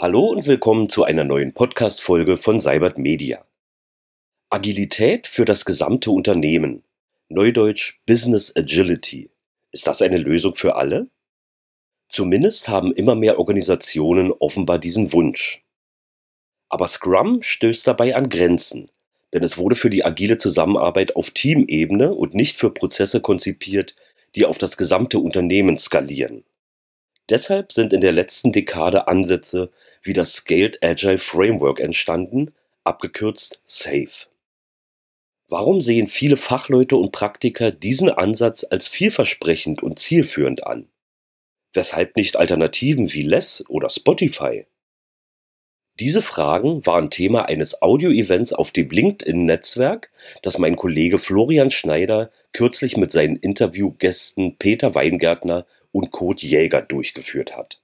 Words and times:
Hallo 0.00 0.30
und 0.30 0.46
willkommen 0.46 0.88
zu 0.88 1.04
einer 1.04 1.24
neuen 1.24 1.52
Podcast-Folge 1.52 2.38
von 2.38 2.60
Cybert 2.60 2.96
Media. 2.96 3.44
Agilität 4.48 5.26
für 5.26 5.44
das 5.44 5.66
gesamte 5.66 6.10
Unternehmen. 6.10 6.82
Neudeutsch 7.28 8.00
Business 8.06 8.56
Agility. 8.56 9.30
Ist 9.70 9.86
das 9.86 10.00
eine 10.00 10.16
Lösung 10.16 10.54
für 10.54 10.76
alle? 10.76 11.08
Zumindest 12.08 12.68
haben 12.68 12.92
immer 12.92 13.14
mehr 13.16 13.38
Organisationen 13.38 14.32
offenbar 14.32 14.78
diesen 14.78 15.12
Wunsch. 15.12 15.62
Aber 16.70 16.88
Scrum 16.88 17.42
stößt 17.42 17.86
dabei 17.86 18.16
an 18.16 18.30
Grenzen, 18.30 18.90
denn 19.34 19.44
es 19.44 19.58
wurde 19.58 19.76
für 19.76 19.90
die 19.90 20.06
agile 20.06 20.38
Zusammenarbeit 20.38 21.16
auf 21.16 21.32
Teamebene 21.32 22.14
und 22.14 22.34
nicht 22.34 22.56
für 22.56 22.70
Prozesse 22.70 23.20
konzipiert, 23.20 23.94
die 24.34 24.46
auf 24.46 24.56
das 24.56 24.78
gesamte 24.78 25.18
Unternehmen 25.18 25.78
skalieren. 25.78 26.44
Deshalb 27.32 27.72
sind 27.72 27.94
in 27.94 28.02
der 28.02 28.12
letzten 28.12 28.52
Dekade 28.52 29.08
Ansätze 29.08 29.70
wie 30.02 30.12
das 30.12 30.34
Scaled 30.34 30.84
Agile 30.84 31.16
Framework 31.16 31.80
entstanden, 31.80 32.52
abgekürzt 32.84 33.58
SAFe. 33.66 34.26
Warum 35.48 35.80
sehen 35.80 36.08
viele 36.08 36.36
Fachleute 36.36 36.94
und 36.96 37.10
Praktiker 37.10 37.70
diesen 37.70 38.10
Ansatz 38.10 38.64
als 38.64 38.86
vielversprechend 38.86 39.82
und 39.82 39.98
zielführend 39.98 40.66
an? 40.66 40.90
Weshalb 41.72 42.16
nicht 42.16 42.36
Alternativen 42.36 43.14
wie 43.14 43.22
Less 43.22 43.64
oder 43.66 43.88
Spotify? 43.88 44.66
Diese 46.00 46.20
Fragen 46.20 46.84
waren 46.84 47.08
Thema 47.08 47.46
eines 47.46 47.80
Audio-Events 47.80 48.52
auf 48.52 48.72
dem 48.72 48.90
LinkedIn-Netzwerk, 48.90 50.10
das 50.42 50.58
mein 50.58 50.76
Kollege 50.76 51.18
Florian 51.18 51.70
Schneider 51.70 52.30
kürzlich 52.52 52.98
mit 52.98 53.10
seinen 53.10 53.36
Interviewgästen 53.36 54.58
Peter 54.58 54.94
Weingärtner 54.94 55.64
und 55.92 56.10
Kurt 56.10 56.42
Jäger 56.42 56.82
durchgeführt 56.82 57.56
hat. 57.56 57.80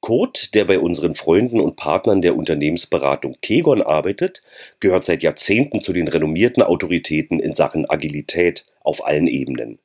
Kurt, 0.00 0.54
der 0.54 0.66
bei 0.66 0.78
unseren 0.78 1.14
Freunden 1.14 1.60
und 1.60 1.76
Partnern 1.76 2.20
der 2.20 2.36
Unternehmensberatung 2.36 3.38
Kegon 3.40 3.80
arbeitet, 3.80 4.42
gehört 4.78 5.04
seit 5.04 5.22
Jahrzehnten 5.22 5.80
zu 5.80 5.94
den 5.94 6.08
renommierten 6.08 6.62
Autoritäten 6.62 7.40
in 7.40 7.54
Sachen 7.54 7.88
Agilität 7.88 8.66
auf 8.80 9.06
allen 9.06 9.26
Ebenen. 9.26 9.78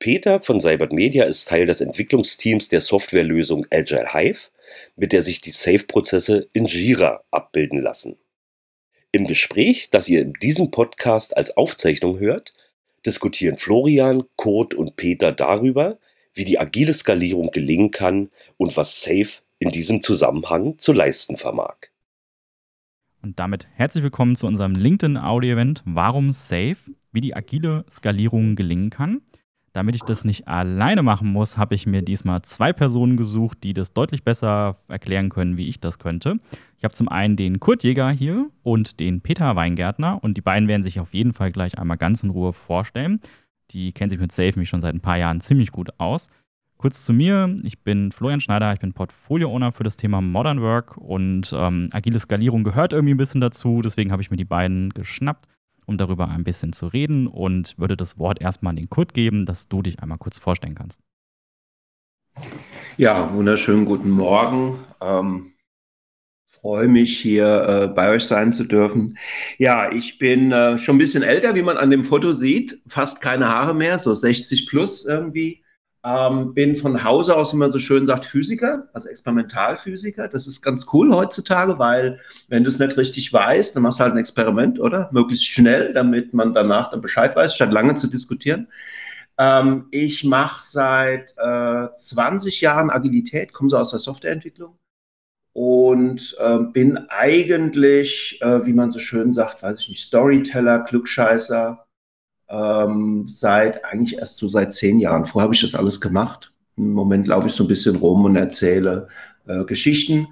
Peter 0.00 0.42
von 0.42 0.60
Cybert 0.60 0.92
Media 0.92 1.24
ist 1.24 1.46
Teil 1.46 1.66
des 1.66 1.80
Entwicklungsteams 1.80 2.68
der 2.68 2.80
Softwarelösung 2.80 3.66
Agile 3.70 4.12
Hive 4.12 4.50
mit 4.96 5.12
der 5.12 5.22
sich 5.22 5.40
die 5.40 5.50
Safe-Prozesse 5.50 6.48
in 6.52 6.66
Jira 6.66 7.22
abbilden 7.30 7.80
lassen. 7.80 8.18
Im 9.12 9.26
Gespräch, 9.26 9.90
das 9.90 10.08
ihr 10.08 10.22
in 10.22 10.32
diesem 10.34 10.70
Podcast 10.70 11.36
als 11.36 11.56
Aufzeichnung 11.56 12.18
hört, 12.18 12.54
diskutieren 13.04 13.58
Florian, 13.58 14.24
Kurt 14.36 14.74
und 14.74 14.96
Peter 14.96 15.32
darüber, 15.32 15.98
wie 16.34 16.44
die 16.44 16.58
agile 16.58 16.92
Skalierung 16.92 17.50
gelingen 17.50 17.90
kann 17.90 18.30
und 18.56 18.76
was 18.76 19.02
Safe 19.02 19.42
in 19.58 19.70
diesem 19.70 20.02
Zusammenhang 20.02 20.78
zu 20.78 20.92
leisten 20.92 21.36
vermag. 21.36 21.76
Und 23.22 23.38
damit 23.38 23.66
herzlich 23.74 24.02
willkommen 24.02 24.34
zu 24.34 24.46
unserem 24.46 24.74
LinkedIn 24.74 25.16
Audio 25.16 25.52
Event 25.52 25.82
Warum 25.84 26.32
Safe? 26.32 26.76
Wie 27.12 27.20
die 27.20 27.36
agile 27.36 27.84
Skalierung 27.90 28.56
gelingen 28.56 28.90
kann. 28.90 29.20
Damit 29.72 29.94
ich 29.94 30.02
das 30.02 30.24
nicht 30.24 30.48
alleine 30.48 31.02
machen 31.02 31.32
muss, 31.32 31.56
habe 31.56 31.74
ich 31.74 31.86
mir 31.86 32.02
diesmal 32.02 32.42
zwei 32.42 32.74
Personen 32.74 33.16
gesucht, 33.16 33.58
die 33.62 33.72
das 33.72 33.94
deutlich 33.94 34.22
besser 34.22 34.76
erklären 34.88 35.30
können, 35.30 35.56
wie 35.56 35.68
ich 35.68 35.80
das 35.80 35.98
könnte. 35.98 36.36
Ich 36.76 36.84
habe 36.84 36.92
zum 36.92 37.08
einen 37.08 37.36
den 37.36 37.58
Kurt 37.58 37.82
Jäger 37.82 38.10
hier 38.10 38.50
und 38.62 39.00
den 39.00 39.22
Peter 39.22 39.56
Weingärtner 39.56 40.22
und 40.22 40.36
die 40.36 40.42
beiden 40.42 40.68
werden 40.68 40.82
sich 40.82 41.00
auf 41.00 41.14
jeden 41.14 41.32
Fall 41.32 41.52
gleich 41.52 41.78
einmal 41.78 41.96
ganz 41.96 42.22
in 42.22 42.30
Ruhe 42.30 42.52
vorstellen. 42.52 43.20
Die 43.72 43.92
kennen 43.92 44.10
sich 44.10 44.20
mit 44.20 44.32
Safe 44.32 44.58
mich 44.58 44.68
schon 44.68 44.80
seit 44.80 44.94
ein 44.94 45.00
paar 45.00 45.18
Jahren 45.18 45.40
ziemlich 45.40 45.72
gut 45.72 45.90
aus. 45.98 46.28
Kurz 46.76 47.04
zu 47.04 47.12
mir, 47.12 47.56
ich 47.62 47.80
bin 47.80 48.10
Florian 48.10 48.40
Schneider, 48.40 48.72
ich 48.72 48.80
bin 48.80 48.92
Portfolio-Owner 48.92 49.70
für 49.70 49.84
das 49.84 49.96
Thema 49.96 50.20
Modern 50.20 50.60
Work 50.60 50.96
und 50.96 51.52
ähm, 51.56 51.88
agile 51.92 52.18
Skalierung 52.18 52.64
gehört 52.64 52.92
irgendwie 52.92 53.14
ein 53.14 53.18
bisschen 53.18 53.40
dazu, 53.40 53.82
deswegen 53.82 54.10
habe 54.10 54.20
ich 54.20 54.32
mir 54.32 54.36
die 54.36 54.44
beiden 54.44 54.90
geschnappt 54.90 55.46
um 55.86 55.98
darüber 55.98 56.28
ein 56.28 56.44
bisschen 56.44 56.72
zu 56.72 56.86
reden 56.86 57.26
und 57.26 57.78
würde 57.78 57.96
das 57.96 58.18
Wort 58.18 58.40
erstmal 58.40 58.70
an 58.70 58.76
den 58.76 58.90
Kurt 58.90 59.14
geben, 59.14 59.46
dass 59.46 59.68
du 59.68 59.82
dich 59.82 60.00
einmal 60.00 60.18
kurz 60.18 60.38
vorstellen 60.38 60.74
kannst. 60.74 61.00
Ja, 62.96 63.32
wunderschönen 63.34 63.84
guten 63.84 64.10
Morgen. 64.10 64.78
Ähm, 65.00 65.52
freue 66.60 66.88
mich, 66.88 67.18
hier 67.18 67.46
äh, 67.68 67.88
bei 67.88 68.10
euch 68.10 68.24
sein 68.24 68.52
zu 68.52 68.64
dürfen. 68.64 69.18
Ja, 69.58 69.90
ich 69.90 70.18
bin 70.18 70.52
äh, 70.52 70.78
schon 70.78 70.96
ein 70.96 70.98
bisschen 70.98 71.22
älter, 71.22 71.54
wie 71.54 71.62
man 71.62 71.76
an 71.76 71.90
dem 71.90 72.04
Foto 72.04 72.32
sieht. 72.32 72.80
Fast 72.86 73.20
keine 73.20 73.48
Haare 73.48 73.74
mehr, 73.74 73.98
so 73.98 74.14
60 74.14 74.68
plus 74.68 75.04
irgendwie. 75.04 75.62
Ähm, 76.04 76.52
bin 76.54 76.74
von 76.74 77.04
Hause 77.04 77.36
aus, 77.36 77.52
wie 77.52 77.56
man 77.56 77.70
so 77.70 77.78
schön 77.78 78.06
sagt, 78.06 78.24
Physiker, 78.24 78.88
also 78.92 79.08
Experimentalphysiker. 79.08 80.28
Das 80.28 80.46
ist 80.46 80.60
ganz 80.60 80.86
cool 80.92 81.14
heutzutage, 81.14 81.78
weil 81.78 82.20
wenn 82.48 82.64
du 82.64 82.70
es 82.70 82.78
nicht 82.78 82.96
richtig 82.96 83.32
weißt, 83.32 83.74
dann 83.74 83.84
machst 83.84 84.00
du 84.00 84.04
halt 84.04 84.14
ein 84.14 84.18
Experiment, 84.18 84.80
oder? 84.80 85.08
Möglichst 85.12 85.46
schnell, 85.46 85.92
damit 85.92 86.34
man 86.34 86.52
danach 86.54 86.90
dann 86.90 87.00
Bescheid 87.00 87.34
weiß, 87.34 87.54
statt 87.54 87.72
lange 87.72 87.94
zu 87.94 88.08
diskutieren. 88.08 88.68
Ähm, 89.38 89.86
ich 89.90 90.24
mache 90.24 90.64
seit 90.68 91.34
äh, 91.38 91.88
20 91.98 92.60
Jahren 92.60 92.90
Agilität, 92.90 93.52
komme 93.52 93.70
so 93.70 93.78
aus 93.78 93.90
der 93.90 94.00
Softwareentwicklung 94.00 94.76
und 95.52 96.36
äh, 96.38 96.58
bin 96.58 96.96
eigentlich, 97.08 98.40
äh, 98.40 98.64
wie 98.64 98.72
man 98.72 98.90
so 98.90 98.98
schön 98.98 99.32
sagt, 99.32 99.62
weiß 99.62 99.80
ich 99.80 99.88
nicht, 99.90 100.02
Storyteller, 100.02 100.80
Klugscheißer, 100.80 101.84
ähm, 102.48 103.26
seit 103.28 103.84
eigentlich 103.84 104.18
erst 104.18 104.36
so 104.36 104.48
seit 104.48 104.72
zehn 104.72 104.98
Jahren. 104.98 105.24
Vorher 105.24 105.44
habe 105.44 105.54
ich 105.54 105.60
das 105.60 105.74
alles 105.74 106.00
gemacht. 106.00 106.54
Im 106.76 106.92
Moment 106.92 107.26
laufe 107.26 107.48
ich 107.48 107.54
so 107.54 107.64
ein 107.64 107.68
bisschen 107.68 107.96
rum 107.96 108.24
und 108.24 108.36
erzähle 108.36 109.08
äh, 109.46 109.64
Geschichten. 109.64 110.28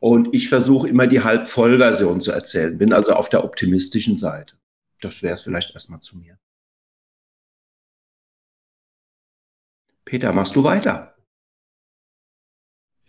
Und 0.00 0.34
ich 0.34 0.48
versuche 0.48 0.88
immer 0.88 1.06
die 1.06 1.22
Halbvollversion 1.22 2.20
zu 2.20 2.32
erzählen, 2.32 2.76
bin 2.76 2.92
also 2.92 3.12
auf 3.12 3.28
der 3.28 3.44
optimistischen 3.44 4.16
Seite. 4.16 4.56
Das 5.00 5.22
wäre 5.22 5.34
es 5.34 5.42
vielleicht 5.42 5.74
erstmal 5.74 6.00
zu 6.00 6.16
mir. 6.16 6.38
Peter, 10.04 10.32
machst 10.32 10.56
du 10.56 10.64
weiter? 10.64 11.11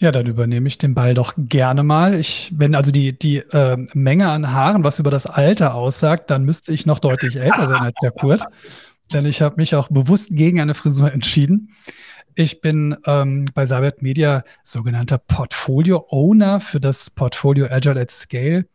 Ja, 0.03 0.11
dann 0.11 0.25
übernehme 0.25 0.67
ich 0.67 0.77
den 0.77 0.95
Ball 0.95 1.13
doch 1.13 1.33
gerne 1.37 1.81
mal. 1.81 2.19
Ich, 2.19 2.51
wenn 2.57 2.75
also 2.75 2.91
die, 2.91 3.17
die 3.17 3.37
äh, 3.37 3.77
Menge 3.93 4.27
an 4.27 4.51
Haaren 4.51 4.83
was 4.83 4.99
über 4.99 5.09
das 5.09 5.25
Alter 5.25 5.75
aussagt, 5.75 6.29
dann 6.29 6.43
müsste 6.43 6.73
ich 6.73 6.85
noch 6.85 6.99
deutlich 6.99 7.37
älter 7.37 7.67
sein 7.67 7.83
als 7.83 7.95
der 8.01 8.11
Kurt. 8.11 8.45
Denn 9.13 9.25
ich 9.25 9.41
habe 9.41 9.55
mich 9.55 9.75
auch 9.75 9.87
bewusst 9.87 10.31
gegen 10.31 10.59
eine 10.59 10.73
Frisur 10.73 11.13
entschieden. 11.13 11.69
Ich 12.35 12.59
bin 12.59 12.97
ähm, 13.05 13.45
bei 13.53 13.65
Cybert 13.65 14.01
Media 14.01 14.43
sogenannter 14.61 15.19
Portfolio 15.19 16.05
Owner 16.09 16.59
für 16.59 16.81
das 16.81 17.09
Portfolio 17.09 17.67
Agile 17.67 18.01
at 18.01 18.11
Scale. 18.11 18.65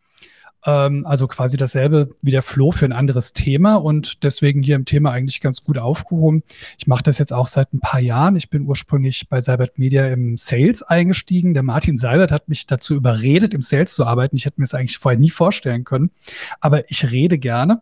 Ähm, 0.65 1.05
also 1.05 1.27
quasi 1.27 1.55
dasselbe 1.55 2.15
wie 2.21 2.31
der 2.31 2.41
Flo 2.41 2.71
für 2.71 2.85
ein 2.85 2.91
anderes 2.91 3.31
Thema 3.31 3.75
und 3.75 4.23
deswegen 4.23 4.61
hier 4.61 4.75
im 4.75 4.85
Thema 4.85 5.11
eigentlich 5.11 5.39
ganz 5.39 5.63
gut 5.63 5.77
aufgehoben. 5.77 6.43
Ich 6.77 6.87
mache 6.87 7.03
das 7.03 7.17
jetzt 7.17 7.31
auch 7.31 7.47
seit 7.47 7.73
ein 7.73 7.79
paar 7.79 8.01
Jahren. 8.01 8.35
Ich 8.35 8.49
bin 8.49 8.65
ursprünglich 8.65 9.29
bei 9.29 9.39
Seibert 9.39 9.79
Media 9.79 10.07
im 10.07 10.35
Sales 10.37 10.83
eingestiegen. 10.83 11.53
Der 11.53 11.63
Martin 11.63 11.95
Seibert 11.95 12.31
hat 12.31 12.49
mich 12.49 12.65
dazu 12.67 12.93
überredet, 12.93 13.53
im 13.53 13.61
Sales 13.61 13.93
zu 13.93 14.05
arbeiten. 14.05 14.35
Ich 14.35 14.45
hätte 14.45 14.59
mir 14.59 14.65
das 14.65 14.73
eigentlich 14.73 14.97
vorher 14.97 15.19
nie 15.19 15.29
vorstellen 15.29 15.85
können, 15.85 16.11
aber 16.59 16.89
ich 16.91 17.09
rede 17.09 17.37
gerne 17.37 17.81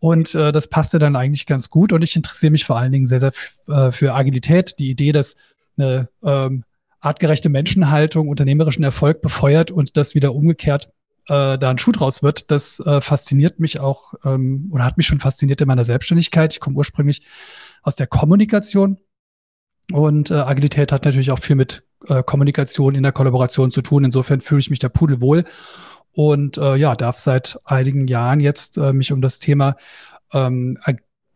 und 0.00 0.34
äh, 0.34 0.50
das 0.50 0.66
passte 0.66 0.98
dann 0.98 1.14
eigentlich 1.14 1.46
ganz 1.46 1.70
gut 1.70 1.92
und 1.92 2.02
ich 2.02 2.16
interessiere 2.16 2.50
mich 2.50 2.64
vor 2.64 2.78
allen 2.78 2.92
Dingen 2.92 3.06
sehr, 3.06 3.20
sehr 3.20 3.32
äh, 3.68 3.92
für 3.92 4.14
Agilität. 4.14 4.76
Die 4.78 4.90
Idee, 4.90 5.12
dass 5.12 5.36
eine 5.76 6.08
ähm, 6.24 6.64
artgerechte 7.00 7.48
Menschenhaltung 7.48 8.28
unternehmerischen 8.28 8.82
Erfolg 8.82 9.20
befeuert 9.20 9.70
und 9.70 9.96
das 9.96 10.16
wieder 10.16 10.34
umgekehrt 10.34 10.90
äh, 11.28 11.58
da 11.58 11.70
ein 11.70 11.78
Schuh 11.78 11.92
draus 11.92 12.22
wird, 12.22 12.50
das 12.50 12.80
äh, 12.80 13.00
fasziniert 13.00 13.60
mich 13.60 13.80
auch 13.80 14.14
ähm, 14.24 14.68
oder 14.72 14.84
hat 14.84 14.96
mich 14.96 15.06
schon 15.06 15.20
fasziniert 15.20 15.60
in 15.60 15.68
meiner 15.68 15.84
Selbstständigkeit. 15.84 16.52
Ich 16.52 16.60
komme 16.60 16.76
ursprünglich 16.76 17.22
aus 17.82 17.96
der 17.96 18.06
Kommunikation 18.06 18.98
und 19.92 20.30
äh, 20.30 20.34
Agilität 20.34 20.92
hat 20.92 21.04
natürlich 21.04 21.30
auch 21.30 21.38
viel 21.38 21.56
mit 21.56 21.84
äh, 22.06 22.22
Kommunikation 22.22 22.94
in 22.94 23.02
der 23.02 23.12
Kollaboration 23.12 23.70
zu 23.70 23.82
tun. 23.82 24.04
Insofern 24.04 24.40
fühle 24.40 24.60
ich 24.60 24.70
mich 24.70 24.78
da 24.78 24.88
pudelwohl 24.88 25.44
und 26.12 26.58
äh, 26.58 26.76
ja, 26.76 26.96
darf 26.96 27.18
seit 27.18 27.58
einigen 27.64 28.08
Jahren 28.08 28.40
jetzt 28.40 28.76
äh, 28.76 28.92
mich 28.92 29.12
um 29.12 29.20
das 29.20 29.38
Thema 29.38 29.76
ähm, 30.32 30.76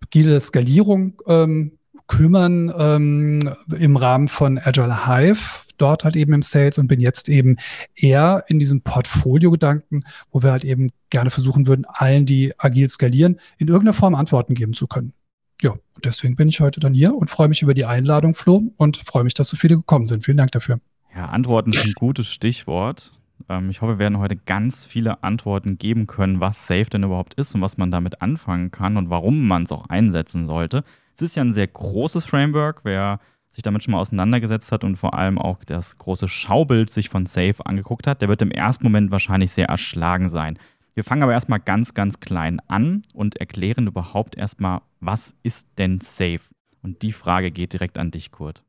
agile 0.01 0.41
Skalierung 0.41 1.21
ähm, 1.27 1.79
kümmern 2.09 2.73
ähm, 2.77 3.55
im 3.79 3.97
Rahmen 3.97 4.29
von 4.29 4.59
Agile 4.59 5.07
Hive, 5.07 5.63
dort 5.79 6.05
halt 6.05 6.17
eben 6.17 6.33
im 6.33 6.43
Sales 6.43 6.79
und 6.79 6.89
bin 6.89 7.01
jetzt 7.01 7.29
eben 7.29 7.57
eher 7.95 8.45
in 8.49 8.59
diesem 8.59 8.83
Portfolio-Gedanken, 8.83 10.05
wo 10.31 10.43
wir 10.43 10.53
halt 10.53 10.65
eben 10.65 10.91
gerne 11.11 11.31
versuchen 11.31 11.67
würden, 11.67 11.85
allen, 11.87 12.27
die 12.27 12.53
agil 12.59 12.89
skalieren, 12.89 13.41
in 13.59 13.69
irgendeiner 13.69 13.95
Form 13.95 14.15
Antworten 14.15 14.55
geben 14.55 14.75
zu 14.75 14.87
können. 14.87 15.13
Ja, 15.61 15.71
und 15.71 16.05
deswegen 16.05 16.37
bin 16.37 16.49
ich 16.49 16.61
heute 16.61 16.81
dann 16.81 16.95
hier 16.95 17.15
und 17.15 17.31
freue 17.31 17.49
mich 17.49 17.63
über 17.63 17.75
die 17.75 17.85
Einladung, 17.85 18.35
Flo, 18.35 18.73
und 18.77 18.97
freue 18.97 19.25
mich, 19.25 19.35
dass 19.35 19.49
so 19.49 19.57
viele 19.57 19.77
gekommen 19.77 20.07
sind. 20.07 20.25
Vielen 20.25 20.37
Dank 20.37 20.51
dafür. 20.53 20.81
Ja, 21.15 21.27
Antworten 21.27 21.73
ist 21.73 21.85
ein 21.85 21.93
gutes 21.93 22.29
Stichwort. 22.29 23.13
Ähm, 23.49 23.71
ich 23.71 23.81
hoffe, 23.81 23.95
wir 23.95 23.99
werden 23.99 24.19
heute 24.19 24.37
ganz 24.37 24.85
viele 24.85 25.23
Antworten 25.23 25.79
geben 25.79 26.07
können, 26.07 26.41
was 26.41 26.67
Safe 26.67 26.87
denn 26.87 27.05
überhaupt 27.05 27.35
ist 27.35 27.55
und 27.55 27.61
was 27.61 27.77
man 27.77 27.91
damit 27.91 28.23
anfangen 28.23 28.71
kann 28.71 28.97
und 28.97 29.11
warum 29.11 29.47
man 29.47 29.65
es 29.65 29.73
auch 29.73 29.89
einsetzen 29.89 30.47
sollte. 30.47 30.85
Es 31.15 31.23
ist 31.23 31.37
ja 31.37 31.43
ein 31.43 31.53
sehr 31.53 31.67
großes 31.67 32.25
Framework. 32.25 32.81
Wer 32.85 33.21
sich 33.51 33.63
damit 33.63 33.85
schon 33.85 33.93
mal 33.93 34.01
auseinandergesetzt 34.01 34.73
hat 34.73 34.83
und 34.83 34.97
vor 34.97 35.15
allem 35.15 35.39
auch 35.39 35.63
das 35.65 35.99
große 35.99 36.27
Schaubild 36.27 36.91
sich 36.91 37.09
von 37.11 37.27
Safe 37.27 37.57
angeguckt 37.65 38.07
hat, 38.07 38.23
der 38.23 38.29
wird 38.29 38.43
im 38.43 38.51
ersten 38.51 38.85
Moment 38.85 39.11
wahrscheinlich 39.11 39.53
sehr 39.53 39.67
erschlagen 39.67 40.29
sein. 40.29 40.59
Wir 40.95 41.05
fangen 41.05 41.23
aber 41.23 41.33
erstmal 41.33 41.61
ganz, 41.61 41.95
ganz 41.95 42.21
klein 42.21 42.61
an 42.69 43.03
und 43.15 43.37
erklären 43.37 43.87
überhaupt 43.87 44.37
erstmal, 44.37 44.81
was 45.01 45.35
ist 45.43 45.69
denn 45.79 46.01
Safe? 46.01 46.41
Und 46.83 47.03
die 47.03 47.13
Frage 47.13 47.51
geht 47.51 47.73
direkt 47.73 47.99
an 47.99 48.11
dich, 48.11 48.31
Kurt. 48.31 48.63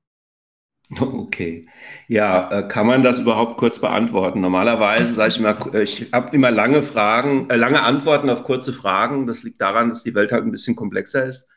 Okay. 0.99 1.67
Ja, 2.07 2.51
äh, 2.51 2.67
kann 2.67 2.85
man 2.85 3.03
das 3.03 3.19
überhaupt 3.19 3.57
kurz 3.57 3.79
beantworten? 3.79 4.41
Normalerweise 4.41 5.13
sage 5.13 5.29
ich 5.29 5.39
immer, 5.39 5.73
ich 5.75 6.09
habe 6.11 6.35
immer 6.35 6.51
lange 6.51 6.83
Fragen, 6.83 7.49
äh, 7.49 7.55
lange 7.55 7.81
Antworten 7.81 8.29
auf 8.29 8.43
kurze 8.43 8.73
Fragen. 8.73 9.25
Das 9.25 9.43
liegt 9.43 9.59
daran, 9.61 9.89
dass 9.89 10.03
die 10.03 10.13
Welt 10.13 10.31
halt 10.31 10.43
ein 10.43 10.51
bisschen 10.51 10.75
komplexer 10.75 11.25
ist. 11.25 11.49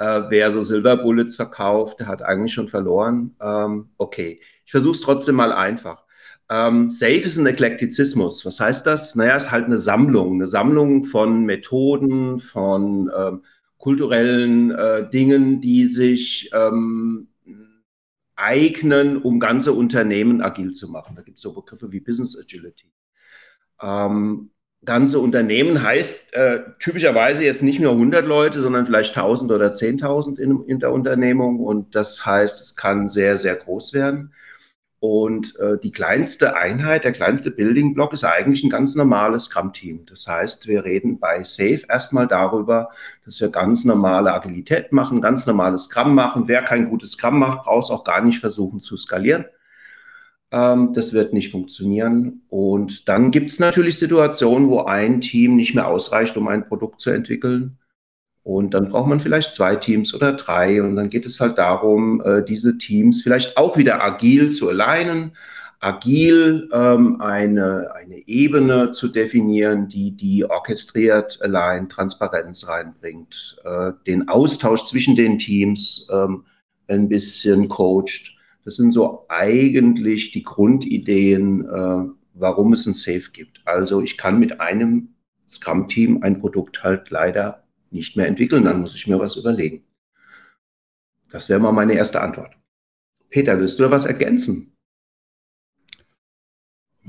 Äh, 0.00 0.30
wer 0.30 0.50
so 0.50 0.62
Silver 0.62 0.96
Bullets 0.96 1.36
verkauft, 1.36 2.00
der 2.00 2.06
hat 2.06 2.22
eigentlich 2.22 2.54
schon 2.54 2.68
verloren. 2.68 3.36
Ähm, 3.38 3.90
okay, 3.98 4.40
ich 4.64 4.70
versuche 4.70 4.94
es 4.94 5.02
trotzdem 5.02 5.34
mal 5.34 5.52
einfach. 5.52 6.04
Ähm, 6.48 6.88
Safe 6.88 7.18
ist 7.18 7.36
ein 7.36 7.46
Eklektizismus. 7.46 8.46
Was 8.46 8.58
heißt 8.60 8.86
das? 8.86 9.14
Naja, 9.14 9.36
es 9.36 9.44
ist 9.44 9.50
halt 9.52 9.66
eine 9.66 9.76
Sammlung, 9.76 10.36
eine 10.36 10.46
Sammlung 10.46 11.04
von 11.04 11.44
Methoden, 11.44 12.40
von 12.40 13.10
ähm, 13.14 13.44
kulturellen 13.76 14.70
äh, 14.70 15.10
Dingen, 15.10 15.60
die 15.60 15.84
sich 15.84 16.50
ähm, 16.54 17.28
eignen, 18.36 19.18
um 19.18 19.38
ganze 19.38 19.74
Unternehmen 19.74 20.40
agil 20.40 20.70
zu 20.70 20.88
machen. 20.88 21.14
Da 21.14 21.20
gibt 21.20 21.36
es 21.36 21.42
so 21.42 21.52
Begriffe 21.52 21.92
wie 21.92 22.00
Business 22.00 22.38
Agility. 22.38 22.90
Ähm, 23.82 24.50
ganze 24.84 25.18
Unternehmen 25.18 25.82
heißt 25.82 26.32
äh, 26.32 26.60
typischerweise 26.78 27.44
jetzt 27.44 27.62
nicht 27.62 27.80
nur 27.80 27.92
100 27.92 28.24
Leute, 28.24 28.60
sondern 28.60 28.86
vielleicht 28.86 29.16
1000 29.16 29.52
oder 29.52 29.72
10.000 29.72 30.38
in, 30.38 30.64
in 30.64 30.80
der 30.80 30.92
Unternehmung. 30.92 31.60
Und 31.60 31.94
das 31.94 32.24
heißt, 32.24 32.60
es 32.60 32.76
kann 32.76 33.08
sehr, 33.08 33.36
sehr 33.36 33.56
groß 33.56 33.92
werden. 33.92 34.32
Und 35.00 35.58
äh, 35.58 35.78
die 35.82 35.92
kleinste 35.92 36.56
Einheit, 36.56 37.04
der 37.04 37.12
kleinste 37.12 37.50
Building 37.50 37.94
Block 37.94 38.12
ist 38.12 38.24
eigentlich 38.24 38.62
ein 38.62 38.68
ganz 38.68 38.94
normales 38.94 39.44
Scrum-Team. 39.44 40.04
Das 40.04 40.26
heißt, 40.26 40.66
wir 40.66 40.84
reden 40.84 41.18
bei 41.18 41.42
Safe 41.42 41.80
erstmal 41.88 42.28
darüber, 42.28 42.90
dass 43.24 43.40
wir 43.40 43.48
ganz 43.48 43.86
normale 43.86 44.32
Agilität 44.32 44.92
machen, 44.92 45.22
ganz 45.22 45.46
normales 45.46 45.84
Scrum 45.84 46.14
machen. 46.14 46.48
Wer 46.48 46.62
kein 46.62 46.90
gutes 46.90 47.12
Scrum 47.12 47.38
macht, 47.38 47.62
braucht 47.62 47.84
es 47.84 47.90
auch 47.90 48.04
gar 48.04 48.20
nicht 48.22 48.40
versuchen 48.40 48.80
zu 48.80 48.98
skalieren. 48.98 49.46
Ähm, 50.52 50.92
das 50.92 51.12
wird 51.12 51.32
nicht 51.32 51.50
funktionieren. 51.50 52.42
Und 52.48 53.08
dann 53.08 53.30
gibt 53.30 53.50
es 53.50 53.58
natürlich 53.58 53.98
Situationen, 53.98 54.68
wo 54.68 54.80
ein 54.80 55.20
Team 55.20 55.56
nicht 55.56 55.74
mehr 55.74 55.88
ausreicht, 55.88 56.36
um 56.36 56.48
ein 56.48 56.66
Produkt 56.66 57.00
zu 57.00 57.10
entwickeln. 57.10 57.78
Und 58.42 58.74
dann 58.74 58.88
braucht 58.88 59.08
man 59.08 59.20
vielleicht 59.20 59.54
zwei 59.54 59.76
Teams 59.76 60.14
oder 60.14 60.32
drei. 60.32 60.82
Und 60.82 60.96
dann 60.96 61.10
geht 61.10 61.26
es 61.26 61.40
halt 61.40 61.58
darum, 61.58 62.22
äh, 62.24 62.44
diese 62.44 62.78
Teams 62.78 63.22
vielleicht 63.22 63.56
auch 63.56 63.76
wieder 63.76 64.02
agil 64.02 64.50
zu 64.50 64.70
alignen, 64.70 65.32
agil 65.78 66.68
ähm, 66.72 67.20
eine, 67.20 67.92
eine 67.94 68.26
Ebene 68.28 68.90
zu 68.90 69.08
definieren, 69.08 69.88
die 69.88 70.12
die 70.12 70.44
orchestriert, 70.44 71.38
allein 71.42 71.88
Transparenz 71.88 72.68
reinbringt, 72.68 73.56
äh, 73.64 73.92
den 74.06 74.28
Austausch 74.28 74.84
zwischen 74.84 75.16
den 75.16 75.38
Teams 75.38 76.08
ähm, 76.12 76.44
ein 76.88 77.08
bisschen 77.08 77.68
coacht. 77.68 78.36
Das 78.70 78.76
sind 78.76 78.92
so 78.92 79.26
eigentlich 79.28 80.30
die 80.30 80.44
Grundideen, 80.44 81.64
äh, 81.64 82.04
warum 82.34 82.72
es 82.72 82.86
ein 82.86 82.94
Safe 82.94 83.32
gibt. 83.32 83.60
Also 83.64 84.00
ich 84.00 84.16
kann 84.16 84.38
mit 84.38 84.60
einem 84.60 85.16
Scrum-Team 85.48 86.22
ein 86.22 86.38
Produkt 86.38 86.84
halt 86.84 87.10
leider 87.10 87.64
nicht 87.90 88.16
mehr 88.16 88.28
entwickeln, 88.28 88.62
dann 88.62 88.80
muss 88.80 88.94
ich 88.94 89.08
mir 89.08 89.18
was 89.18 89.34
überlegen. 89.34 89.82
Das 91.30 91.48
wäre 91.48 91.58
mal 91.58 91.72
meine 91.72 91.94
erste 91.94 92.20
Antwort. 92.20 92.54
Peter, 93.28 93.58
willst 93.58 93.80
du 93.80 93.82
da 93.82 93.90
was 93.90 94.06
ergänzen? 94.06 94.69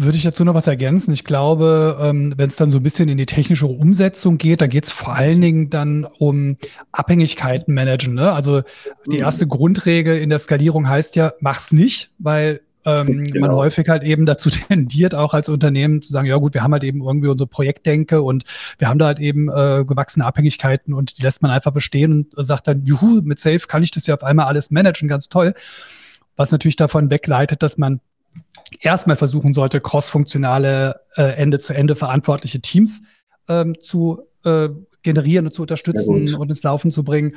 Würde 0.03 0.17
ich 0.17 0.23
dazu 0.23 0.43
noch 0.43 0.55
was 0.55 0.65
ergänzen? 0.65 1.13
Ich 1.13 1.25
glaube, 1.25 1.95
ähm, 2.01 2.33
wenn 2.35 2.49
es 2.49 2.55
dann 2.55 2.71
so 2.71 2.79
ein 2.79 2.83
bisschen 2.83 3.07
in 3.07 3.19
die 3.19 3.27
technische 3.27 3.67
Umsetzung 3.67 4.39
geht, 4.39 4.59
da 4.59 4.65
geht 4.65 4.85
es 4.85 4.89
vor 4.89 5.13
allen 5.13 5.39
Dingen 5.41 5.69
dann 5.69 6.05
um 6.17 6.57
Abhängigkeiten 6.91 7.75
managen. 7.75 8.15
Ne? 8.15 8.31
Also 8.31 8.63
die 9.05 9.17
mhm. 9.17 9.21
erste 9.21 9.45
Grundregel 9.45 10.17
in 10.17 10.31
der 10.31 10.39
Skalierung 10.39 10.89
heißt 10.89 11.15
ja, 11.17 11.33
mach's 11.39 11.71
nicht, 11.71 12.09
weil 12.17 12.61
ähm, 12.83 13.25
genau. 13.31 13.47
man 13.47 13.55
häufig 13.55 13.89
halt 13.89 14.01
eben 14.01 14.25
dazu 14.25 14.49
tendiert, 14.69 15.13
auch 15.13 15.35
als 15.35 15.49
Unternehmen 15.49 16.01
zu 16.01 16.11
sagen, 16.11 16.27
ja 16.27 16.37
gut, 16.37 16.55
wir 16.55 16.63
haben 16.63 16.73
halt 16.73 16.83
eben 16.83 17.03
irgendwie 17.03 17.27
unsere 17.27 17.47
Projektdenke 17.47 18.23
und 18.23 18.43
wir 18.79 18.89
haben 18.89 18.97
da 18.97 19.05
halt 19.05 19.19
eben 19.19 19.49
äh, 19.49 19.85
gewachsene 19.85 20.25
Abhängigkeiten 20.25 20.95
und 20.95 21.19
die 21.19 21.21
lässt 21.21 21.43
man 21.43 21.51
einfach 21.51 21.73
bestehen 21.73 22.27
und 22.35 22.43
sagt 22.43 22.67
dann, 22.67 22.85
juhu, 22.85 23.21
mit 23.21 23.39
Safe 23.39 23.59
kann 23.67 23.83
ich 23.83 23.91
das 23.91 24.07
ja 24.07 24.15
auf 24.15 24.23
einmal 24.23 24.47
alles 24.47 24.71
managen, 24.71 25.07
ganz 25.07 25.29
toll. 25.29 25.53
Was 26.37 26.51
natürlich 26.51 26.75
davon 26.75 27.11
wegleitet, 27.11 27.61
dass 27.61 27.77
man 27.77 27.99
erstmal 28.79 29.15
versuchen 29.15 29.53
sollte, 29.53 29.81
crossfunktionale 29.81 31.01
äh, 31.15 31.35
Ende-zu-Ende 31.35 31.95
verantwortliche 31.95 32.61
Teams 32.61 33.01
ähm, 33.47 33.75
zu 33.79 34.21
äh, 34.43 34.69
generieren 35.03 35.47
und 35.47 35.53
zu 35.53 35.63
unterstützen 35.63 36.35
und 36.35 36.49
ins 36.49 36.63
Laufen 36.63 36.91
zu 36.91 37.03
bringen 37.03 37.35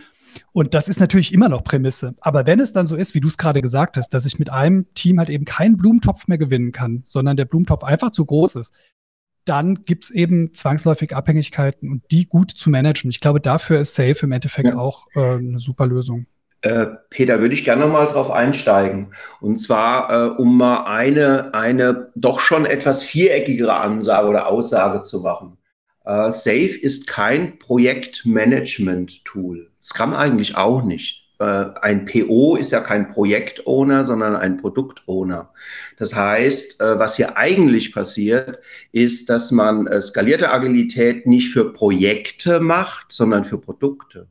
und 0.53 0.75
das 0.75 0.89
ist 0.89 1.01
natürlich 1.01 1.33
immer 1.33 1.49
noch 1.49 1.65
Prämisse. 1.65 2.15
Aber 2.21 2.47
wenn 2.47 2.61
es 2.61 2.73
dann 2.73 2.87
so 2.87 2.97
ist, 2.97 3.15
wie 3.15 3.21
du 3.21 3.29
es 3.29 3.39
gerade 3.39 3.63
gesagt 3.63 3.97
hast, 3.97 4.11
dass 4.11 4.27
ich 4.27 4.39
mit 4.39 4.51
einem 4.51 4.93
Team 4.95 5.19
halt 5.19 5.31
eben 5.31 5.45
keinen 5.45 5.77
Blumentopf 5.77 6.27
mehr 6.27 6.39
gewinnen 6.39 6.73
kann, 6.73 7.01
sondern 7.05 7.37
der 7.37 7.45
Blumentopf 7.45 7.85
einfach 7.85 8.11
zu 8.11 8.25
groß 8.25 8.57
ist, 8.57 8.75
dann 9.45 9.83
gibt 9.83 10.05
es 10.05 10.11
eben 10.11 10.55
zwangsläufig 10.55 11.15
Abhängigkeiten 11.15 11.91
und 11.91 12.03
die 12.11 12.25
gut 12.27 12.51
zu 12.51 12.71
managen. 12.71 13.11
Ich 13.11 13.21
glaube, 13.21 13.41
dafür 13.41 13.81
ist 13.81 13.95
Safe 13.95 14.19
im 14.23 14.33
Endeffekt 14.33 14.71
ja. 14.71 14.79
auch 14.79 15.07
äh, 15.15 15.35
eine 15.37 15.59
super 15.59 15.87
Lösung. 15.87 16.27
Äh, 16.65 16.87
Peter, 17.11 17.41
würde 17.43 17.55
ich 17.55 17.67
gerne 17.67 17.87
mal 17.87 18.07
drauf 18.07 18.31
einsteigen. 18.31 19.13
Und 19.43 19.59
zwar, 19.59 20.11
äh, 20.11 20.31
um 20.31 20.57
mal 20.57 20.85
eine, 20.85 21.53
eine 21.53 22.11
doch 22.15 22.41
schon 22.41 22.65
etwas 22.65 23.03
viereckigere 23.03 23.75
Ansage 23.75 24.29
oder 24.29 24.47
Aussage 24.47 25.03
zu 25.03 25.21
machen. 25.21 25.59
Äh, 26.07 26.31
Safe 26.31 26.75
ist 26.81 27.07
kein 27.07 27.59
Projektmanagement-Tool. 27.59 29.73
Scrum 29.83 30.15
eigentlich 30.15 30.57
auch 30.57 30.83
nicht. 30.83 31.35
Äh, 31.39 31.67
ein 31.83 32.07
PO 32.07 32.57
ist 32.57 32.71
ja 32.71 32.81
kein 32.81 33.09
Projekt-Owner, 33.09 34.07
sondern 34.07 34.35
ein 34.35 34.57
Produkt-Owner. 34.57 35.53
Das 35.99 36.15
heißt, 36.15 36.81
äh, 36.81 36.99
was 36.99 37.17
hier 37.17 37.37
eigentlich 37.37 37.93
passiert, 37.93 38.59
ist, 38.91 39.29
dass 39.29 39.51
man 39.51 39.87
äh, 39.87 40.01
skalierte 40.01 40.51
Agilität 40.51 41.27
nicht 41.27 41.53
für 41.53 41.75
Projekte 41.75 42.61
macht, 42.61 43.13
sondern 43.13 43.45
für 43.45 43.59
Produkte 43.59 44.29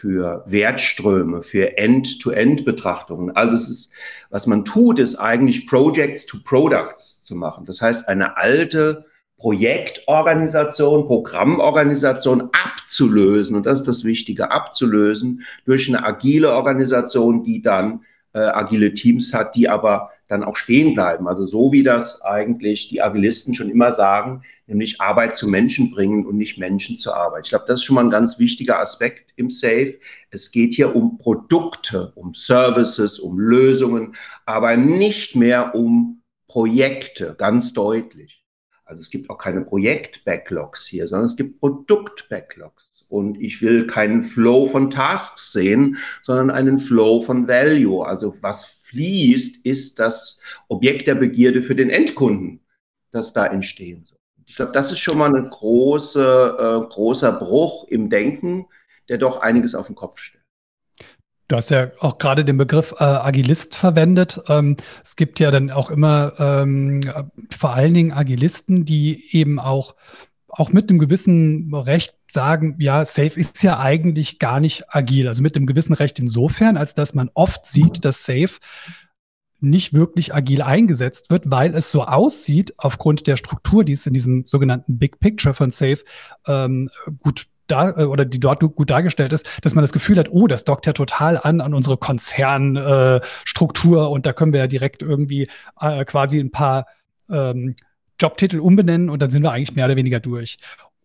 für 0.00 0.44
Wertströme, 0.46 1.42
für 1.42 1.76
End-to-End-Betrachtungen. 1.76 3.34
Also 3.34 3.56
es 3.56 3.68
ist, 3.68 3.92
was 4.30 4.46
man 4.46 4.64
tut, 4.64 5.00
ist 5.00 5.16
eigentlich 5.16 5.66
Projects 5.66 6.24
to 6.24 6.38
Products 6.44 7.20
zu 7.22 7.34
machen. 7.34 7.64
Das 7.66 7.82
heißt, 7.82 8.08
eine 8.08 8.36
alte 8.36 9.06
Projektorganisation, 9.38 11.08
Programmorganisation 11.08 12.50
abzulösen, 12.52 13.56
und 13.56 13.66
das 13.66 13.80
ist 13.80 13.88
das 13.88 14.04
Wichtige, 14.04 14.52
abzulösen 14.52 15.42
durch 15.64 15.88
eine 15.88 16.04
agile 16.04 16.52
Organisation, 16.52 17.42
die 17.42 17.60
dann 17.60 18.02
äh, 18.34 18.38
agile 18.38 18.94
Teams 18.94 19.34
hat, 19.34 19.56
die 19.56 19.68
aber 19.68 20.10
dann 20.28 20.44
auch 20.44 20.56
stehen 20.56 20.94
bleiben. 20.94 21.26
Also 21.26 21.44
so 21.44 21.72
wie 21.72 21.82
das 21.82 22.22
eigentlich 22.22 22.88
die 22.88 23.02
Agilisten 23.02 23.54
schon 23.54 23.70
immer 23.70 23.92
sagen, 23.92 24.42
nämlich 24.66 25.00
Arbeit 25.00 25.34
zu 25.36 25.48
Menschen 25.48 25.90
bringen 25.90 26.26
und 26.26 26.36
nicht 26.36 26.58
Menschen 26.58 26.98
zur 26.98 27.16
Arbeit. 27.16 27.46
Ich 27.46 27.50
glaube, 27.50 27.64
das 27.66 27.80
ist 27.80 27.84
schon 27.84 27.94
mal 27.94 28.04
ein 28.04 28.10
ganz 28.10 28.38
wichtiger 28.38 28.78
Aspekt 28.78 29.32
im 29.36 29.50
Safe. 29.50 29.98
Es 30.30 30.52
geht 30.52 30.74
hier 30.74 30.94
um 30.94 31.18
Produkte, 31.18 32.12
um 32.14 32.34
Services, 32.34 33.18
um 33.18 33.38
Lösungen, 33.38 34.14
aber 34.44 34.76
nicht 34.76 35.34
mehr 35.34 35.74
um 35.74 36.22
Projekte, 36.46 37.34
ganz 37.36 37.72
deutlich. 37.72 38.44
Also 38.84 39.00
es 39.00 39.10
gibt 39.10 39.28
auch 39.28 39.38
keine 39.38 39.62
Projekt-Backlogs 39.62 40.86
hier, 40.86 41.08
sondern 41.08 41.26
es 41.26 41.36
gibt 41.36 41.60
Produkt-Backlogs. 41.60 43.04
Und 43.08 43.40
ich 43.40 43.62
will 43.62 43.86
keinen 43.86 44.22
Flow 44.22 44.66
von 44.66 44.90
Tasks 44.90 45.52
sehen, 45.52 45.96
sondern 46.22 46.50
einen 46.50 46.78
Flow 46.78 47.20
von 47.20 47.48
Value. 47.48 48.04
Also 48.04 48.34
was 48.42 48.77
fließt, 48.88 49.64
ist 49.64 49.98
das 49.98 50.40
Objekt 50.68 51.06
der 51.06 51.14
Begierde 51.14 51.62
für 51.62 51.74
den 51.74 51.90
Endkunden, 51.90 52.60
das 53.10 53.32
da 53.32 53.46
entstehen 53.46 54.04
soll. 54.06 54.18
Ich 54.46 54.56
glaube, 54.56 54.72
das 54.72 54.90
ist 54.90 54.98
schon 54.98 55.18
mal 55.18 55.34
ein 55.34 55.50
große, 55.50 56.56
äh, 56.58 56.88
großer 56.88 57.32
Bruch 57.32 57.84
im 57.88 58.08
Denken, 58.08 58.66
der 59.08 59.18
doch 59.18 59.40
einiges 59.40 59.74
auf 59.74 59.86
den 59.86 59.96
Kopf 59.96 60.18
stellt. 60.18 60.38
Du 61.48 61.56
hast 61.56 61.70
ja 61.70 61.90
auch 62.00 62.18
gerade 62.18 62.44
den 62.44 62.58
Begriff 62.58 62.94
äh, 62.98 63.04
Agilist 63.04 63.74
verwendet. 63.74 64.40
Ähm, 64.48 64.76
es 65.02 65.16
gibt 65.16 65.40
ja 65.40 65.50
dann 65.50 65.70
auch 65.70 65.90
immer 65.90 66.32
ähm, 66.38 67.10
vor 67.56 67.72
allen 67.72 67.94
Dingen 67.94 68.12
Agilisten, 68.12 68.84
die 68.84 69.34
eben 69.34 69.58
auch, 69.58 69.94
auch 70.48 70.70
mit 70.70 70.90
einem 70.90 70.98
gewissen 70.98 71.72
Recht 71.74 72.17
sagen, 72.28 72.76
ja, 72.78 73.04
Safe 73.04 73.38
ist 73.38 73.62
ja 73.62 73.78
eigentlich 73.78 74.38
gar 74.38 74.60
nicht 74.60 74.94
agil. 74.94 75.28
Also 75.28 75.42
mit 75.42 75.56
einem 75.56 75.66
gewissen 75.66 75.94
Recht 75.94 76.18
insofern, 76.18 76.76
als 76.76 76.94
dass 76.94 77.14
man 77.14 77.30
oft 77.34 77.66
sieht, 77.66 78.04
dass 78.04 78.24
Safe 78.24 78.50
nicht 79.60 79.92
wirklich 79.92 80.34
agil 80.34 80.62
eingesetzt 80.62 81.30
wird, 81.30 81.50
weil 81.50 81.74
es 81.74 81.90
so 81.90 82.04
aussieht, 82.04 82.74
aufgrund 82.78 83.26
der 83.26 83.36
Struktur, 83.36 83.84
die 83.84 83.92
es 83.92 84.06
in 84.06 84.14
diesem 84.14 84.46
sogenannten 84.46 84.98
Big 84.98 85.20
Picture 85.20 85.54
von 85.54 85.70
Safe 85.70 85.98
ähm, 86.46 86.90
gut 87.22 87.46
da 87.66 87.90
äh, 87.90 88.04
oder 88.04 88.24
die 88.24 88.40
dort 88.40 88.60
gut 88.60 88.90
dargestellt 88.90 89.32
ist, 89.32 89.46
dass 89.62 89.74
man 89.74 89.82
das 89.82 89.92
Gefühl 89.92 90.18
hat, 90.18 90.30
oh, 90.30 90.46
das 90.46 90.64
dockt 90.64 90.86
ja 90.86 90.92
total 90.92 91.38
an 91.38 91.60
an 91.60 91.74
unsere 91.74 91.96
Konzernstruktur 91.96 94.02
äh, 94.02 94.08
und 94.08 94.26
da 94.26 94.32
können 94.32 94.52
wir 94.52 94.60
ja 94.60 94.66
direkt 94.66 95.02
irgendwie 95.02 95.48
äh, 95.80 96.04
quasi 96.04 96.38
ein 96.38 96.50
paar 96.50 96.86
ähm, 97.30 97.74
Jobtitel 98.20 98.58
umbenennen 98.58 99.10
und 99.10 99.22
dann 99.22 99.30
sind 99.30 99.42
wir 99.42 99.52
eigentlich 99.52 99.76
mehr 99.76 99.84
oder 99.84 99.96
weniger 99.96 100.20
durch. 100.20 100.58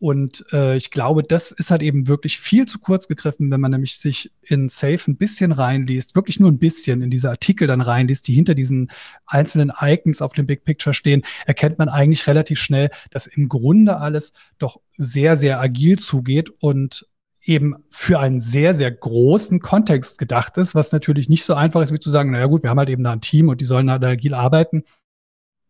Und 0.03 0.43
äh, 0.51 0.75
ich 0.75 0.91
glaube, 0.91 1.23
das 1.23 1.53
ist 1.53 1.71
halt 1.71 1.81
eben 1.81 2.09
wirklich 2.09 2.37
viel 2.37 2.65
zu 2.65 2.77
kurz 2.77 3.07
gegriffen, 3.07 3.49
wenn 3.51 3.61
man 3.61 3.71
nämlich 3.71 3.99
sich 3.99 4.33
in 4.41 4.67
Safe 4.67 4.99
ein 5.07 5.15
bisschen 5.15 5.53
reinliest, 5.53 6.13
wirklich 6.13 6.41
nur 6.41 6.51
ein 6.51 6.59
bisschen 6.59 7.01
in 7.01 7.09
diese 7.09 7.29
Artikel 7.29 7.69
dann 7.69 7.79
reinliest, 7.79 8.27
die 8.27 8.33
hinter 8.33 8.53
diesen 8.53 8.91
einzelnen 9.27 9.71
Icons 9.79 10.21
auf 10.21 10.33
dem 10.33 10.45
Big 10.45 10.65
Picture 10.65 10.93
stehen, 10.93 11.23
erkennt 11.45 11.79
man 11.79 11.87
eigentlich 11.87 12.27
relativ 12.27 12.59
schnell, 12.59 12.89
dass 13.11 13.27
im 13.27 13.47
Grunde 13.47 13.95
alles 13.95 14.33
doch 14.57 14.81
sehr, 14.89 15.37
sehr 15.37 15.61
agil 15.61 15.97
zugeht 15.97 16.49
und 16.49 17.07
eben 17.41 17.73
für 17.89 18.19
einen 18.19 18.41
sehr, 18.41 18.73
sehr 18.73 18.91
großen 18.91 19.61
Kontext 19.61 20.17
gedacht 20.17 20.57
ist, 20.57 20.75
was 20.75 20.91
natürlich 20.91 21.29
nicht 21.29 21.45
so 21.45 21.53
einfach 21.53 21.81
ist, 21.81 21.93
wie 21.93 21.99
zu 21.99 22.11
sagen, 22.11 22.31
naja 22.31 22.47
gut, 22.47 22.63
wir 22.63 22.71
haben 22.71 22.79
halt 22.79 22.89
eben 22.89 23.05
da 23.05 23.13
ein 23.13 23.21
Team 23.21 23.47
und 23.47 23.61
die 23.61 23.65
sollen 23.65 23.89
halt 23.89 24.03
agil 24.03 24.33
arbeiten 24.33 24.83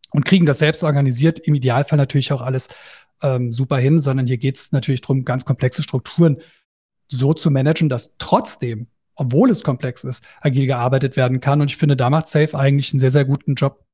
und 0.10 0.26
kriegen 0.26 0.46
das 0.46 0.60
selbst 0.60 0.84
organisiert, 0.84 1.40
im 1.40 1.54
Idealfall 1.54 1.98
natürlich 1.98 2.32
auch 2.32 2.42
alles 2.42 2.70
ähm, 3.22 3.52
super 3.52 3.78
hin, 3.78 4.00
sondern 4.00 4.28
hier 4.28 4.38
geht 4.38 4.58
es 4.58 4.72
natürlich 4.72 5.02
darum, 5.02 5.26
ganz 5.26 5.46
komplexe 5.46 5.84
Strukturen 5.84 6.38
so 7.08 7.34
zu 7.34 7.52
managen, 7.52 7.90
dass 7.90 8.16
trotzdem, 8.18 8.88
obwohl 9.16 9.50
es 9.50 9.64
komplex 9.64 10.04
ist, 10.04 10.24
agil 10.42 10.66
gearbeitet 10.66 11.16
werden 11.16 11.40
kann. 11.40 11.62
Und 11.62 11.70
ich 11.70 11.78
finde, 11.78 11.96
da 11.96 12.10
macht 12.10 12.28
Safe 12.28 12.58
eigentlich 12.58 12.92
einen 12.92 13.00
sehr, 13.00 13.10
sehr 13.10 13.26
guten 13.26 13.56
Job. 13.56 13.86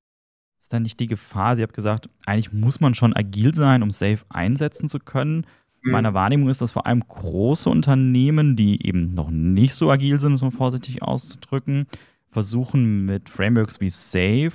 Ist 0.62 0.74
dann 0.74 0.84
nicht 0.84 1.00
die 1.00 1.08
Gefahr, 1.08 1.56
Sie 1.56 1.64
haben 1.64 1.74
gesagt, 1.74 2.10
eigentlich 2.26 2.54
muss 2.54 2.80
man 2.80 2.94
schon 2.94 3.16
agil 3.16 3.56
sein, 3.56 3.84
um 3.84 3.92
Safe 3.92 4.20
einsetzen 4.30 4.88
zu 4.88 5.00
können. 5.00 5.46
Mhm. 5.82 5.92
Meiner 5.92 6.14
Wahrnehmung 6.14 6.50
ist, 6.50 6.62
dass 6.62 6.72
vor 6.72 6.86
allem 6.86 7.08
große 7.08 7.70
Unternehmen, 7.70 8.56
die 8.56 8.86
eben 8.86 9.14
noch 9.14 9.30
nicht 9.30 9.74
so 9.74 9.92
agil 9.92 10.20
sind, 10.20 10.42
um 10.42 10.48
es 10.48 10.56
vorsichtig 10.56 11.02
auszudrücken, 11.02 11.88
versuchen 12.30 13.06
mit 13.06 13.30
Frameworks 13.30 13.80
wie 13.80 13.90
Safe 13.90 14.54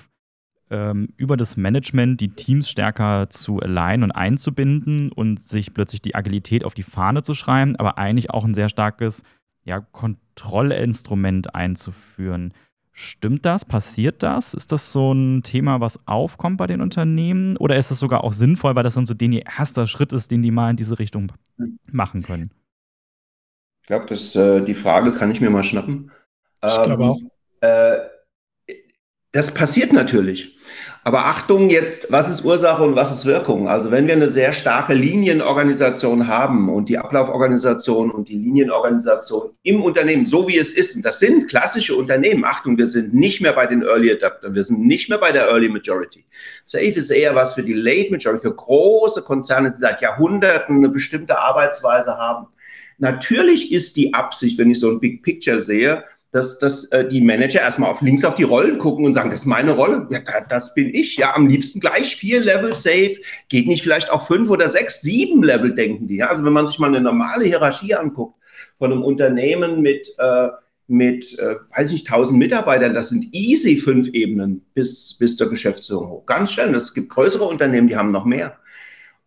ähm, 0.74 1.08
über 1.16 1.36
das 1.36 1.56
Management 1.56 2.20
die 2.20 2.30
Teams 2.30 2.68
stärker 2.68 3.30
zu 3.30 3.60
alignen 3.60 4.02
und 4.02 4.10
einzubinden 4.10 5.12
und 5.12 5.40
sich 5.40 5.72
plötzlich 5.72 6.02
die 6.02 6.16
Agilität 6.16 6.64
auf 6.64 6.74
die 6.74 6.82
Fahne 6.82 7.22
zu 7.22 7.34
schreiben, 7.34 7.76
aber 7.76 7.96
eigentlich 7.96 8.30
auch 8.30 8.44
ein 8.44 8.54
sehr 8.54 8.68
starkes 8.68 9.22
ja, 9.62 9.80
Kontrollinstrument 9.80 11.54
einzuführen. 11.54 12.52
Stimmt 12.90 13.46
das? 13.46 13.64
Passiert 13.64 14.22
das? 14.22 14.52
Ist 14.52 14.72
das 14.72 14.92
so 14.92 15.12
ein 15.12 15.42
Thema, 15.42 15.80
was 15.80 16.06
aufkommt 16.06 16.58
bei 16.58 16.66
den 16.66 16.80
Unternehmen? 16.80 17.56
Oder 17.56 17.76
ist 17.76 17.90
es 17.90 18.00
sogar 18.00 18.24
auch 18.24 18.32
sinnvoll, 18.32 18.74
weil 18.74 18.84
das 18.84 18.94
dann 18.94 19.06
so 19.06 19.14
den 19.14 19.32
erster 19.32 19.86
Schritt 19.86 20.12
ist, 20.12 20.30
den 20.30 20.42
die 20.42 20.50
mal 20.50 20.70
in 20.70 20.76
diese 20.76 20.98
Richtung 20.98 21.32
machen 21.86 22.22
können? 22.22 22.50
Ich 23.82 23.86
glaube, 23.86 24.12
äh, 24.12 24.64
die 24.64 24.74
Frage 24.74 25.12
kann 25.12 25.30
ich 25.30 25.40
mir 25.40 25.50
mal 25.50 25.64
schnappen. 25.64 26.10
Ich 26.64 26.82
glaube 26.82 27.04
ähm, 27.04 27.10
auch. 27.10 27.20
Äh, 27.60 28.13
das 29.34 29.52
passiert 29.52 29.92
natürlich. 29.92 30.56
Aber 31.02 31.26
Achtung 31.26 31.68
jetzt, 31.68 32.10
was 32.12 32.30
ist 32.30 32.44
Ursache 32.44 32.84
und 32.84 32.94
was 32.94 33.10
ist 33.10 33.26
Wirkung? 33.26 33.68
Also 33.68 33.90
wenn 33.90 34.06
wir 34.06 34.14
eine 34.14 34.28
sehr 34.28 34.52
starke 34.52 34.94
Linienorganisation 34.94 36.28
haben 36.28 36.68
und 36.70 36.88
die 36.88 36.98
Ablauforganisation 36.98 38.12
und 38.12 38.28
die 38.28 38.38
Linienorganisation 38.38 39.50
im 39.64 39.82
Unternehmen, 39.82 40.24
so 40.24 40.46
wie 40.46 40.56
es 40.56 40.72
ist, 40.72 40.94
und 40.94 41.04
das 41.04 41.18
sind 41.18 41.48
klassische 41.48 41.96
Unternehmen, 41.96 42.44
Achtung, 42.44 42.78
wir 42.78 42.86
sind 42.86 43.12
nicht 43.12 43.40
mehr 43.40 43.52
bei 43.52 43.66
den 43.66 43.82
Early 43.82 44.12
Adaptern, 44.12 44.54
wir 44.54 44.62
sind 44.62 44.86
nicht 44.86 45.08
mehr 45.08 45.18
bei 45.18 45.32
der 45.32 45.48
Early 45.48 45.68
Majority. 45.68 46.24
Safe 46.64 46.84
ist 46.84 47.10
eher 47.10 47.34
was 47.34 47.54
für 47.54 47.64
die 47.64 47.74
Late 47.74 48.12
Majority, 48.12 48.42
für 48.42 48.54
große 48.54 49.22
Konzerne, 49.22 49.72
die 49.72 49.78
seit 49.78 50.00
Jahrhunderten 50.00 50.76
eine 50.76 50.88
bestimmte 50.90 51.38
Arbeitsweise 51.40 52.16
haben. 52.16 52.46
Natürlich 52.98 53.72
ist 53.72 53.96
die 53.96 54.14
Absicht, 54.14 54.58
wenn 54.58 54.70
ich 54.70 54.78
so 54.78 54.90
ein 54.90 55.00
Big 55.00 55.24
Picture 55.24 55.58
sehe, 55.58 56.04
dass, 56.34 56.58
dass 56.58 56.86
äh, 56.86 57.06
die 57.08 57.20
Manager 57.20 57.60
erstmal 57.60 57.88
auf 57.88 58.00
links 58.00 58.24
auf 58.24 58.34
die 58.34 58.42
Rollen 58.42 58.78
gucken 58.78 59.04
und 59.04 59.14
sagen, 59.14 59.30
das 59.30 59.40
ist 59.40 59.46
meine 59.46 59.70
Rolle, 59.70 60.08
ja, 60.10 60.20
das 60.48 60.74
bin 60.74 60.92
ich, 60.92 61.16
ja, 61.16 61.32
am 61.32 61.46
liebsten 61.46 61.78
gleich 61.78 62.16
vier 62.16 62.40
Level 62.40 62.74
safe, 62.74 63.20
geht 63.48 63.68
nicht 63.68 63.84
vielleicht 63.84 64.10
auch 64.10 64.26
fünf 64.26 64.50
oder 64.50 64.68
sechs, 64.68 65.00
sieben 65.00 65.44
Level, 65.44 65.76
denken 65.76 66.08
die. 66.08 66.16
Ja? 66.16 66.26
Also 66.26 66.44
wenn 66.44 66.52
man 66.52 66.66
sich 66.66 66.80
mal 66.80 66.88
eine 66.88 67.00
normale 67.00 67.44
Hierarchie 67.44 67.94
anguckt 67.94 68.36
von 68.78 68.90
einem 68.90 69.04
Unternehmen 69.04 69.80
mit, 69.80 70.12
äh, 70.18 70.48
mit 70.88 71.38
äh, 71.38 71.54
weiß 71.76 71.92
nicht, 71.92 72.08
tausend 72.08 72.40
Mitarbeitern, 72.40 72.94
das 72.94 73.10
sind 73.10 73.26
easy 73.30 73.76
fünf 73.76 74.08
Ebenen 74.08 74.66
bis, 74.74 75.16
bis 75.16 75.36
zur 75.36 75.48
Geschäftsführung 75.48 76.08
hoch. 76.08 76.26
Ganz 76.26 76.50
schnell, 76.50 76.74
es 76.74 76.94
gibt 76.94 77.10
größere 77.10 77.44
Unternehmen, 77.44 77.86
die 77.86 77.96
haben 77.96 78.10
noch 78.10 78.24
mehr. 78.24 78.58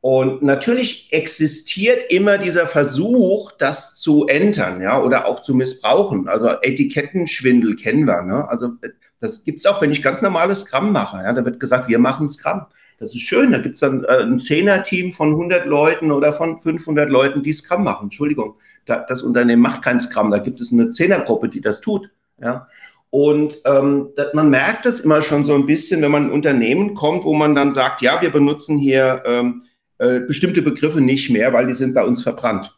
Und 0.09 0.41
natürlich 0.41 1.09
existiert 1.11 2.09
immer 2.09 2.37
dieser 2.37 2.65
Versuch, 2.65 3.51
das 3.51 3.97
zu 3.97 4.25
entern, 4.25 4.81
ja, 4.81 5.03
oder 5.03 5.25
auch 5.25 5.41
zu 5.41 5.53
missbrauchen. 5.53 6.29
Also 6.29 6.47
Etikettenschwindel 6.61 7.75
kennen 7.75 8.07
wir, 8.07 8.21
ne? 8.21 8.47
Also 8.47 8.71
das 9.19 9.43
gibt 9.43 9.59
es 9.59 9.65
auch, 9.65 9.81
wenn 9.81 9.91
ich 9.91 10.01
ganz 10.01 10.21
normales 10.21 10.61
Scrum 10.61 10.93
mache. 10.93 11.17
Ja, 11.17 11.33
da 11.33 11.43
wird 11.43 11.59
gesagt, 11.59 11.89
wir 11.89 11.99
machen 11.99 12.29
Scrum. 12.29 12.61
Das 13.01 13.13
ist 13.13 13.23
schön. 13.23 13.51
Da 13.51 13.57
gibt 13.57 13.75
es 13.75 13.81
dann 13.81 14.05
äh, 14.05 14.21
ein 14.21 14.39
Zehner-Team 14.39 15.11
von 15.11 15.31
100 15.31 15.65
Leuten 15.65 16.13
oder 16.13 16.31
von 16.31 16.57
500 16.57 17.09
Leuten, 17.09 17.43
die 17.43 17.51
Scrum 17.51 17.83
machen. 17.83 18.05
Entschuldigung, 18.05 18.55
da, 18.85 19.03
das 19.09 19.21
Unternehmen 19.21 19.61
macht 19.61 19.81
kein 19.81 19.99
Scrum. 19.99 20.31
Da 20.31 20.37
gibt 20.37 20.61
es 20.61 20.71
eine 20.71 20.89
Zehnergruppe, 20.89 21.49
die 21.49 21.59
das 21.59 21.81
tut. 21.81 22.09
Ja. 22.41 22.69
Und 23.09 23.59
ähm, 23.65 24.07
man 24.31 24.49
merkt 24.49 24.85
das 24.85 25.01
immer 25.01 25.21
schon 25.21 25.43
so 25.43 25.53
ein 25.53 25.65
bisschen, 25.65 26.01
wenn 26.01 26.11
man 26.11 26.23
in 26.23 26.29
ein 26.29 26.33
Unternehmen 26.33 26.93
kommt, 26.93 27.25
wo 27.25 27.33
man 27.33 27.55
dann 27.55 27.73
sagt, 27.73 28.01
ja, 28.01 28.21
wir 28.21 28.31
benutzen 28.31 28.77
hier 28.77 29.21
ähm, 29.25 29.63
äh, 29.99 30.19
bestimmte 30.19 30.61
Begriffe 30.61 31.01
nicht 31.01 31.29
mehr, 31.29 31.53
weil 31.53 31.67
die 31.67 31.73
sind 31.73 31.93
bei 31.93 32.03
uns 32.03 32.21
verbrannt. 32.21 32.73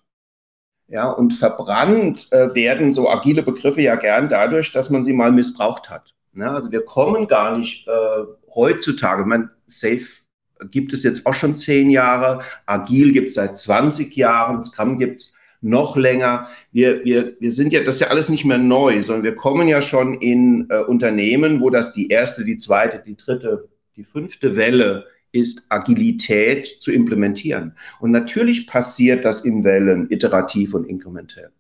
Ja, 0.88 1.10
und 1.10 1.34
verbrannt 1.34 2.32
äh, 2.32 2.54
werden 2.56 2.94
so 2.94 3.10
agile 3.10 3.44
Begriffe 3.44 3.82
ja 3.82 3.96
gern 3.96 4.28
dadurch, 4.28 4.72
dass 4.72 4.90
man 4.90 5.04
sie 5.04 5.14
mal 5.14 5.32
missbraucht 5.32 5.90
hat. 5.90 6.16
Ja, 6.34 6.54
also 6.54 6.72
wir 6.72 6.84
kommen 6.84 7.28
gar 7.28 7.58
nicht 7.58 7.88
äh, 7.88 8.24
heutzutage, 8.56 9.26
man, 9.26 9.52
Safe 9.68 10.06
gibt 10.72 10.94
es 10.94 11.04
jetzt 11.04 11.26
auch 11.26 11.34
schon 11.34 11.56
zehn 11.56 11.90
Jahre, 11.90 12.42
Agil 12.66 13.12
gibt 13.12 13.28
es 13.28 13.36
seit 13.36 13.56
20 13.56 14.16
Jahren, 14.16 14.64
Scrum 14.64 14.98
gibt 14.98 15.20
es 15.20 15.34
noch 15.62 15.96
länger. 15.96 16.48
Wir, 16.72 17.04
wir, 17.04 17.36
wir 17.40 17.52
sind 17.52 17.74
ja, 17.74 17.84
das 17.84 17.96
ist 17.96 18.02
ja 18.02 18.08
alles 18.08 18.30
nicht 18.30 18.46
mehr 18.46 18.58
neu, 18.58 19.04
sondern 19.04 19.24
wir 19.24 19.36
kommen 19.36 19.68
ja 19.68 19.82
schon 19.82 20.16
in 20.16 20.70
äh, 20.70 20.80
Unternehmen, 20.80 21.62
wo 21.62 21.70
das 21.70 21.94
die 21.94 22.10
erste, 22.10 22.46
die 22.46 22.58
zweite, 22.58 23.02
die 23.06 23.16
dritte, 23.16 23.70
die 23.96 24.04
fünfte 24.04 24.56
Welle 24.56 25.06
ist 25.32 25.66
Agilität 25.70 26.68
zu 26.82 26.92
implementieren. 26.92 27.76
Und 28.00 28.12
natürlich 28.12 28.68
passiert 28.68 29.26
das 29.26 29.46
in 29.46 29.64
Wellen, 29.64 30.10
iterativ 30.12 30.74
und 30.74 30.86
inkrementell. 30.86 31.52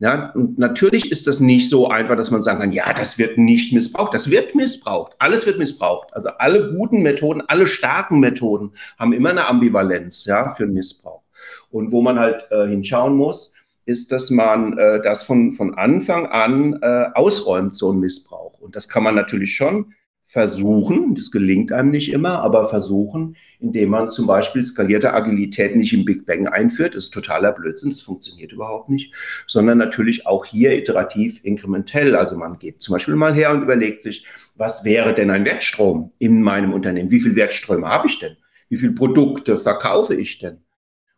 Ja, 0.00 0.30
und 0.30 0.58
natürlich 0.58 1.10
ist 1.10 1.26
das 1.26 1.40
nicht 1.40 1.68
so 1.68 1.88
einfach, 1.88 2.16
dass 2.16 2.30
man 2.30 2.42
sagen 2.42 2.60
kann, 2.60 2.72
ja, 2.72 2.92
das 2.92 3.18
wird 3.18 3.36
nicht 3.36 3.72
missbraucht. 3.72 4.14
Das 4.14 4.30
wird 4.30 4.54
missbraucht. 4.54 5.14
Alles 5.18 5.44
wird 5.44 5.58
missbraucht. 5.58 6.14
Also 6.14 6.28
alle 6.38 6.72
guten 6.72 7.02
Methoden, 7.02 7.42
alle 7.48 7.66
starken 7.66 8.20
Methoden 8.20 8.72
haben 8.96 9.12
immer 9.12 9.30
eine 9.30 9.46
Ambivalenz, 9.46 10.24
ja, 10.24 10.54
für 10.54 10.66
Missbrauch. 10.66 11.22
Und 11.70 11.90
wo 11.90 12.00
man 12.00 12.18
halt 12.18 12.46
äh, 12.50 12.68
hinschauen 12.68 13.16
muss, 13.16 13.54
ist, 13.86 14.12
dass 14.12 14.30
man 14.30 14.78
äh, 14.78 15.02
das 15.02 15.24
von, 15.24 15.52
von 15.52 15.74
Anfang 15.74 16.26
an 16.26 16.78
äh, 16.80 17.06
ausräumt, 17.14 17.74
so 17.74 17.90
ein 17.92 17.98
Missbrauch. 17.98 18.60
Und 18.60 18.76
das 18.76 18.88
kann 18.88 19.02
man 19.02 19.16
natürlich 19.16 19.56
schon 19.56 19.94
versuchen, 20.30 21.14
das 21.14 21.30
gelingt 21.30 21.72
einem 21.72 21.88
nicht 21.88 22.12
immer, 22.12 22.42
aber 22.42 22.68
versuchen, 22.68 23.34
indem 23.60 23.88
man 23.88 24.10
zum 24.10 24.26
Beispiel 24.26 24.62
skalierte 24.62 25.14
Agilität 25.14 25.74
nicht 25.74 25.94
im 25.94 26.04
Big 26.04 26.26
Bang 26.26 26.46
einführt, 26.46 26.94
ist 26.94 27.14
totaler 27.14 27.50
Blödsinn, 27.52 27.90
das 27.90 28.02
funktioniert 28.02 28.52
überhaupt 28.52 28.90
nicht, 28.90 29.14
sondern 29.46 29.78
natürlich 29.78 30.26
auch 30.26 30.44
hier 30.44 30.76
iterativ, 30.76 31.42
inkrementell. 31.44 32.14
Also 32.14 32.36
man 32.36 32.58
geht 32.58 32.82
zum 32.82 32.92
Beispiel 32.92 33.16
mal 33.16 33.34
her 33.34 33.52
und 33.52 33.62
überlegt 33.62 34.02
sich, 34.02 34.26
was 34.54 34.84
wäre 34.84 35.14
denn 35.14 35.30
ein 35.30 35.46
Wertstrom 35.46 36.12
in 36.18 36.42
meinem 36.42 36.74
Unternehmen? 36.74 37.10
Wie 37.10 37.20
viele 37.20 37.36
Wertströme 37.36 37.88
habe 37.88 38.08
ich 38.08 38.18
denn? 38.18 38.36
Wie 38.68 38.76
viele 38.76 38.92
Produkte 38.92 39.58
verkaufe 39.58 40.14
ich 40.14 40.38
denn? 40.38 40.58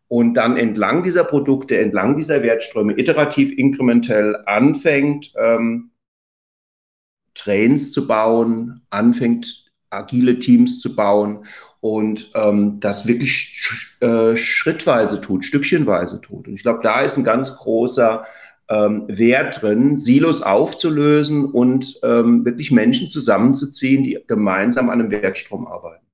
Und 0.06 0.34
dann 0.34 0.56
entlang 0.56 1.02
dieser 1.02 1.24
Produkte, 1.24 1.78
entlang 1.78 2.16
dieser 2.16 2.44
Wertströme, 2.44 2.96
iterativ, 2.96 3.50
inkrementell 3.56 4.36
anfängt, 4.46 5.32
ähm, 5.36 5.89
Trains 7.40 7.92
zu 7.92 8.06
bauen, 8.06 8.82
anfängt 8.90 9.70
agile 9.90 10.38
Teams 10.38 10.80
zu 10.80 10.94
bauen 10.94 11.46
und 11.80 12.30
ähm, 12.34 12.78
das 12.80 13.06
wirklich 13.06 13.32
sch 13.32 13.96
äh, 14.00 14.36
schrittweise 14.36 15.20
tut, 15.20 15.44
stückchenweise 15.44 16.20
tut. 16.20 16.46
Und 16.46 16.54
ich 16.54 16.62
glaube, 16.62 16.80
da 16.82 17.00
ist 17.00 17.16
ein 17.16 17.24
ganz 17.24 17.56
großer 17.56 18.24
ähm, 18.68 19.04
Wert 19.08 19.62
drin, 19.62 19.96
Silos 19.96 20.42
aufzulösen 20.42 21.46
und 21.46 21.98
ähm, 22.02 22.44
wirklich 22.44 22.70
Menschen 22.70 23.08
zusammenzuziehen, 23.08 24.02
die 24.02 24.18
gemeinsam 24.26 24.90
an 24.90 25.00
einem 25.00 25.10
Wertstrom 25.10 25.66
arbeiten. 25.66 26.04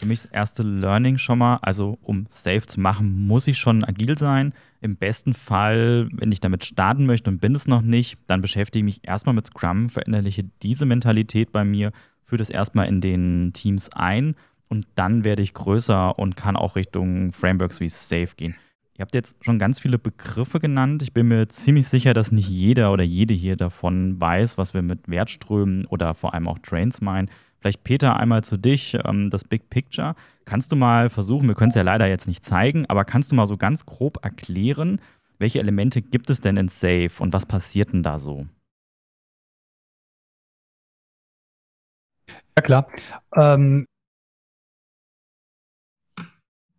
Für 0.00 0.06
mich 0.06 0.22
das 0.22 0.32
erste 0.32 0.62
Learning 0.62 1.18
schon 1.18 1.36
mal, 1.36 1.58
also 1.60 1.98
um 2.00 2.24
Safe 2.30 2.62
zu 2.62 2.80
machen, 2.80 3.26
muss 3.26 3.46
ich 3.46 3.58
schon 3.58 3.84
agil 3.84 4.16
sein. 4.16 4.54
Im 4.80 4.96
besten 4.96 5.34
Fall, 5.34 6.08
wenn 6.12 6.32
ich 6.32 6.40
damit 6.40 6.64
starten 6.64 7.04
möchte 7.04 7.28
und 7.28 7.38
bin 7.38 7.54
es 7.54 7.68
noch 7.68 7.82
nicht, 7.82 8.16
dann 8.26 8.40
beschäftige 8.40 8.78
ich 8.78 8.96
mich 8.96 9.06
erstmal 9.06 9.34
mit 9.34 9.48
Scrum, 9.48 9.90
verinnerliche 9.90 10.44
diese 10.62 10.86
Mentalität 10.86 11.52
bei 11.52 11.64
mir, 11.64 11.92
führe 12.24 12.38
das 12.38 12.48
erstmal 12.48 12.88
in 12.88 13.02
den 13.02 13.52
Teams 13.52 13.90
ein 13.92 14.36
und 14.68 14.86
dann 14.94 15.22
werde 15.22 15.42
ich 15.42 15.52
größer 15.52 16.18
und 16.18 16.34
kann 16.34 16.56
auch 16.56 16.76
Richtung 16.76 17.32
Frameworks 17.32 17.80
wie 17.80 17.90
Safe 17.90 18.30
gehen. 18.34 18.54
Ihr 18.96 19.02
habt 19.02 19.14
jetzt 19.14 19.44
schon 19.44 19.58
ganz 19.58 19.80
viele 19.80 19.98
Begriffe 19.98 20.60
genannt. 20.60 21.02
Ich 21.02 21.12
bin 21.12 21.28
mir 21.28 21.46
ziemlich 21.48 21.88
sicher, 21.88 22.14
dass 22.14 22.32
nicht 22.32 22.48
jeder 22.48 22.90
oder 22.90 23.04
jede 23.04 23.34
hier 23.34 23.56
davon 23.56 24.18
weiß, 24.18 24.56
was 24.56 24.72
wir 24.72 24.80
mit 24.80 25.10
Wertströmen 25.10 25.84
oder 25.86 26.14
vor 26.14 26.32
allem 26.32 26.48
auch 26.48 26.58
Trains 26.60 27.02
meinen. 27.02 27.28
Vielleicht 27.60 27.84
Peter 27.84 28.16
einmal 28.16 28.42
zu 28.42 28.56
dich, 28.56 28.96
ähm, 29.04 29.30
das 29.30 29.44
Big 29.44 29.68
Picture. 29.70 30.14
Kannst 30.44 30.72
du 30.72 30.76
mal 30.76 31.08
versuchen, 31.10 31.46
wir 31.48 31.54
können 31.54 31.70
es 31.70 31.76
ja 31.76 31.82
leider 31.82 32.06
jetzt 32.06 32.26
nicht 32.26 32.44
zeigen, 32.44 32.86
aber 32.86 33.04
kannst 33.04 33.30
du 33.30 33.36
mal 33.36 33.46
so 33.46 33.56
ganz 33.56 33.84
grob 33.86 34.24
erklären, 34.24 35.00
welche 35.38 35.60
Elemente 35.60 36.02
gibt 36.02 36.30
es 36.30 36.40
denn 36.40 36.56
in 36.56 36.68
Safe 36.68 37.10
und 37.18 37.32
was 37.32 37.46
passiert 37.46 37.92
denn 37.92 38.02
da 38.02 38.18
so? 38.18 38.46
Ja, 42.56 42.62
klar. 42.62 42.86
Ähm, 43.36 43.86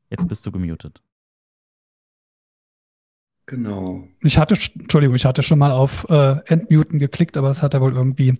Jetzt 0.09 0.27
bist 0.27 0.45
du 0.45 0.51
gemutet. 0.51 1.01
Genau. 3.51 4.07
Ich 4.21 4.37
hatte, 4.37 4.55
Entschuldigung, 4.79 5.13
ich 5.13 5.25
hatte 5.25 5.43
schon 5.43 5.59
mal 5.59 5.71
auf 5.71 6.09
äh, 6.09 6.37
Entmuten 6.45 6.99
geklickt, 6.99 7.35
aber 7.35 7.49
das 7.49 7.61
hat 7.61 7.73
er 7.73 7.81
wohl 7.81 7.91
irgendwie 7.91 8.37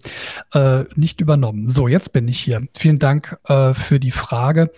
äh, 0.53 0.85
nicht 0.95 1.19
übernommen. 1.19 1.67
So, 1.67 1.89
jetzt 1.89 2.13
bin 2.13 2.29
ich 2.29 2.39
hier. 2.39 2.65
Vielen 2.77 2.97
Dank 2.97 3.37
äh, 3.49 3.73
für 3.73 3.99
die 3.99 4.11
Frage. 4.11 4.71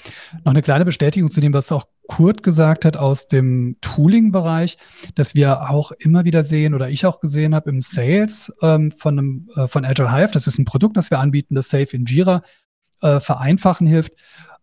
Noch 0.44 0.54
eine 0.54 0.64
kleine 0.64 0.86
Bestätigung 0.86 1.30
zu 1.30 1.40
dem, 1.40 1.54
was 1.54 1.72
auch 1.72 1.86
Kurt 2.08 2.42
gesagt 2.42 2.84
hat 2.84 2.98
aus 2.98 3.28
dem 3.28 3.78
Tooling-Bereich, 3.82 4.80
dass 5.14 5.36
wir 5.36 5.70
auch 5.70 5.92
immer 5.92 6.26
wieder 6.26 6.44
sehen 6.44 6.74
oder 6.74 6.90
ich 6.90 7.06
auch 7.06 7.20
gesehen 7.20 7.54
habe 7.54 7.70
im 7.70 7.82
Sales 7.82 8.52
ähm, 8.64 8.90
von, 8.90 9.20
einem, 9.20 9.50
äh, 9.56 9.68
von 9.68 9.86
Agile 9.86 10.12
Hive, 10.12 10.32
das 10.32 10.48
ist 10.48 10.58
ein 10.58 10.66
Produkt, 10.66 10.98
das 10.98 11.12
wir 11.12 11.20
anbieten, 11.20 11.54
das 11.54 11.70
Safe 11.70 11.96
in 11.96 12.06
Jira 12.06 12.42
äh, 13.04 13.20
vereinfachen 13.20 13.86
hilft, 13.86 14.14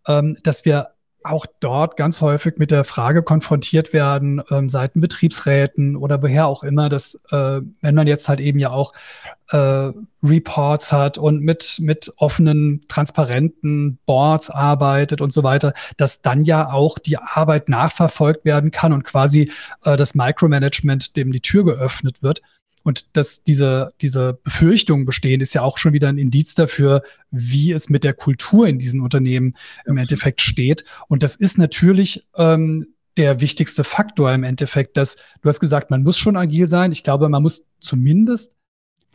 ähm, 0.09 0.37
dass 0.43 0.65
wir 0.65 0.89
auch 1.23 1.47
dort 1.61 1.97
ganz 1.97 2.21
häufig 2.21 2.55
mit 2.59 2.71
der 2.71 2.85
Frage 2.85 3.23
konfrontiert 3.23 3.93
werden, 3.93 4.43
ähm, 4.51 4.69
seiten 4.69 5.01
Betriebsräten 5.01 5.97
oder 5.97 6.23
woher 6.23 6.47
auch 6.47 6.63
immer, 6.63 6.89
dass 6.89 7.15
äh, 7.31 7.61
wenn 7.81 7.95
man 7.95 8.07
jetzt 8.07 8.29
halt 8.29 8.41
eben 8.41 8.59
ja 8.59 8.71
auch 8.71 8.93
äh, 9.51 9.93
Reports 10.23 10.93
hat 10.93 11.19
und 11.19 11.43
mit, 11.43 11.79
mit 11.81 12.13
offenen, 12.17 12.83
transparenten 12.89 13.99
Boards 14.07 14.51
arbeitet 14.51 15.21
und 15.21 15.33
so 15.33 15.43
weiter, 15.43 15.75
dass 15.97 16.23
dann 16.23 16.43
ja 16.43 16.73
auch 16.73 16.99
die 16.99 17.19
Arbeit 17.19 17.69
nachverfolgt 17.69 18.45
werden 18.45 18.71
kann 18.71 18.93
und 18.93 19.05
quasi 19.05 19.51
äh, 19.85 19.97
das 19.97 20.15
Micromanagement 20.15 21.17
dem 21.17 21.33
die 21.33 21.41
Tür 21.41 21.65
geöffnet 21.65 22.23
wird. 22.23 22.43
Und 22.83 23.17
dass 23.17 23.43
diese, 23.43 23.93
diese 24.01 24.39
Befürchtungen 24.43 25.05
bestehen, 25.05 25.41
ist 25.41 25.55
ja 25.55 25.63
auch 25.63 25.79
schon 25.79 25.93
wieder 25.93 26.09
ein 26.09 26.19
Indiz 26.19 26.55
dafür, 26.55 27.03
wie 27.31 27.73
es 27.73 27.89
mit 27.89 28.05
der 28.05 28.15
Kultur 28.15 28.67
in 28.67 28.79
diesen 28.79 29.01
Unternehmen 29.01 29.55
im 29.85 29.99
Endeffekt 29.99 30.41
steht. 30.41 30.85
Und 31.09 31.23
das 31.23 31.37
ist 31.37 31.59
natürlich 31.59 32.27
ähm, 32.37 32.87
der 33.17 33.41
wichtigste 33.41 33.85
Faktor 33.85 34.33
im 34.33 34.45
Endeffekt, 34.45 34.97
dass 34.97 35.17
du 35.17 35.49
hast 35.49 35.61
gesagt, 35.61 35.91
man 35.91 36.03
muss 36.03 36.17
schon 36.17 36.37
agil 36.37 36.69
sein. 36.69 36.93
Ich 36.93 37.03
glaube, 37.03 37.29
man 37.29 37.43
muss 37.43 37.65
zumindest 37.81 38.57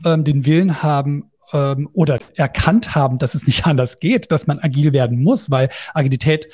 ähm, 0.04 0.24
den 0.24 0.46
Willen 0.46 0.84
haben, 0.84 1.32
ähm, 1.54 1.90
oder 1.94 2.20
erkannt 2.36 2.96
haben, 2.96 3.18
dass 3.18 3.36
es 3.36 3.48
nicht 3.48 3.66
anders 3.66 3.98
geht, 3.98 4.32
dass 4.32 4.48
man 4.48 4.60
agil 4.60 4.94
werden 4.94 5.22
muss, 5.22 5.52
weil 5.52 5.70
Agilität 5.94 6.48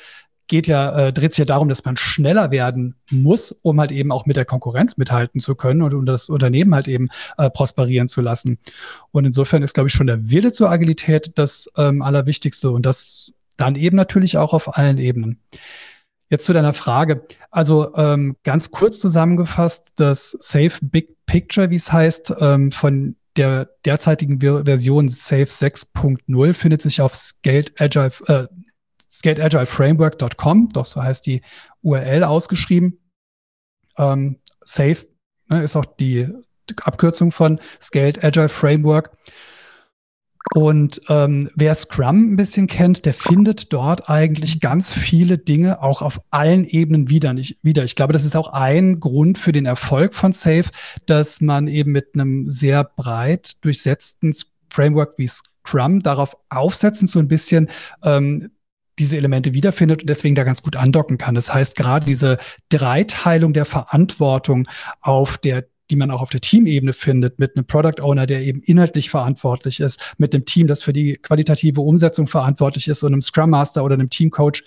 geht 0.52 0.68
ja, 0.68 1.08
äh, 1.08 1.14
dreht 1.14 1.32
sich 1.32 1.40
ja 1.40 1.46
darum, 1.46 1.70
dass 1.70 1.86
man 1.86 1.96
schneller 1.96 2.52
werden 2.52 2.96
muss, 3.10 3.54
um 3.62 3.80
halt 3.80 3.94
eben 3.94 4.12
auch 4.12 4.26
mit 4.26 4.36
der 4.36 4.44
Konkurrenz 4.44 4.98
mithalten 4.98 5.40
zu 5.40 5.56
können 5.56 5.82
und 5.82 5.94
um 5.94 6.06
das 6.06 6.28
Unternehmen 6.28 6.76
halt 6.76 6.90
eben 6.90 7.08
äh, 7.38 7.50
prosperieren 7.50 8.10
zu 8.10 8.20
lassen. 8.20 8.60
Und 9.12 9.24
insofern 9.24 9.64
ist, 9.64 9.74
glaube 9.74 9.88
ich, 9.88 9.94
schon 9.94 10.08
der 10.08 10.30
Wille 10.30 10.52
zur 10.52 10.70
Agilität 10.70 11.32
das 11.38 11.72
ähm, 11.78 12.02
Allerwichtigste 12.02 12.70
und 12.70 12.86
das 12.86 13.32
dann 13.56 13.76
eben 13.76 13.96
natürlich 13.96 14.38
auch 14.38 14.54
auf 14.54 14.78
allen 14.78 14.98
Ebenen. 14.98 15.40
Jetzt 16.30 16.46
zu 16.46 16.52
deiner 16.52 16.74
Frage. 16.74 17.26
Also 17.50 17.96
ähm, 17.96 18.36
ganz 18.44 18.72
kurz 18.72 19.00
zusammengefasst, 19.00 19.94
das 19.96 20.32
Safe 20.32 20.74
Big 20.82 21.16
Picture, 21.26 21.70
wie 21.70 21.76
es 21.76 21.94
heißt, 21.94 22.34
ähm, 22.42 22.74
von 22.74 23.16
der 23.38 23.70
derzeitigen 23.86 24.42
Version 24.42 25.08
Safe 25.08 25.44
6.0 25.44 26.54
findet 26.54 26.82
sich 26.82 27.00
auf 27.00 27.16
Scaled 27.16 27.80
Agile, 27.80 28.12
äh, 28.28 28.48
skateagileframework.com, 29.12 30.70
doch 30.70 30.86
so 30.86 31.04
heißt 31.04 31.26
die 31.26 31.42
URL 31.82 32.24
ausgeschrieben. 32.24 33.00
Ähm, 33.98 34.40
Safe 34.62 35.08
ne, 35.50 35.64
ist 35.64 35.76
auch 35.76 35.86
die, 35.86 36.30
Abkürzung 36.84 37.32
von 37.32 37.60
Scaled 37.82 38.24
Agile 38.24 38.50
Framework. 38.50 39.12
Und 40.54 41.02
ähm, 41.08 41.50
wer 41.56 41.74
Scrum 41.76 42.34
ein 42.34 42.36
bisschen 42.36 42.68
kennt, 42.68 43.06
der 43.06 43.14
findet 43.14 43.72
dort 43.72 44.10
eigentlich 44.10 44.60
ganz 44.60 44.92
viele 44.92 45.38
Dinge 45.38 45.82
auch 45.82 46.02
auf 46.02 46.20
allen 46.30 46.66
Ebenen 46.66 47.10
wieder. 47.10 47.34
Nicht, 47.34 47.58
wieder. 47.62 47.86
Ich 47.86 47.96
glaube, 47.96 48.12
das 48.12 48.26
ist 48.26 48.36
auch 48.36 48.50
ein 48.50 49.00
Grund 49.00 49.38
für 49.38 49.54
den 49.54 49.66
Erfolg 49.66 50.14
von 50.14 50.34
Safe, 50.34 50.66
dass 51.06 51.40
man 51.40 51.68
eben 51.68 51.92
mit 51.92 52.16
einem 52.16 52.50
sehr 52.50 52.84
breit 52.84 53.64
durchsetzten 53.64 54.34
Framework 54.70 55.18
wie 55.18 55.28
Scrum 55.28 56.00
darauf 56.00 56.36
aufsetzen, 56.50 57.08
so 57.08 57.20
ein 57.20 57.30
bisschen 57.30 57.70
ähm, 58.04 58.50
diese 59.02 59.18
Elemente 59.18 59.54
wiederfindet 59.54 60.02
und 60.02 60.08
deswegen 60.08 60.36
da 60.36 60.44
ganz 60.44 60.62
gut 60.62 60.76
andocken 60.76 61.18
kann. 61.18 61.36
Das 61.36 61.54
heißt, 61.54 61.76
gerade 61.76 62.06
diese 62.06 62.38
Dreiteilung 62.70 63.54
der 63.54 63.66
Verantwortung 63.66 64.68
auf 65.02 65.38
der 65.38 65.66
die 65.90 65.98
man 65.98 66.10
auch 66.10 66.22
auf 66.22 66.30
der 66.30 66.40
Teamebene 66.40 66.94
findet, 66.94 67.38
mit 67.38 67.58
einem 67.58 67.66
Product 67.66 68.02
Owner, 68.02 68.26
der 68.26 68.42
eben 68.44 68.62
inhaltlich 68.62 69.10
verantwortlich 69.10 69.82
ist, 69.82 70.16
mit 70.18 70.34
einem 70.34 70.46
Team, 70.46 70.68
das 70.68 70.82
für 70.82 70.94
die 70.94 71.18
qualitative 71.18 71.82
Umsetzung 71.82 72.28
verantwortlich 72.28 72.88
ist 72.88 73.04
und 73.04 73.12
einem 73.12 73.22
Scrum 73.22 73.50
Master 73.50 73.84
oder 73.84 73.96
einem 73.96 74.10
Team 74.10 74.32
Coach, 74.32 74.64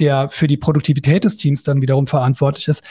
der 0.00 0.28
für 0.28 0.46
die 0.46 0.58
Produktivität 0.58 1.24
des 1.24 1.36
Teams 1.36 1.62
dann 1.62 1.80
wiederum 1.80 2.06
verantwortlich 2.06 2.68
ist. 2.68 2.84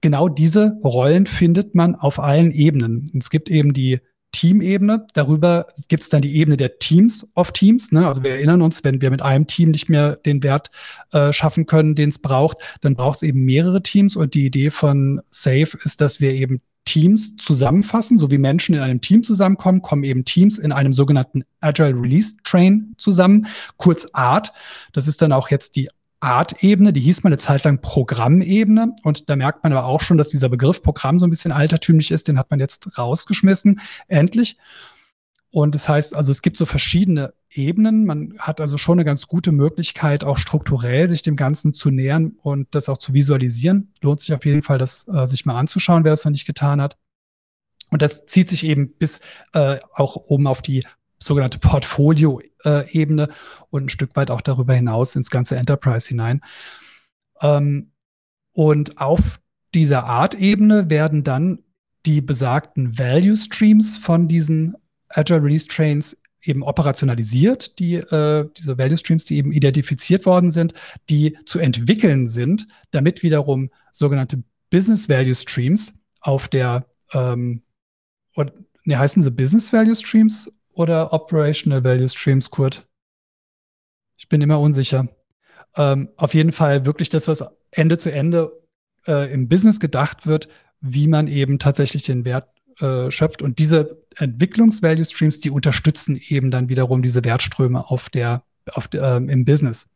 Genau 0.00 0.30
diese 0.30 0.78
Rollen 0.82 1.26
findet 1.26 1.74
man 1.74 1.94
auf 1.94 2.18
allen 2.18 2.52
Ebenen. 2.52 3.04
Es 3.18 3.28
gibt 3.28 3.50
eben 3.50 3.74
die 3.74 4.00
Teamebene. 4.34 5.06
Darüber 5.14 5.66
gibt 5.88 6.02
es 6.02 6.08
dann 6.08 6.20
die 6.20 6.36
Ebene 6.36 6.56
der 6.56 6.78
Teams 6.78 7.26
of 7.34 7.52
Teams. 7.52 7.92
Ne? 7.92 8.06
Also 8.06 8.22
wir 8.22 8.32
erinnern 8.32 8.60
uns, 8.60 8.82
wenn 8.84 9.00
wir 9.00 9.10
mit 9.10 9.22
einem 9.22 9.46
Team 9.46 9.70
nicht 9.70 9.88
mehr 9.88 10.16
den 10.16 10.42
Wert 10.42 10.70
äh, 11.12 11.32
schaffen 11.32 11.66
können, 11.66 11.94
den 11.94 12.08
es 12.08 12.18
braucht, 12.18 12.58
dann 12.80 12.96
braucht 12.96 13.16
es 13.16 13.22
eben 13.22 13.44
mehrere 13.44 13.82
Teams. 13.82 14.16
Und 14.16 14.34
die 14.34 14.44
Idee 14.44 14.70
von 14.70 15.22
Safe 15.30 15.78
ist, 15.84 16.00
dass 16.00 16.20
wir 16.20 16.32
eben 16.32 16.60
Teams 16.84 17.36
zusammenfassen, 17.36 18.18
so 18.18 18.30
wie 18.30 18.38
Menschen 18.38 18.74
in 18.74 18.80
einem 18.82 19.00
Team 19.00 19.22
zusammenkommen, 19.22 19.80
kommen 19.80 20.04
eben 20.04 20.24
Teams 20.24 20.58
in 20.58 20.72
einem 20.72 20.92
sogenannten 20.92 21.44
Agile 21.60 21.94
Release 21.94 22.34
Train 22.42 22.94
zusammen, 22.98 23.46
kurz 23.76 24.08
ART. 24.12 24.52
Das 24.92 25.08
ist 25.08 25.22
dann 25.22 25.32
auch 25.32 25.48
jetzt 25.48 25.76
die 25.76 25.88
Art-Ebene, 26.20 26.92
die 26.92 27.00
hieß 27.00 27.22
mal 27.22 27.28
eine 27.28 27.38
Zeit 27.38 27.64
lang 27.64 27.80
Programmebene. 27.80 28.94
Und 29.02 29.28
da 29.28 29.36
merkt 29.36 29.62
man 29.62 29.72
aber 29.72 29.86
auch 29.86 30.00
schon, 30.00 30.18
dass 30.18 30.28
dieser 30.28 30.48
Begriff 30.48 30.82
Programm 30.82 31.18
so 31.18 31.26
ein 31.26 31.30
bisschen 31.30 31.52
altertümlich 31.52 32.10
ist. 32.10 32.28
Den 32.28 32.38
hat 32.38 32.50
man 32.50 32.60
jetzt 32.60 32.98
rausgeschmissen, 32.98 33.80
endlich. 34.08 34.56
Und 35.50 35.76
das 35.76 35.88
heißt 35.88 36.16
also, 36.16 36.32
es 36.32 36.42
gibt 36.42 36.56
so 36.56 36.66
verschiedene 36.66 37.32
Ebenen. 37.48 38.06
Man 38.06 38.34
hat 38.38 38.60
also 38.60 38.76
schon 38.76 38.98
eine 38.98 39.04
ganz 39.04 39.28
gute 39.28 39.52
Möglichkeit, 39.52 40.24
auch 40.24 40.36
strukturell 40.36 41.08
sich 41.08 41.22
dem 41.22 41.36
Ganzen 41.36 41.74
zu 41.74 41.90
nähern 41.90 42.32
und 42.42 42.74
das 42.74 42.88
auch 42.88 42.98
zu 42.98 43.14
visualisieren. 43.14 43.92
Lohnt 44.02 44.20
sich 44.20 44.34
auf 44.34 44.44
jeden 44.44 44.62
Fall, 44.62 44.78
das 44.78 45.06
äh, 45.06 45.26
sich 45.26 45.46
mal 45.46 45.56
anzuschauen, 45.56 46.02
wer 46.02 46.12
das 46.12 46.24
noch 46.24 46.32
nicht 46.32 46.46
getan 46.46 46.82
hat. 46.82 46.96
Und 47.90 48.02
das 48.02 48.26
zieht 48.26 48.48
sich 48.48 48.64
eben 48.64 48.94
bis 48.98 49.20
äh, 49.52 49.78
auch 49.92 50.16
oben 50.16 50.48
auf 50.48 50.60
die 50.60 50.84
sogenannte 51.18 51.58
Portfolio-Ebene 51.58 53.28
und 53.70 53.84
ein 53.84 53.88
Stück 53.88 54.16
weit 54.16 54.30
auch 54.30 54.40
darüber 54.40 54.74
hinaus 54.74 55.16
ins 55.16 55.30
ganze 55.30 55.56
Enterprise 55.56 56.08
hinein. 56.08 56.40
Ähm, 57.40 57.92
und 58.52 58.98
auf 58.98 59.40
dieser 59.74 60.04
Art-Ebene 60.04 60.90
werden 60.90 61.24
dann 61.24 61.58
die 62.06 62.20
besagten 62.20 62.98
Value 62.98 63.36
Streams 63.36 63.96
von 63.96 64.28
diesen 64.28 64.76
Agile 65.08 65.42
Release 65.42 65.66
Trains 65.66 66.16
eben 66.42 66.62
operationalisiert, 66.62 67.78
die, 67.78 67.94
äh, 67.94 68.48
diese 68.56 68.76
Value 68.76 68.98
Streams, 68.98 69.24
die 69.24 69.36
eben 69.36 69.52
identifiziert 69.52 70.26
worden 70.26 70.50
sind, 70.50 70.74
die 71.08 71.36
zu 71.46 71.58
entwickeln 71.58 72.26
sind, 72.26 72.68
damit 72.90 73.22
wiederum 73.22 73.70
sogenannte 73.92 74.42
Business 74.70 75.08
Value 75.08 75.34
Streams 75.34 75.94
auf 76.20 76.48
der, 76.48 76.86
ähm, 77.12 77.62
oder, 78.34 78.52
ne, 78.84 78.98
heißen 78.98 79.22
sie 79.22 79.30
Business 79.30 79.72
Value 79.72 79.94
Streams 79.94 80.52
oder 80.74 81.12
Operational 81.12 81.84
Value 81.84 82.08
Streams, 82.08 82.50
Kurt? 82.50 82.86
Ich 84.16 84.28
bin 84.28 84.40
immer 84.40 84.60
unsicher. 84.60 85.08
Ähm, 85.76 86.10
auf 86.16 86.34
jeden 86.34 86.52
Fall 86.52 86.86
wirklich 86.86 87.08
das, 87.08 87.28
was 87.28 87.44
Ende 87.70 87.98
zu 87.98 88.12
Ende 88.12 88.52
äh, 89.06 89.32
im 89.32 89.48
Business 89.48 89.80
gedacht 89.80 90.26
wird, 90.26 90.48
wie 90.80 91.08
man 91.08 91.26
eben 91.26 91.58
tatsächlich 91.58 92.02
den 92.02 92.24
Wert 92.24 92.48
äh, 92.80 93.10
schöpft. 93.10 93.42
Und 93.42 93.58
diese 93.58 94.04
Entwicklungs-Value 94.16 95.04
Streams, 95.04 95.40
die 95.40 95.50
unterstützen 95.50 96.20
eben 96.28 96.50
dann 96.50 96.68
wiederum 96.68 97.02
diese 97.02 97.24
Wertströme 97.24 97.90
auf 97.90 98.10
der, 98.10 98.44
auf 98.72 98.88
ähm, 98.94 99.28
im 99.28 99.44
Business. 99.44 99.88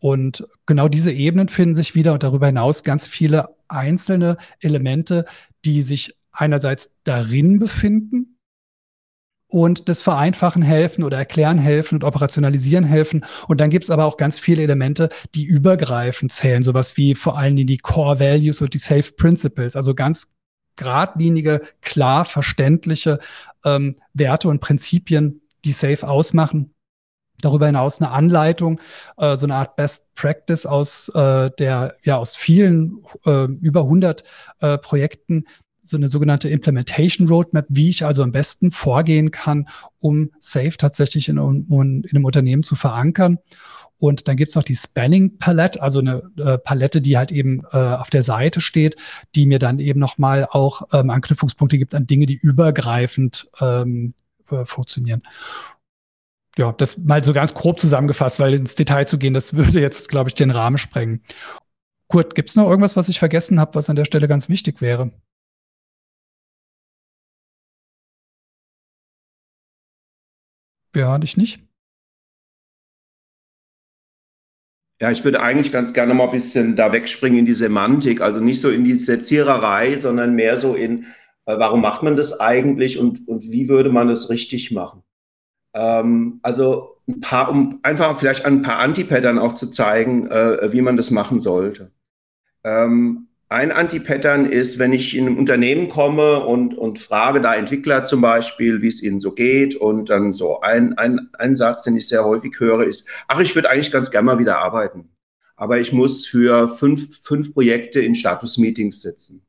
Und 0.00 0.46
genau 0.66 0.88
diese 0.88 1.12
Ebenen 1.12 1.48
finden 1.48 1.74
sich 1.74 1.94
wieder 1.94 2.12
und 2.12 2.22
darüber 2.22 2.46
hinaus 2.46 2.84
ganz 2.84 3.06
viele 3.06 3.56
einzelne 3.66 4.36
Elemente, 4.60 5.24
die 5.64 5.82
sich 5.82 6.14
einerseits 6.30 6.92
darin 7.02 7.58
befinden, 7.58 8.37
und 9.48 9.88
das 9.88 10.02
Vereinfachen 10.02 10.62
helfen 10.62 11.02
oder 11.02 11.16
Erklären 11.16 11.58
helfen 11.58 11.96
und 11.96 12.04
Operationalisieren 12.04 12.84
helfen. 12.84 13.24
Und 13.48 13.60
dann 13.60 13.70
gibt 13.70 13.84
es 13.84 13.90
aber 13.90 14.04
auch 14.04 14.18
ganz 14.18 14.38
viele 14.38 14.62
Elemente, 14.62 15.08
die 15.34 15.44
übergreifend 15.44 16.30
zählen, 16.30 16.62
sowas 16.62 16.96
wie 16.96 17.14
vor 17.14 17.38
allen 17.38 17.56
Dingen 17.56 17.66
die 17.66 17.78
Core 17.78 18.20
Values 18.20 18.60
und 18.60 18.74
die 18.74 18.78
Safe 18.78 19.10
Principles, 19.16 19.74
also 19.74 19.94
ganz 19.94 20.28
geradlinige, 20.76 21.62
klar 21.80 22.24
verständliche 22.24 23.18
ähm, 23.64 23.96
Werte 24.14 24.48
und 24.48 24.60
Prinzipien, 24.60 25.40
die 25.64 25.72
Safe 25.72 26.06
ausmachen. 26.06 26.74
Darüber 27.40 27.66
hinaus 27.66 28.00
eine 28.00 28.10
Anleitung, 28.10 28.80
äh, 29.16 29.36
so 29.36 29.46
eine 29.46 29.54
Art 29.54 29.76
Best 29.76 30.12
Practice 30.14 30.66
aus 30.66 31.08
äh, 31.10 31.50
der, 31.58 31.96
ja, 32.02 32.18
aus 32.18 32.36
vielen, 32.36 33.04
äh, 33.24 33.44
über 33.44 33.82
100 33.82 34.24
äh, 34.60 34.78
Projekten, 34.78 35.44
so 35.88 35.96
eine 35.96 36.08
sogenannte 36.08 36.48
Implementation 36.48 37.28
Roadmap, 37.28 37.66
wie 37.68 37.90
ich 37.90 38.04
also 38.04 38.22
am 38.22 38.32
besten 38.32 38.70
vorgehen 38.70 39.30
kann, 39.30 39.68
um 39.98 40.30
Safe 40.40 40.76
tatsächlich 40.76 41.28
in, 41.28 41.38
in, 41.38 42.04
in 42.04 42.10
einem 42.10 42.24
Unternehmen 42.24 42.62
zu 42.62 42.76
verankern. 42.76 43.38
Und 43.98 44.28
dann 44.28 44.36
gibt's 44.36 44.54
noch 44.54 44.62
die 44.62 44.76
Spanning 44.76 45.38
Palette, 45.38 45.82
also 45.82 45.98
eine 45.98 46.22
äh, 46.36 46.56
Palette, 46.58 47.00
die 47.00 47.16
halt 47.16 47.32
eben 47.32 47.64
äh, 47.72 47.76
auf 47.76 48.10
der 48.10 48.22
Seite 48.22 48.60
steht, 48.60 48.96
die 49.34 49.46
mir 49.46 49.58
dann 49.58 49.80
eben 49.80 49.98
nochmal 49.98 50.46
auch 50.48 50.82
ähm, 50.92 51.10
Anknüpfungspunkte 51.10 51.78
gibt 51.78 51.94
an 51.94 52.06
Dinge, 52.06 52.26
die 52.26 52.36
übergreifend 52.36 53.50
ähm, 53.60 54.12
äh, 54.50 54.64
funktionieren. 54.64 55.22
Ja, 56.56 56.72
das 56.72 56.98
mal 56.98 57.24
so 57.24 57.32
ganz 57.32 57.54
grob 57.54 57.80
zusammengefasst, 57.80 58.38
weil 58.40 58.54
ins 58.54 58.76
Detail 58.76 59.06
zu 59.06 59.18
gehen, 59.18 59.34
das 59.34 59.54
würde 59.56 59.80
jetzt, 59.80 60.08
glaube 60.08 60.30
ich, 60.30 60.34
den 60.34 60.50
Rahmen 60.50 60.78
sprengen. 60.78 61.22
Kurt, 62.06 62.34
gibt's 62.34 62.56
noch 62.56 62.68
irgendwas, 62.68 62.96
was 62.96 63.08
ich 63.08 63.18
vergessen 63.18 63.60
habe, 63.60 63.74
was 63.74 63.90
an 63.90 63.96
der 63.96 64.04
Stelle 64.04 64.28
ganz 64.28 64.48
wichtig 64.48 64.80
wäre? 64.80 65.10
Ja, 70.98 71.16
dich 71.18 71.36
nicht? 71.36 71.60
Ja, 75.00 75.12
ich 75.12 75.22
würde 75.24 75.40
eigentlich 75.40 75.70
ganz 75.70 75.92
gerne 75.92 76.12
mal 76.12 76.24
ein 76.24 76.32
bisschen 76.32 76.74
da 76.74 76.92
wegspringen 76.92 77.38
in 77.38 77.46
die 77.46 77.54
Semantik, 77.54 78.20
also 78.20 78.40
nicht 78.40 78.60
so 78.60 78.68
in 78.68 78.84
die 78.84 78.98
Seziererei, 78.98 79.96
sondern 79.96 80.34
mehr 80.34 80.56
so 80.56 80.74
in, 80.74 81.04
äh, 81.46 81.56
warum 81.56 81.80
macht 81.82 82.02
man 82.02 82.16
das 82.16 82.40
eigentlich 82.40 82.98
und, 82.98 83.28
und 83.28 83.44
wie 83.44 83.68
würde 83.68 83.90
man 83.90 84.08
es 84.08 84.28
richtig 84.28 84.72
machen? 84.72 85.04
Ähm, 85.74 86.40
also 86.42 87.00
ein 87.08 87.20
paar, 87.20 87.50
um 87.50 87.80
einfach 87.84 88.18
vielleicht 88.18 88.46
ein 88.46 88.62
paar 88.62 88.78
Antipattern 88.80 89.38
auch 89.38 89.54
zu 89.54 89.68
zeigen, 89.70 90.28
äh, 90.28 90.72
wie 90.72 90.82
man 90.82 90.96
das 90.96 91.10
machen 91.12 91.40
sollte. 91.40 91.92
Ähm, 92.64 93.27
ein 93.50 93.72
Anti-Pattern 93.72 94.44
ist, 94.44 94.78
wenn 94.78 94.92
ich 94.92 95.16
in 95.16 95.26
ein 95.26 95.38
Unternehmen 95.38 95.88
komme 95.88 96.44
und, 96.44 96.76
und 96.76 96.98
frage 96.98 97.40
da 97.40 97.54
Entwickler 97.54 98.04
zum 98.04 98.20
Beispiel, 98.20 98.82
wie 98.82 98.88
es 98.88 99.02
ihnen 99.02 99.20
so 99.20 99.32
geht. 99.32 99.74
Und 99.74 100.10
dann 100.10 100.34
so 100.34 100.60
ein, 100.60 100.98
ein, 100.98 101.30
ein 101.38 101.56
Satz, 101.56 101.84
den 101.84 101.96
ich 101.96 102.08
sehr 102.08 102.24
häufig 102.24 102.60
höre, 102.60 102.84
ist, 102.84 103.08
ach, 103.26 103.40
ich 103.40 103.54
würde 103.54 103.70
eigentlich 103.70 103.90
ganz 103.90 104.10
gerne 104.10 104.26
mal 104.26 104.38
wieder 104.38 104.58
arbeiten. 104.58 105.08
Aber 105.56 105.80
ich 105.80 105.92
muss 105.92 106.26
für 106.26 106.68
fünf, 106.68 107.22
fünf 107.22 107.54
Projekte 107.54 108.00
in 108.00 108.14
Status-Meetings 108.14 109.00
sitzen. 109.00 109.46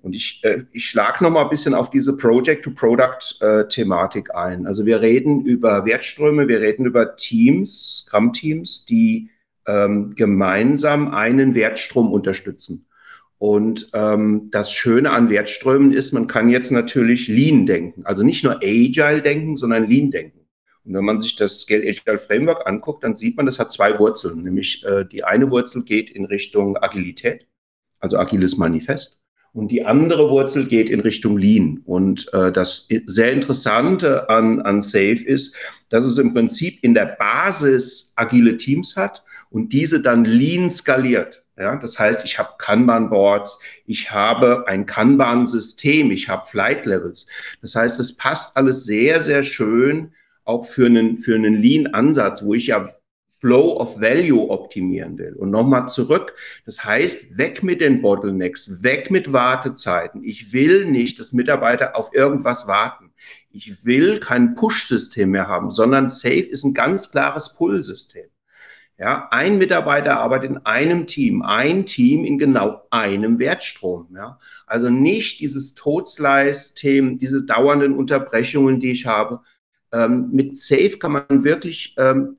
Und 0.00 0.14
ich, 0.14 0.40
äh, 0.44 0.62
ich 0.72 0.88
schlage 0.88 1.24
noch 1.24 1.30
mal 1.30 1.42
ein 1.42 1.50
bisschen 1.50 1.74
auf 1.74 1.90
diese 1.90 2.16
Project-to-Product-Thematik 2.16 4.28
äh, 4.30 4.36
ein. 4.36 4.66
Also 4.66 4.86
wir 4.86 5.00
reden 5.00 5.44
über 5.44 5.84
Wertströme, 5.84 6.46
wir 6.46 6.60
reden 6.60 6.86
über 6.86 7.16
Teams, 7.16 8.04
Scrum-Teams, 8.06 8.86
die 8.86 9.30
ähm, 9.66 10.14
gemeinsam 10.14 11.12
einen 11.12 11.54
Wertstrom 11.54 12.12
unterstützen. 12.12 12.86
Und 13.40 13.88
ähm, 13.94 14.48
das 14.50 14.70
Schöne 14.70 15.12
an 15.12 15.30
Wertströmen 15.30 15.92
ist, 15.92 16.12
man 16.12 16.26
kann 16.26 16.50
jetzt 16.50 16.70
natürlich 16.70 17.26
Lean 17.26 17.64
denken. 17.64 18.04
Also 18.04 18.22
nicht 18.22 18.44
nur 18.44 18.56
Agile 18.56 19.22
denken, 19.22 19.56
sondern 19.56 19.86
Lean 19.86 20.10
denken. 20.10 20.40
Und 20.84 20.92
wenn 20.92 21.06
man 21.06 21.20
sich 21.20 21.36
das 21.36 21.62
Scale 21.62 21.88
Agile 21.88 22.18
Framework 22.18 22.66
anguckt, 22.66 23.02
dann 23.02 23.16
sieht 23.16 23.38
man, 23.38 23.46
das 23.46 23.58
hat 23.58 23.72
zwei 23.72 23.98
Wurzeln. 23.98 24.42
Nämlich 24.42 24.84
äh, 24.84 25.06
die 25.10 25.24
eine 25.24 25.50
Wurzel 25.50 25.84
geht 25.84 26.10
in 26.10 26.26
Richtung 26.26 26.76
Agilität, 26.76 27.46
also 27.98 28.18
agiles 28.18 28.58
Manifest. 28.58 29.22
Und 29.54 29.68
die 29.68 29.86
andere 29.86 30.28
Wurzel 30.28 30.66
geht 30.66 30.90
in 30.90 31.00
Richtung 31.00 31.38
Lean. 31.38 31.80
Und 31.86 32.30
äh, 32.34 32.52
das 32.52 32.88
sehr 33.06 33.32
Interessante 33.32 34.28
an, 34.28 34.60
an 34.60 34.82
Safe 34.82 35.24
ist, 35.24 35.56
dass 35.88 36.04
es 36.04 36.18
im 36.18 36.34
Prinzip 36.34 36.84
in 36.84 36.92
der 36.92 37.16
Basis 37.18 38.12
agile 38.16 38.58
Teams 38.58 38.98
hat 38.98 39.24
und 39.48 39.72
diese 39.72 40.02
dann 40.02 40.26
Lean 40.26 40.68
skaliert. 40.68 41.42
Ja, 41.60 41.76
das 41.76 41.98
heißt, 41.98 42.24
ich 42.24 42.38
habe 42.38 42.54
Kanban-Boards, 42.56 43.60
ich 43.84 44.10
habe 44.10 44.66
ein 44.66 44.86
Kanban-System, 44.86 46.10
ich 46.10 46.30
habe 46.30 46.46
Flight-Levels. 46.46 47.26
Das 47.60 47.74
heißt, 47.74 48.00
es 48.00 48.16
passt 48.16 48.56
alles 48.56 48.84
sehr, 48.84 49.20
sehr 49.20 49.42
schön 49.42 50.14
auch 50.44 50.66
für 50.66 50.86
einen, 50.86 51.18
für 51.18 51.34
einen 51.34 51.54
Lean-Ansatz, 51.54 52.42
wo 52.42 52.54
ich 52.54 52.68
ja 52.68 52.88
Flow 53.40 53.76
of 53.78 54.00
Value 54.00 54.48
optimieren 54.48 55.18
will. 55.18 55.34
Und 55.34 55.50
nochmal 55.50 55.86
zurück. 55.86 56.34
Das 56.64 56.82
heißt, 56.82 57.36
weg 57.36 57.62
mit 57.62 57.82
den 57.82 58.00
Bottlenecks, 58.00 58.82
weg 58.82 59.10
mit 59.10 59.34
Wartezeiten. 59.34 60.24
Ich 60.24 60.54
will 60.54 60.86
nicht, 60.86 61.18
dass 61.18 61.34
Mitarbeiter 61.34 61.94
auf 61.94 62.14
irgendwas 62.14 62.68
warten. 62.68 63.12
Ich 63.50 63.84
will 63.84 64.18
kein 64.18 64.54
Push-System 64.54 65.30
mehr 65.30 65.48
haben, 65.48 65.70
sondern 65.70 66.08
Safe 66.08 66.40
ist 66.40 66.64
ein 66.64 66.72
ganz 66.72 67.10
klares 67.10 67.54
Pull-System. 67.54 68.30
Ja, 69.00 69.28
ein 69.30 69.56
Mitarbeiter 69.56 70.20
arbeitet 70.20 70.50
in 70.50 70.58
einem 70.66 71.06
Team, 71.06 71.40
ein 71.40 71.86
Team 71.86 72.22
in 72.26 72.36
genau 72.36 72.82
einem 72.90 73.38
Wertstrom. 73.38 74.08
Ja, 74.14 74.38
also 74.66 74.90
nicht 74.90 75.40
dieses 75.40 75.74
Todslice-Themen, 75.74 77.16
diese 77.16 77.42
dauernden 77.42 77.96
Unterbrechungen, 77.96 78.78
die 78.78 78.90
ich 78.90 79.06
habe. 79.06 79.40
Ähm, 79.90 80.28
mit 80.32 80.58
Safe 80.58 80.98
kann 80.98 81.12
man 81.12 81.44
wirklich 81.44 81.94
ähm, 81.96 82.36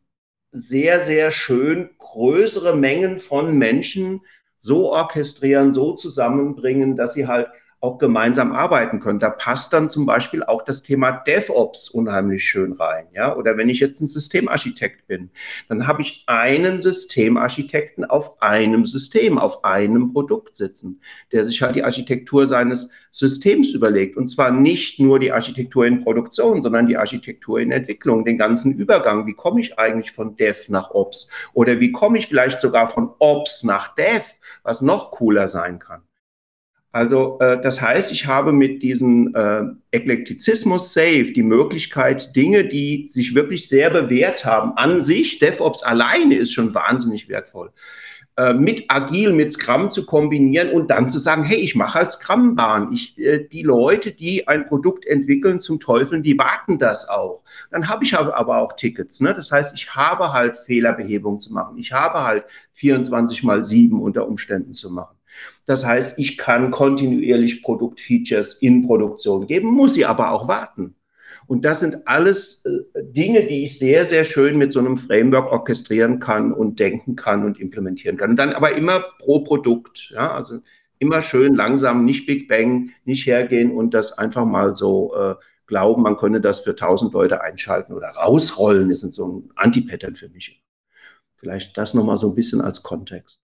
sehr, 0.51 1.01
sehr 1.01 1.31
schön 1.31 1.89
größere 1.97 2.75
Mengen 2.75 3.17
von 3.17 3.57
Menschen 3.57 4.21
so 4.59 4.91
orchestrieren, 4.91 5.73
so 5.73 5.93
zusammenbringen, 5.95 6.95
dass 6.95 7.15
sie 7.15 7.25
halt 7.25 7.47
auch 7.81 7.97
gemeinsam 7.97 8.51
arbeiten 8.53 8.99
können. 8.99 9.19
Da 9.19 9.31
passt 9.31 9.73
dann 9.73 9.89
zum 9.89 10.05
Beispiel 10.05 10.43
auch 10.43 10.61
das 10.61 10.83
Thema 10.83 11.11
DevOps 11.11 11.89
unheimlich 11.89 12.43
schön 12.43 12.73
rein. 12.73 13.07
Ja? 13.11 13.35
Oder 13.35 13.57
wenn 13.57 13.69
ich 13.69 13.79
jetzt 13.79 13.99
ein 14.01 14.07
Systemarchitekt 14.07 15.07
bin, 15.07 15.31
dann 15.67 15.87
habe 15.87 16.03
ich 16.03 16.23
einen 16.27 16.81
Systemarchitekten 16.81 18.05
auf 18.05 18.39
einem 18.41 18.85
System, 18.85 19.39
auf 19.39 19.63
einem 19.63 20.13
Produkt 20.13 20.55
sitzen, 20.55 21.01
der 21.31 21.47
sich 21.47 21.63
halt 21.63 21.75
die 21.75 21.83
Architektur 21.83 22.45
seines 22.45 22.91
Systems 23.09 23.71
überlegt. 23.73 24.15
Und 24.15 24.27
zwar 24.27 24.51
nicht 24.51 24.99
nur 24.99 25.19
die 25.19 25.31
Architektur 25.31 25.87
in 25.87 26.03
Produktion, 26.03 26.61
sondern 26.61 26.85
die 26.85 26.97
Architektur 26.97 27.59
in 27.59 27.71
Entwicklung, 27.71 28.23
den 28.25 28.37
ganzen 28.37 28.73
Übergang. 28.73 29.25
Wie 29.25 29.33
komme 29.33 29.59
ich 29.59 29.79
eigentlich 29.79 30.11
von 30.11 30.35
Dev 30.35 30.69
nach 30.69 30.91
Ops? 30.91 31.31
Oder 31.53 31.79
wie 31.79 31.91
komme 31.91 32.19
ich 32.19 32.27
vielleicht 32.27 32.61
sogar 32.61 32.89
von 32.89 33.09
Ops 33.17 33.63
nach 33.63 33.95
Dev, 33.95 34.23
was 34.61 34.81
noch 34.81 35.09
cooler 35.09 35.47
sein 35.47 35.79
kann? 35.79 36.03
Also 36.91 37.39
äh, 37.39 37.61
das 37.61 37.81
heißt, 37.81 38.11
ich 38.11 38.27
habe 38.27 38.51
mit 38.51 38.83
diesem 38.83 39.33
äh, 39.33 39.63
Eklektizismus 39.91 40.93
Safe 40.93 41.31
die 41.33 41.43
Möglichkeit, 41.43 42.35
Dinge, 42.35 42.65
die 42.65 43.07
sich 43.09 43.33
wirklich 43.33 43.69
sehr 43.69 43.89
bewährt 43.89 44.45
haben, 44.45 44.73
an 44.75 45.01
sich, 45.01 45.39
DevOps 45.39 45.83
alleine 45.83 46.35
ist 46.35 46.51
schon 46.51 46.73
wahnsinnig 46.73 47.29
wertvoll, 47.29 47.71
äh, 48.35 48.53
mit 48.53 48.85
Agil, 48.89 49.31
mit 49.31 49.53
Scrum 49.53 49.89
zu 49.89 50.05
kombinieren 50.05 50.71
und 50.71 50.89
dann 50.89 51.07
zu 51.07 51.17
sagen, 51.17 51.43
hey, 51.43 51.59
ich 51.59 51.75
mache 51.75 51.99
als 51.99 52.13
Scrum-Bahn. 52.13 52.91
Ich, 52.91 53.17
äh, 53.17 53.47
die 53.47 53.63
Leute, 53.63 54.11
die 54.11 54.49
ein 54.49 54.67
Produkt 54.67 55.05
entwickeln 55.05 55.61
zum 55.61 55.79
Teufeln, 55.79 56.23
die 56.23 56.37
warten 56.37 56.77
das 56.77 57.07
auch. 57.07 57.41
Dann 57.71 57.87
habe 57.87 58.03
ich 58.03 58.17
aber 58.17 58.57
auch 58.57 58.73
Tickets. 58.73 59.21
Ne? 59.21 59.33
Das 59.33 59.49
heißt, 59.49 59.73
ich 59.75 59.95
habe 59.95 60.33
halt 60.33 60.57
Fehlerbehebung 60.57 61.39
zu 61.39 61.53
machen. 61.53 61.77
Ich 61.77 61.93
habe 61.93 62.23
halt 62.23 62.43
24 62.73 63.43
mal 63.43 63.63
7 63.63 64.01
unter 64.01 64.27
Umständen 64.27 64.73
zu 64.73 64.91
machen. 64.91 65.15
Das 65.65 65.85
heißt, 65.85 66.17
ich 66.17 66.37
kann 66.37 66.71
kontinuierlich 66.71 67.61
Produktfeatures 67.61 68.61
in 68.61 68.85
Produktion 68.85 69.47
geben, 69.47 69.69
muss 69.69 69.93
sie 69.93 70.05
aber 70.05 70.31
auch 70.31 70.47
warten. 70.47 70.95
Und 71.47 71.65
das 71.65 71.81
sind 71.81 72.07
alles 72.07 72.65
äh, 72.65 73.03
Dinge, 73.03 73.43
die 73.45 73.63
ich 73.63 73.77
sehr, 73.77 74.05
sehr 74.05 74.23
schön 74.23 74.57
mit 74.57 74.71
so 74.71 74.79
einem 74.79 74.97
Framework 74.97 75.51
orchestrieren 75.51 76.19
kann 76.19 76.53
und 76.53 76.79
denken 76.79 77.15
kann 77.15 77.43
und 77.43 77.59
implementieren 77.59 78.17
kann. 78.17 78.31
Und 78.31 78.35
dann 78.37 78.53
aber 78.53 78.73
immer 78.75 79.03
pro 79.19 79.39
Produkt. 79.39 80.11
Ja, 80.13 80.31
also 80.31 80.59
immer 80.99 81.21
schön 81.21 81.55
langsam, 81.55 82.05
nicht 82.05 82.27
Big 82.27 82.47
Bang, 82.47 82.91
nicht 83.05 83.25
hergehen 83.25 83.71
und 83.71 83.93
das 83.93 84.17
einfach 84.17 84.45
mal 84.45 84.75
so 84.75 85.13
äh, 85.15 85.35
glauben, 85.65 86.03
man 86.03 86.15
könne 86.15 86.41
das 86.41 86.59
für 86.59 86.75
tausend 86.75 87.13
Leute 87.13 87.41
einschalten 87.41 87.93
oder 87.93 88.09
rausrollen, 88.09 88.91
ist 88.91 89.01
so 89.01 89.27
ein 89.27 89.49
Anti-Pattern 89.55 90.15
für 90.15 90.29
mich. 90.29 90.63
Vielleicht 91.35 91.75
das 91.75 91.95
nochmal 91.95 92.19
so 92.19 92.29
ein 92.29 92.35
bisschen 92.35 92.61
als 92.61 92.83
Kontext. 92.83 93.41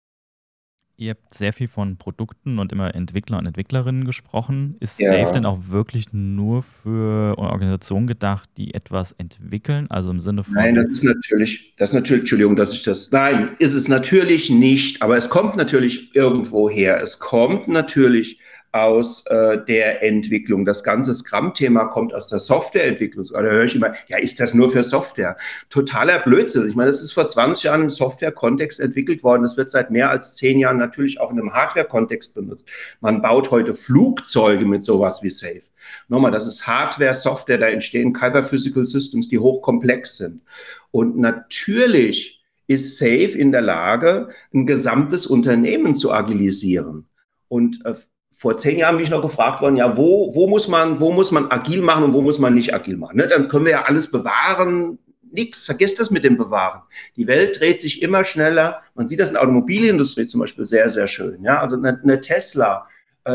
Ihr 0.98 1.10
habt 1.10 1.34
sehr 1.34 1.52
viel 1.52 1.68
von 1.68 1.98
Produkten 1.98 2.58
und 2.58 2.72
immer 2.72 2.94
Entwickler 2.94 3.38
und 3.38 3.46
Entwicklerinnen 3.46 4.06
gesprochen. 4.06 4.76
Ist 4.80 4.98
ja. 4.98 5.10
Safe 5.10 5.32
denn 5.32 5.44
auch 5.44 5.68
wirklich 5.68 6.06
nur 6.12 6.62
für 6.62 7.36
Organisationen 7.36 8.06
gedacht, 8.06 8.48
die 8.56 8.72
etwas 8.72 9.12
entwickeln? 9.12 9.90
Also 9.90 10.10
im 10.10 10.20
Sinne 10.20 10.42
von. 10.42 10.54
Nein, 10.54 10.74
das 10.74 10.88
ist 10.88 11.04
natürlich, 11.04 11.74
das 11.76 11.90
ist 11.90 11.94
natürlich, 11.94 12.20
Entschuldigung, 12.20 12.56
dass 12.56 12.72
ich 12.72 12.82
das. 12.82 13.10
Nein, 13.10 13.50
ist 13.58 13.74
es 13.74 13.88
natürlich 13.88 14.48
nicht, 14.48 15.02
aber 15.02 15.18
es 15.18 15.28
kommt 15.28 15.56
natürlich 15.56 16.14
irgendwo 16.14 16.70
her. 16.70 17.02
Es 17.02 17.18
kommt 17.18 17.68
natürlich 17.68 18.38
aus 18.76 19.26
äh, 19.26 19.58
der 19.64 20.02
Entwicklung. 20.02 20.64
Das 20.64 20.84
ganze 20.84 21.14
Scrum-Thema 21.14 21.86
kommt 21.86 22.14
aus 22.14 22.28
der 22.28 22.38
Softwareentwicklung. 22.38 23.24
Da 23.32 23.40
höre 23.40 23.64
ich 23.64 23.74
immer, 23.74 23.94
ja, 24.08 24.18
ist 24.18 24.40
das 24.40 24.54
nur 24.54 24.70
für 24.70 24.82
Software? 24.82 25.36
Totaler 25.70 26.18
Blödsinn. 26.18 26.68
Ich 26.68 26.74
meine, 26.74 26.90
das 26.90 27.02
ist 27.02 27.12
vor 27.12 27.26
20 27.26 27.64
Jahren 27.64 27.82
im 27.82 27.90
Software-Kontext 27.90 28.80
entwickelt 28.80 29.22
worden. 29.22 29.42
Das 29.42 29.56
wird 29.56 29.70
seit 29.70 29.90
mehr 29.90 30.10
als 30.10 30.34
zehn 30.34 30.58
Jahren 30.58 30.76
natürlich 30.76 31.20
auch 31.20 31.30
in 31.30 31.38
einem 31.38 31.52
Hardware-Kontext 31.52 32.34
benutzt. 32.34 32.66
Man 33.00 33.22
baut 33.22 33.50
heute 33.50 33.74
Flugzeuge 33.74 34.66
mit 34.66 34.84
sowas 34.84 35.22
wie 35.22 35.30
Safe. 35.30 35.62
Nochmal, 36.08 36.32
das 36.32 36.46
ist 36.46 36.66
Hardware, 36.66 37.14
Software, 37.14 37.58
da 37.58 37.68
entstehen 37.68 38.12
Kyber-Physical 38.12 38.84
Systems, 38.84 39.28
die 39.28 39.38
hochkomplex 39.38 40.16
sind. 40.16 40.42
Und 40.90 41.16
natürlich 41.18 42.42
ist 42.66 42.98
Safe 42.98 43.38
in 43.38 43.52
der 43.52 43.60
Lage, 43.60 44.28
ein 44.52 44.66
gesamtes 44.66 45.26
Unternehmen 45.26 45.94
zu 45.94 46.12
agilisieren. 46.12 47.06
Und 47.48 47.84
äh, 47.84 47.94
vor 48.38 48.58
zehn 48.58 48.78
Jahren 48.78 48.96
bin 48.96 49.04
ich 49.04 49.10
noch 49.10 49.22
gefragt 49.22 49.62
worden, 49.62 49.78
ja, 49.78 49.96
wo, 49.96 50.34
wo, 50.34 50.46
muss 50.46 50.68
man, 50.68 51.00
wo 51.00 51.10
muss 51.10 51.32
man 51.32 51.50
agil 51.50 51.80
machen 51.80 52.04
und 52.04 52.12
wo 52.12 52.20
muss 52.20 52.38
man 52.38 52.52
nicht 52.52 52.74
agil 52.74 52.98
machen? 52.98 53.16
Ne? 53.16 53.26
Dann 53.26 53.48
können 53.48 53.64
wir 53.64 53.72
ja 53.72 53.82
alles 53.84 54.10
bewahren. 54.10 54.98
Nix, 55.32 55.64
vergesst 55.64 55.98
das 55.98 56.10
mit 56.10 56.22
dem 56.22 56.36
Bewahren. 56.36 56.82
Die 57.16 57.26
Welt 57.26 57.58
dreht 57.58 57.80
sich 57.80 58.02
immer 58.02 58.24
schneller. 58.24 58.82
Man 58.94 59.08
sieht 59.08 59.20
das 59.20 59.28
in 59.28 59.34
der 59.34 59.42
Automobilindustrie 59.42 60.26
zum 60.26 60.40
Beispiel 60.40 60.66
sehr, 60.66 60.90
sehr 60.90 61.06
schön. 61.06 61.42
Ja, 61.42 61.60
also 61.60 61.76
eine, 61.76 61.98
eine 62.02 62.20
Tesla, 62.20 62.86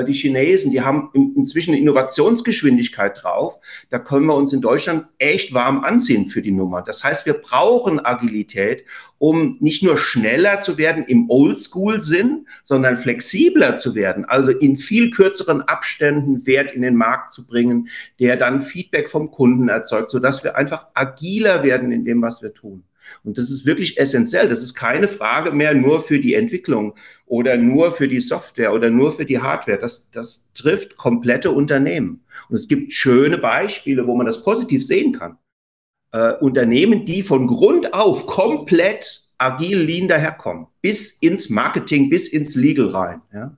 die 0.07 0.13
Chinesen, 0.13 0.71
die 0.71 0.81
haben 0.81 1.09
inzwischen 1.13 1.71
eine 1.71 1.79
Innovationsgeschwindigkeit 1.79 3.21
drauf. 3.21 3.57
Da 3.89 3.99
können 3.99 4.25
wir 4.25 4.35
uns 4.35 4.53
in 4.53 4.61
Deutschland 4.61 5.05
echt 5.17 5.53
warm 5.53 5.83
anziehen 5.83 6.27
für 6.27 6.41
die 6.41 6.51
Nummer. 6.51 6.81
Das 6.81 7.03
heißt, 7.03 7.25
wir 7.25 7.33
brauchen 7.33 8.03
Agilität, 8.03 8.85
um 9.17 9.57
nicht 9.59 9.83
nur 9.83 9.97
schneller 9.97 10.61
zu 10.61 10.77
werden 10.77 11.03
im 11.03 11.29
Oldschool-Sinn, 11.29 12.47
sondern 12.63 12.95
flexibler 12.95 13.75
zu 13.75 13.93
werden, 13.93 14.25
also 14.25 14.51
in 14.51 14.77
viel 14.77 15.11
kürzeren 15.11 15.61
Abständen 15.61 16.47
Wert 16.47 16.71
in 16.71 16.81
den 16.81 16.95
Markt 16.95 17.33
zu 17.33 17.45
bringen, 17.45 17.89
der 18.19 18.37
dann 18.37 18.61
Feedback 18.61 19.09
vom 19.09 19.29
Kunden 19.29 19.69
erzeugt, 19.69 20.09
sodass 20.09 20.43
wir 20.43 20.55
einfach 20.55 20.87
agiler 20.93 21.63
werden 21.63 21.91
in 21.91 22.05
dem, 22.05 22.21
was 22.21 22.41
wir 22.41 22.53
tun. 22.53 22.83
Und 23.23 23.37
das 23.37 23.49
ist 23.49 23.65
wirklich 23.65 23.97
essentiell. 23.97 24.47
Das 24.47 24.61
ist 24.61 24.73
keine 24.73 25.07
Frage 25.07 25.51
mehr 25.51 25.73
nur 25.73 26.01
für 26.01 26.19
die 26.19 26.33
Entwicklung 26.33 26.95
oder 27.25 27.57
nur 27.57 27.91
für 27.91 28.07
die 28.07 28.19
Software 28.19 28.73
oder 28.73 28.89
nur 28.89 29.11
für 29.11 29.25
die 29.25 29.39
Hardware. 29.39 29.77
Das, 29.77 30.11
das 30.11 30.51
trifft 30.53 30.97
komplette 30.97 31.51
Unternehmen. 31.51 32.23
Und 32.49 32.55
es 32.57 32.67
gibt 32.67 32.91
schöne 32.91 33.37
Beispiele, 33.37 34.07
wo 34.07 34.15
man 34.15 34.25
das 34.25 34.43
positiv 34.43 34.85
sehen 34.85 35.13
kann. 35.13 35.37
Äh, 36.11 36.33
Unternehmen, 36.33 37.05
die 37.05 37.23
von 37.23 37.47
Grund 37.47 37.93
auf 37.93 38.25
komplett 38.25 39.29
agil 39.37 39.79
lean 39.79 40.07
daherkommen, 40.07 40.67
bis 40.81 41.17
ins 41.19 41.49
Marketing, 41.49 42.09
bis 42.09 42.27
ins 42.27 42.55
Legal 42.55 42.89
rein. 42.89 43.21
Ja. 43.33 43.57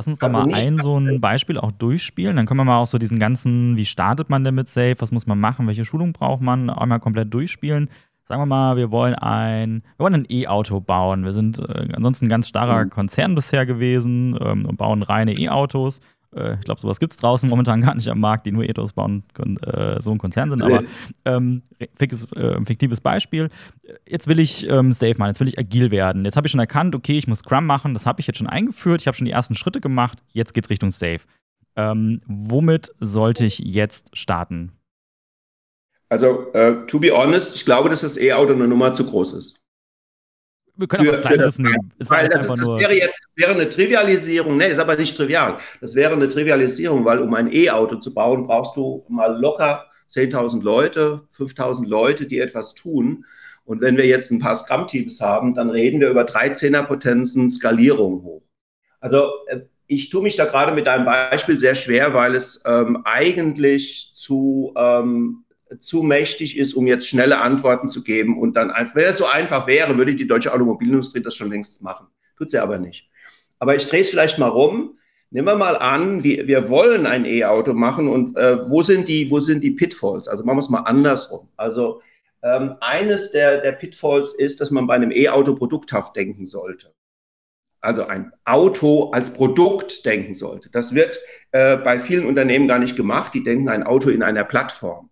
Lass 0.00 0.08
uns 0.08 0.18
doch 0.18 0.28
also 0.28 0.46
mal 0.46 0.54
ein 0.54 0.78
so 0.78 0.98
ein 0.98 1.20
Beispiel 1.20 1.58
auch 1.58 1.72
durchspielen. 1.72 2.34
Dann 2.34 2.46
können 2.46 2.58
wir 2.58 2.64
mal 2.64 2.78
auch 2.78 2.86
so 2.86 2.96
diesen 2.96 3.18
ganzen, 3.18 3.76
wie 3.76 3.84
startet 3.84 4.30
man 4.30 4.44
denn 4.44 4.54
mit 4.54 4.66
Safe, 4.66 4.94
was 4.98 5.12
muss 5.12 5.26
man 5.26 5.38
machen, 5.38 5.66
welche 5.66 5.84
Schulung 5.84 6.14
braucht 6.14 6.40
man, 6.40 6.70
einmal 6.70 7.00
komplett 7.00 7.34
durchspielen. 7.34 7.90
Sagen 8.24 8.40
wir 8.40 8.46
mal, 8.46 8.78
wir 8.78 8.90
wollen 8.90 9.14
ein, 9.14 9.82
wir 9.98 10.04
wollen 10.04 10.14
ein 10.14 10.26
E-Auto 10.26 10.80
bauen. 10.80 11.26
Wir 11.26 11.34
sind 11.34 11.58
äh, 11.58 11.88
ansonsten 11.92 12.24
ein 12.24 12.28
ganz 12.30 12.48
starrer 12.48 12.86
mhm. 12.86 12.88
Konzern 12.88 13.34
bisher 13.34 13.66
gewesen 13.66 14.38
ähm, 14.40 14.64
und 14.64 14.78
bauen 14.78 15.02
reine 15.02 15.34
E-Autos. 15.38 16.00
Äh, 16.34 16.54
ich 16.54 16.60
glaube, 16.60 16.80
sowas 16.80 17.00
gibt 17.00 17.12
es 17.12 17.18
draußen 17.18 17.48
momentan 17.48 17.80
gar 17.80 17.94
nicht 17.94 18.08
am 18.08 18.20
Markt, 18.20 18.46
die 18.46 18.52
nur 18.52 18.68
Ethos 18.68 18.92
bauen, 18.92 19.24
äh, 19.62 20.00
so 20.00 20.12
ein 20.12 20.18
Konzern 20.18 20.50
sind. 20.50 20.62
Aber 20.62 20.82
ähm, 21.24 21.62
fiktives, 21.96 22.30
äh, 22.32 22.64
fiktives 22.64 23.00
Beispiel. 23.00 23.48
Jetzt 24.08 24.28
will 24.28 24.38
ich 24.38 24.68
ähm, 24.68 24.92
safe 24.92 25.14
machen, 25.18 25.28
jetzt 25.28 25.40
will 25.40 25.48
ich 25.48 25.58
agil 25.58 25.90
werden. 25.90 26.24
Jetzt 26.24 26.36
habe 26.36 26.46
ich 26.46 26.50
schon 26.50 26.60
erkannt, 26.60 26.94
okay, 26.94 27.18
ich 27.18 27.26
muss 27.26 27.40
Scrum 27.40 27.66
machen. 27.66 27.94
Das 27.94 28.06
habe 28.06 28.20
ich 28.20 28.26
jetzt 28.26 28.38
schon 28.38 28.46
eingeführt. 28.46 29.00
Ich 29.00 29.06
habe 29.06 29.16
schon 29.16 29.26
die 29.26 29.32
ersten 29.32 29.54
Schritte 29.54 29.80
gemacht. 29.80 30.22
Jetzt 30.32 30.54
geht 30.54 30.64
es 30.64 30.70
Richtung 30.70 30.90
Safe. 30.90 31.20
Ähm, 31.76 32.20
womit 32.26 32.92
sollte 33.00 33.44
ich 33.44 33.58
jetzt 33.58 34.16
starten? 34.16 34.72
Also, 36.08 36.52
uh, 36.54 36.86
to 36.88 36.98
be 36.98 37.12
honest, 37.12 37.54
ich 37.54 37.64
glaube, 37.64 37.88
dass 37.88 38.00
das 38.00 38.16
E-Auto 38.16 38.52
eine 38.52 38.66
Nummer 38.66 38.92
zu 38.92 39.06
groß 39.06 39.32
ist. 39.34 39.59
Wir 40.76 40.88
können 40.88 41.04
für, 41.04 41.10
auch 41.10 41.14
was 41.14 41.20
Kleineres 41.20 41.58
nehmen. 41.58 41.92
Es 41.98 42.10
weil 42.10 42.28
das, 42.28 42.46
das 42.46 42.58
wäre, 42.58 42.94
jetzt, 42.94 43.14
wäre 43.36 43.52
eine 43.52 43.68
Trivialisierung. 43.68 44.56
Nee, 44.56 44.68
ist 44.68 44.78
aber 44.78 44.96
nicht 44.96 45.16
trivial. 45.16 45.58
Das 45.80 45.94
wäre 45.94 46.12
eine 46.14 46.28
Trivialisierung, 46.28 47.04
weil 47.04 47.18
um 47.20 47.34
ein 47.34 47.52
E-Auto 47.52 47.96
zu 47.96 48.14
bauen, 48.14 48.46
brauchst 48.46 48.76
du 48.76 49.04
mal 49.08 49.38
locker 49.38 49.86
10.000 50.08 50.62
Leute, 50.62 51.22
5.000 51.36 51.86
Leute, 51.86 52.26
die 52.26 52.40
etwas 52.40 52.74
tun. 52.74 53.24
Und 53.64 53.80
wenn 53.80 53.96
wir 53.96 54.06
jetzt 54.06 54.30
ein 54.30 54.40
paar 54.40 54.56
Scrum-Teams 54.56 55.20
haben, 55.20 55.54
dann 55.54 55.70
reden 55.70 56.00
wir 56.00 56.10
über 56.10 56.24
13er-Potenzen 56.24 57.48
Skalierung 57.48 58.22
hoch. 58.22 58.42
Also 59.00 59.30
äh, 59.46 59.60
ich 59.86 60.08
tue 60.08 60.22
mich 60.22 60.36
da 60.36 60.44
gerade 60.44 60.72
mit 60.72 60.86
deinem 60.86 61.04
Beispiel 61.04 61.56
sehr 61.58 61.74
schwer, 61.74 62.14
weil 62.14 62.34
es 62.34 62.62
ähm, 62.64 63.02
eigentlich 63.04 64.12
zu 64.14 64.72
ähm, 64.76 65.44
zu 65.78 66.02
mächtig 66.02 66.58
ist, 66.58 66.74
um 66.74 66.86
jetzt 66.86 67.08
schnelle 67.08 67.38
Antworten 67.38 67.86
zu 67.86 68.02
geben 68.02 68.38
und 68.38 68.54
dann 68.54 68.70
einfach, 68.70 68.96
wenn 68.96 69.04
es 69.04 69.18
so 69.18 69.26
einfach 69.26 69.66
wäre, 69.66 69.96
würde 69.96 70.14
die 70.14 70.26
deutsche 70.26 70.52
Automobilindustrie 70.52 71.22
das 71.22 71.36
schon 71.36 71.50
längst 71.50 71.82
machen. 71.82 72.08
Tut 72.36 72.50
sie 72.50 72.58
aber 72.58 72.78
nicht. 72.78 73.08
Aber 73.58 73.76
ich 73.76 73.86
drehe 73.86 74.00
es 74.00 74.10
vielleicht 74.10 74.38
mal 74.38 74.48
rum. 74.48 74.98
Nehmen 75.30 75.46
wir 75.46 75.56
mal 75.56 75.76
an, 75.76 76.24
wir, 76.24 76.48
wir 76.48 76.70
wollen 76.70 77.06
ein 77.06 77.24
E-Auto 77.24 77.72
machen 77.72 78.08
und 78.08 78.36
äh, 78.36 78.58
wo, 78.68 78.82
sind 78.82 79.06
die, 79.06 79.30
wo 79.30 79.38
sind 79.38 79.62
die 79.62 79.70
Pitfalls? 79.70 80.26
Also 80.26 80.44
machen 80.44 80.56
wir 80.56 80.62
es 80.62 80.70
mal 80.70 80.80
andersrum. 80.80 81.48
Also 81.56 82.02
ähm, 82.42 82.74
eines 82.80 83.30
der, 83.30 83.60
der 83.60 83.72
Pitfalls 83.72 84.34
ist, 84.34 84.60
dass 84.60 84.72
man 84.72 84.88
bei 84.88 84.94
einem 84.94 85.12
E-Auto 85.12 85.54
produkthaft 85.54 86.16
denken 86.16 86.46
sollte. 86.46 86.92
Also 87.80 88.04
ein 88.06 88.32
Auto 88.44 89.10
als 89.10 89.32
Produkt 89.32 90.04
denken 90.04 90.34
sollte. 90.34 90.68
Das 90.70 90.94
wird 90.94 91.20
äh, 91.52 91.76
bei 91.76 92.00
vielen 92.00 92.26
Unternehmen 92.26 92.66
gar 92.66 92.78
nicht 92.78 92.96
gemacht. 92.96 93.32
Die 93.32 93.42
denken 93.42 93.68
ein 93.68 93.84
Auto 93.84 94.10
in 94.10 94.22
einer 94.22 94.44
Plattform. 94.44 95.09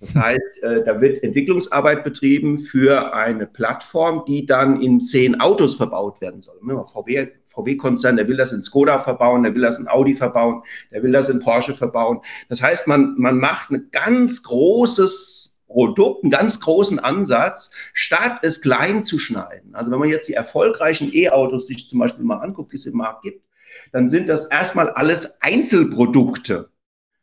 Das 0.00 0.14
heißt, 0.14 0.62
äh, 0.62 0.84
da 0.84 1.00
wird 1.00 1.22
Entwicklungsarbeit 1.22 2.04
betrieben 2.04 2.58
für 2.58 3.14
eine 3.14 3.46
Plattform, 3.46 4.24
die 4.26 4.46
dann 4.46 4.80
in 4.80 5.00
zehn 5.00 5.40
Autos 5.40 5.74
verbaut 5.74 6.20
werden 6.20 6.40
soll. 6.40 6.58
VW, 6.60 7.28
VW-Konzern, 7.46 8.16
der 8.16 8.28
will 8.28 8.36
das 8.36 8.52
in 8.52 8.62
Skoda 8.62 9.00
verbauen, 9.00 9.42
der 9.42 9.54
will 9.54 9.62
das 9.62 9.78
in 9.78 9.88
Audi 9.88 10.14
verbauen, 10.14 10.62
der 10.92 11.02
will 11.02 11.12
das 11.12 11.28
in 11.28 11.40
Porsche 11.40 11.74
verbauen. 11.74 12.20
Das 12.48 12.62
heißt, 12.62 12.86
man, 12.86 13.14
man 13.18 13.38
macht 13.38 13.70
ein 13.70 13.88
ganz 13.90 14.44
großes 14.44 15.62
Produkt, 15.66 16.22
einen 16.22 16.30
ganz 16.30 16.60
großen 16.60 16.98
Ansatz, 16.98 17.72
statt 17.92 18.38
es 18.42 18.62
klein 18.62 19.02
zu 19.02 19.18
schneiden. 19.18 19.74
Also 19.74 19.90
wenn 19.90 19.98
man 19.98 20.08
jetzt 20.08 20.28
die 20.28 20.34
erfolgreichen 20.34 21.10
E-Autos 21.12 21.66
sich 21.66 21.88
zum 21.88 21.98
Beispiel 21.98 22.24
mal 22.24 22.38
anguckt, 22.38 22.72
die 22.72 22.76
es 22.76 22.86
im 22.86 22.96
Markt 22.96 23.22
gibt, 23.22 23.44
dann 23.92 24.08
sind 24.08 24.28
das 24.28 24.46
erstmal 24.46 24.90
alles 24.90 25.40
Einzelprodukte. 25.40 26.70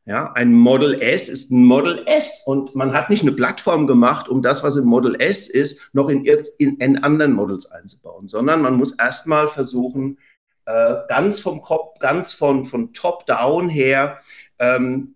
Ja, 0.07 0.31
ein 0.33 0.53
Model 0.53 1.01
S 1.01 1.29
ist 1.29 1.51
ein 1.51 1.65
Model 1.65 2.03
S 2.05 2.43
und 2.45 2.75
man 2.75 2.93
hat 2.93 3.09
nicht 3.09 3.23
eine 3.23 3.31
Plattform 3.31 3.87
gemacht, 3.87 4.29
um 4.29 4.43
das, 4.43 4.61
was 4.61 4.75
im 4.75 4.85
Model 4.85 5.15
S 5.19 5.49
ist, 5.49 5.89
noch 5.93 6.09
in, 6.09 6.23
in, 6.23 6.77
in 6.77 6.97
anderen 7.03 7.33
Models 7.33 7.65
einzubauen, 7.65 8.27
sondern 8.27 8.61
man 8.61 8.75
muss 8.75 8.91
erstmal 8.91 9.49
versuchen, 9.49 10.19
äh, 10.65 10.95
ganz 11.07 11.39
vom 11.39 11.63
Kopf, 11.63 11.97
ganz 11.97 12.33
von, 12.33 12.65
von 12.65 12.93
Top-Down 12.93 13.67
her 13.67 14.19
ähm, 14.59 15.15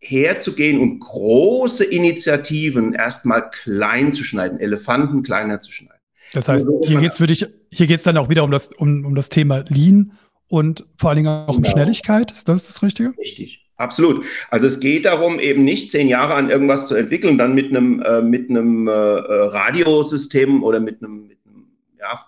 herzugehen 0.00 0.80
und 0.80 0.98
große 0.98 1.84
Initiativen 1.84 2.94
erstmal 2.94 3.50
klein 3.50 4.12
zu 4.12 4.24
schneiden, 4.24 4.58
Elefanten 4.58 5.22
kleiner 5.22 5.60
zu 5.60 5.70
schneiden. 5.70 6.00
Das 6.32 6.48
heißt, 6.48 6.66
also, 6.66 6.80
hier 6.84 6.98
geht 6.98 7.12
es 7.12 7.18
für 7.18 7.28
dich, 7.28 7.46
hier 7.72 7.86
geht 7.86 8.04
dann 8.04 8.16
auch 8.16 8.28
wieder 8.28 8.42
um 8.42 8.50
das, 8.50 8.68
um, 8.68 9.04
um 9.04 9.14
das 9.14 9.28
Thema 9.28 9.64
Lean 9.68 10.18
und 10.48 10.86
vor 10.96 11.10
allen 11.10 11.18
Dingen 11.18 11.28
auch 11.28 11.46
genau. 11.46 11.58
um 11.58 11.64
Schnelligkeit. 11.64 12.32
Ist 12.32 12.48
das 12.48 12.66
das 12.66 12.82
Richtige? 12.82 13.16
Richtig. 13.16 13.67
Absolut. 13.78 14.24
Also 14.50 14.66
es 14.66 14.80
geht 14.80 15.04
darum, 15.04 15.38
eben 15.38 15.64
nicht 15.64 15.90
zehn 15.90 16.08
Jahre 16.08 16.34
an 16.34 16.50
irgendwas 16.50 16.88
zu 16.88 16.96
entwickeln, 16.96 17.38
dann 17.38 17.54
mit 17.54 17.70
einem, 17.70 18.02
äh, 18.02 18.20
mit 18.20 18.50
einem 18.50 18.88
äh, 18.88 18.90
äh 18.90 19.46
Radiosystem 19.46 20.64
oder 20.64 20.80
mit 20.80 21.00
einem, 21.00 21.28
mit 21.28 21.38
einem 21.46 21.66
ja, 21.98 22.20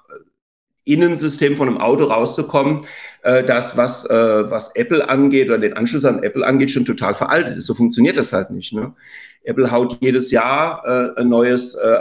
Innensystem 0.84 1.56
von 1.56 1.68
einem 1.68 1.78
Auto 1.78 2.04
rauszukommen, 2.04 2.82
äh, 3.22 3.42
das, 3.42 3.76
was, 3.76 4.08
äh, 4.08 4.50
was 4.50 4.76
Apple 4.76 5.08
angeht 5.08 5.48
oder 5.48 5.58
den 5.58 5.72
Anschluss 5.72 6.04
an 6.04 6.22
Apple 6.22 6.46
angeht, 6.46 6.70
schon 6.70 6.84
total 6.84 7.16
veraltet 7.16 7.58
ist. 7.58 7.66
So 7.66 7.74
funktioniert 7.74 8.16
das 8.16 8.32
halt 8.32 8.50
nicht. 8.50 8.72
Ne? 8.72 8.94
Apple 9.42 9.72
haut 9.72 9.98
jedes 10.00 10.30
Jahr 10.30 10.84
äh, 10.86 11.20
ein 11.20 11.28
neues 11.28 11.74
äh, 11.74 11.88
äh, 11.88 12.00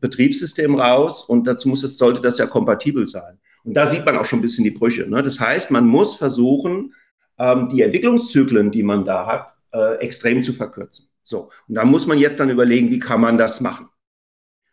Betriebssystem 0.00 0.74
raus 0.74 1.24
und 1.24 1.46
dazu 1.46 1.70
muss 1.70 1.82
es, 1.82 1.96
sollte 1.96 2.20
das 2.20 2.36
ja 2.36 2.46
kompatibel 2.46 3.06
sein. 3.06 3.38
Und 3.64 3.74
da 3.74 3.86
sieht 3.86 4.04
man 4.04 4.18
auch 4.18 4.26
schon 4.26 4.40
ein 4.40 4.42
bisschen 4.42 4.64
die 4.64 4.70
Brüche. 4.70 5.08
Ne? 5.08 5.22
Das 5.22 5.40
heißt, 5.40 5.70
man 5.70 5.86
muss 5.86 6.14
versuchen, 6.14 6.92
ähm, 7.38 7.68
die 7.68 7.82
Entwicklungszyklen, 7.82 8.70
die 8.70 8.82
man 8.82 9.04
da 9.04 9.26
hat, 9.26 9.54
äh, 9.72 9.96
extrem 9.96 10.42
zu 10.42 10.52
verkürzen. 10.52 11.08
So, 11.22 11.50
und 11.68 11.74
da 11.74 11.84
muss 11.84 12.06
man 12.06 12.18
jetzt 12.18 12.40
dann 12.40 12.50
überlegen, 12.50 12.90
wie 12.90 12.98
kann 12.98 13.20
man 13.20 13.38
das 13.38 13.60
machen? 13.60 13.88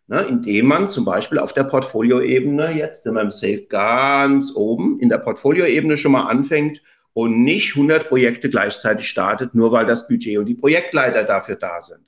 Ne, 0.07 0.19
indem 0.23 0.65
man 0.65 0.89
zum 0.89 1.05
Beispiel 1.05 1.39
auf 1.39 1.53
der 1.53 1.63
Portfolioebene 1.63 2.73
jetzt 2.73 3.05
in 3.07 3.13
meinem 3.13 3.31
Safe 3.31 3.65
ganz 3.69 4.53
oben 4.53 4.99
in 4.99 5.07
der 5.07 5.17
Portfolioebene 5.17 5.95
schon 5.95 6.11
mal 6.11 6.27
anfängt 6.27 6.81
und 7.13 7.41
nicht 7.43 7.75
100 7.75 8.09
Projekte 8.09 8.49
gleichzeitig 8.49 9.07
startet, 9.07 9.55
nur 9.55 9.71
weil 9.71 9.85
das 9.85 10.09
Budget 10.09 10.37
und 10.39 10.45
die 10.45 10.55
Projektleiter 10.55 11.23
dafür 11.23 11.55
da 11.55 11.79
sind, 11.79 12.01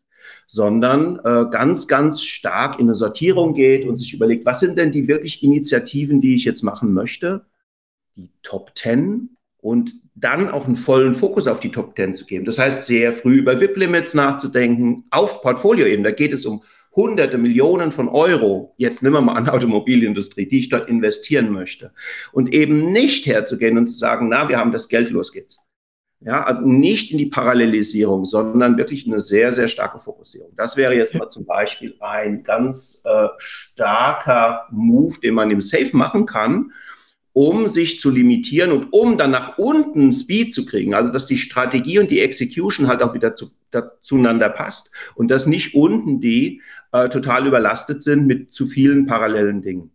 sondern 0.45 1.19
äh, 1.23 1.45
ganz, 1.49 1.87
ganz 1.87 2.21
stark 2.21 2.79
in 2.79 2.87
eine 2.87 2.95
Sortierung 2.95 3.53
geht 3.53 3.87
und 3.87 3.97
sich 3.97 4.13
überlegt, 4.13 4.45
was 4.45 4.59
sind 4.59 4.77
denn 4.77 4.91
die 4.91 5.07
wirklich 5.07 5.41
Initiativen, 5.41 6.19
die 6.19 6.35
ich 6.35 6.43
jetzt 6.43 6.63
machen 6.63 6.93
möchte? 6.93 7.45
die 8.15 8.31
Top 8.43 8.71
10 8.75 9.37
und 9.65 9.95
dann 10.13 10.47
auch 10.51 10.67
einen 10.67 10.75
vollen 10.75 11.15
Fokus 11.15 11.47
auf 11.47 11.59
die 11.59 11.71
Top 11.71 11.95
10 11.95 12.13
zu 12.13 12.25
geben. 12.25 12.45
Das 12.45 12.59
heißt, 12.59 12.85
sehr 12.85 13.11
früh 13.11 13.37
über 13.37 13.59
VIP-Limits 13.59 14.13
nachzudenken, 14.13 15.05
auf 15.09 15.41
Portfolio-Ebene. 15.41 16.09
Da 16.09 16.15
geht 16.15 16.33
es 16.33 16.45
um 16.45 16.61
hunderte 16.95 17.39
Millionen 17.39 17.91
von 17.91 18.07
Euro, 18.07 18.75
jetzt 18.77 19.01
nehmen 19.01 19.15
wir 19.15 19.21
mal 19.21 19.33
an 19.33 19.49
Automobilindustrie, 19.49 20.45
die 20.45 20.59
ich 20.59 20.69
dort 20.69 20.87
investieren 20.87 21.49
möchte. 21.49 21.93
Und 22.31 22.53
eben 22.53 22.91
nicht 22.91 23.25
herzugehen 23.25 23.79
und 23.79 23.87
zu 23.87 23.95
sagen, 23.95 24.29
na, 24.29 24.47
wir 24.49 24.59
haben 24.59 24.71
das 24.71 24.87
Geld, 24.87 25.09
los 25.09 25.33
geht's. 25.33 25.57
Ja, 26.21 26.43
also 26.43 26.61
nicht 26.61 27.11
in 27.11 27.17
die 27.17 27.25
Parallelisierung, 27.25 28.25
sondern 28.25 28.77
wirklich 28.77 29.07
eine 29.07 29.19
sehr, 29.19 29.51
sehr 29.51 29.67
starke 29.67 29.99
Fokussierung. 29.99 30.51
Das 30.55 30.77
wäre 30.77 30.95
jetzt 30.95 31.15
mal 31.15 31.29
zum 31.29 31.45
Beispiel 31.45 31.95
ein 31.99 32.43
ganz 32.43 33.01
äh, 33.03 33.27
starker 33.39 34.67
Move, 34.71 35.19
den 35.19 35.33
man 35.33 35.49
im 35.49 35.61
Safe 35.61 35.89
machen 35.97 36.27
kann, 36.27 36.71
um 37.35 37.67
sich 37.67 37.99
zu 37.99 38.11
limitieren 38.11 38.71
und 38.71 38.93
um 38.93 39.17
dann 39.17 39.31
nach 39.31 39.57
unten 39.57 40.13
Speed 40.13 40.53
zu 40.53 40.65
kriegen. 40.65 40.93
Also, 40.93 41.11
dass 41.11 41.25
die 41.25 41.35
Strategie 41.35 41.99
und 41.99 42.09
die 42.09 42.21
Execution 42.21 42.87
halt 42.87 43.01
auch 43.01 43.13
wieder 43.13 43.35
zu, 43.35 43.51
zueinander 44.01 44.47
passt 44.47 44.89
und 45.15 45.27
dass 45.27 45.45
nicht 45.45 45.75
unten 45.75 46.21
die 46.21 46.61
äh, 46.93 47.09
total 47.09 47.45
überlastet 47.45 48.01
sind 48.01 48.25
mit 48.25 48.53
zu 48.53 48.65
vielen 48.65 49.05
parallelen 49.05 49.61
Dingen. 49.61 49.91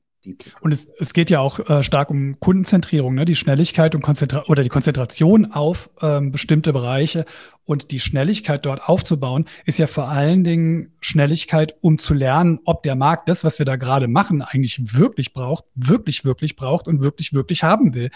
Und 0.61 0.73
es, 0.73 0.87
es 0.99 1.15
geht 1.15 1.31
ja 1.31 1.41
auch 1.41 1.59
äh, 1.71 1.83
stark 1.83 2.11
um 2.11 2.39
Kundenzentrierung, 2.41 3.15
ne? 3.15 3.25
die 3.25 3.37
Schnelligkeit 3.37 3.95
und 3.95 4.03
Konzentra 4.03 4.45
oder 4.49 4.63
die 4.63 4.69
Konzentration 4.69 5.53
auf 5.53 5.89
ähm, 6.03 6.31
bestimmte 6.31 6.75
Bereiche 6.75 7.25
und 7.65 7.91
die 7.91 8.01
Schnelligkeit 8.01 8.67
dort 8.67 8.87
aufzubauen, 8.87 9.47
ist 9.65 9.79
ja 9.79 9.87
vor 9.87 10.09
allen 10.09 10.45
Dingen 10.45 10.93
Schnelligkeit, 11.01 11.75
um 11.81 11.99
zu 11.99 12.13
lernen, 12.13 12.59
ob 12.65 12.83
der 12.83 12.97
Markt 12.97 13.31
das, 13.31 13.45
was 13.45 13.59
wir 13.59 13.67
da 13.67 13.77
gerade 13.77 14.09
machen, 14.09 14.43
eigentlich 14.43 14.95
wirklich 14.99 15.33
braucht, 15.33 15.65
wirklich, 15.75 16.25
wirklich 16.25 16.55
braucht 16.55 16.87
und 16.87 17.01
wirklich, 17.03 17.33
wirklich 17.33 17.63
haben 17.63 17.95
will. 17.95 18.11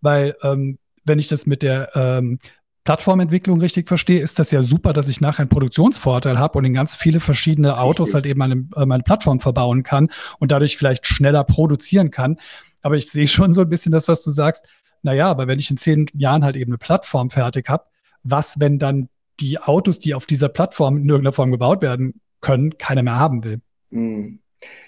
Weil 0.00 0.34
ähm, 0.42 0.78
wenn 1.04 1.18
ich 1.18 1.28
das 1.28 1.44
mit 1.44 1.62
der 1.62 1.90
ähm, 1.94 2.38
Plattformentwicklung 2.84 3.60
richtig 3.60 3.88
verstehe, 3.88 4.20
ist 4.20 4.38
das 4.38 4.50
ja 4.50 4.62
super, 4.62 4.92
dass 4.92 5.08
ich 5.08 5.20
nachher 5.20 5.40
einen 5.40 5.48
Produktionsvorteil 5.48 6.38
habe 6.38 6.58
und 6.58 6.64
in 6.64 6.74
ganz 6.74 6.96
viele 6.96 7.20
verschiedene 7.20 7.78
Autos 7.78 8.08
richtig. 8.08 8.14
halt 8.14 8.26
eben 8.26 8.38
meine, 8.38 8.68
äh, 8.76 8.86
meine 8.86 9.02
Plattform 9.02 9.40
verbauen 9.40 9.82
kann 9.82 10.10
und 10.38 10.50
dadurch 10.50 10.76
vielleicht 10.76 11.06
schneller 11.06 11.44
produzieren 11.44 12.10
kann. 12.10 12.38
Aber 12.82 12.96
ich 12.96 13.10
sehe 13.10 13.28
schon 13.28 13.52
so 13.52 13.60
ein 13.60 13.68
bisschen 13.68 13.92
das, 13.92 14.08
was 14.08 14.22
du 14.22 14.30
sagst. 14.30 14.64
Naja, 15.02 15.30
aber 15.30 15.46
wenn 15.46 15.58
ich 15.58 15.70
in 15.70 15.76
zehn 15.76 16.06
Jahren 16.14 16.44
halt 16.44 16.56
eben 16.56 16.72
eine 16.72 16.78
Plattform 16.78 17.30
fertig 17.30 17.68
habe, 17.68 17.84
was, 18.22 18.60
wenn 18.60 18.78
dann 18.78 19.08
die 19.40 19.58
Autos, 19.58 19.98
die 19.98 20.14
auf 20.14 20.26
dieser 20.26 20.48
Plattform 20.48 20.98
in 20.98 21.08
irgendeiner 21.08 21.32
Form 21.32 21.50
gebaut 21.50 21.82
werden 21.82 22.20
können, 22.40 22.76
keiner 22.78 23.02
mehr 23.02 23.16
haben 23.16 23.44
will? 23.44 23.60
Mhm. 23.90 24.40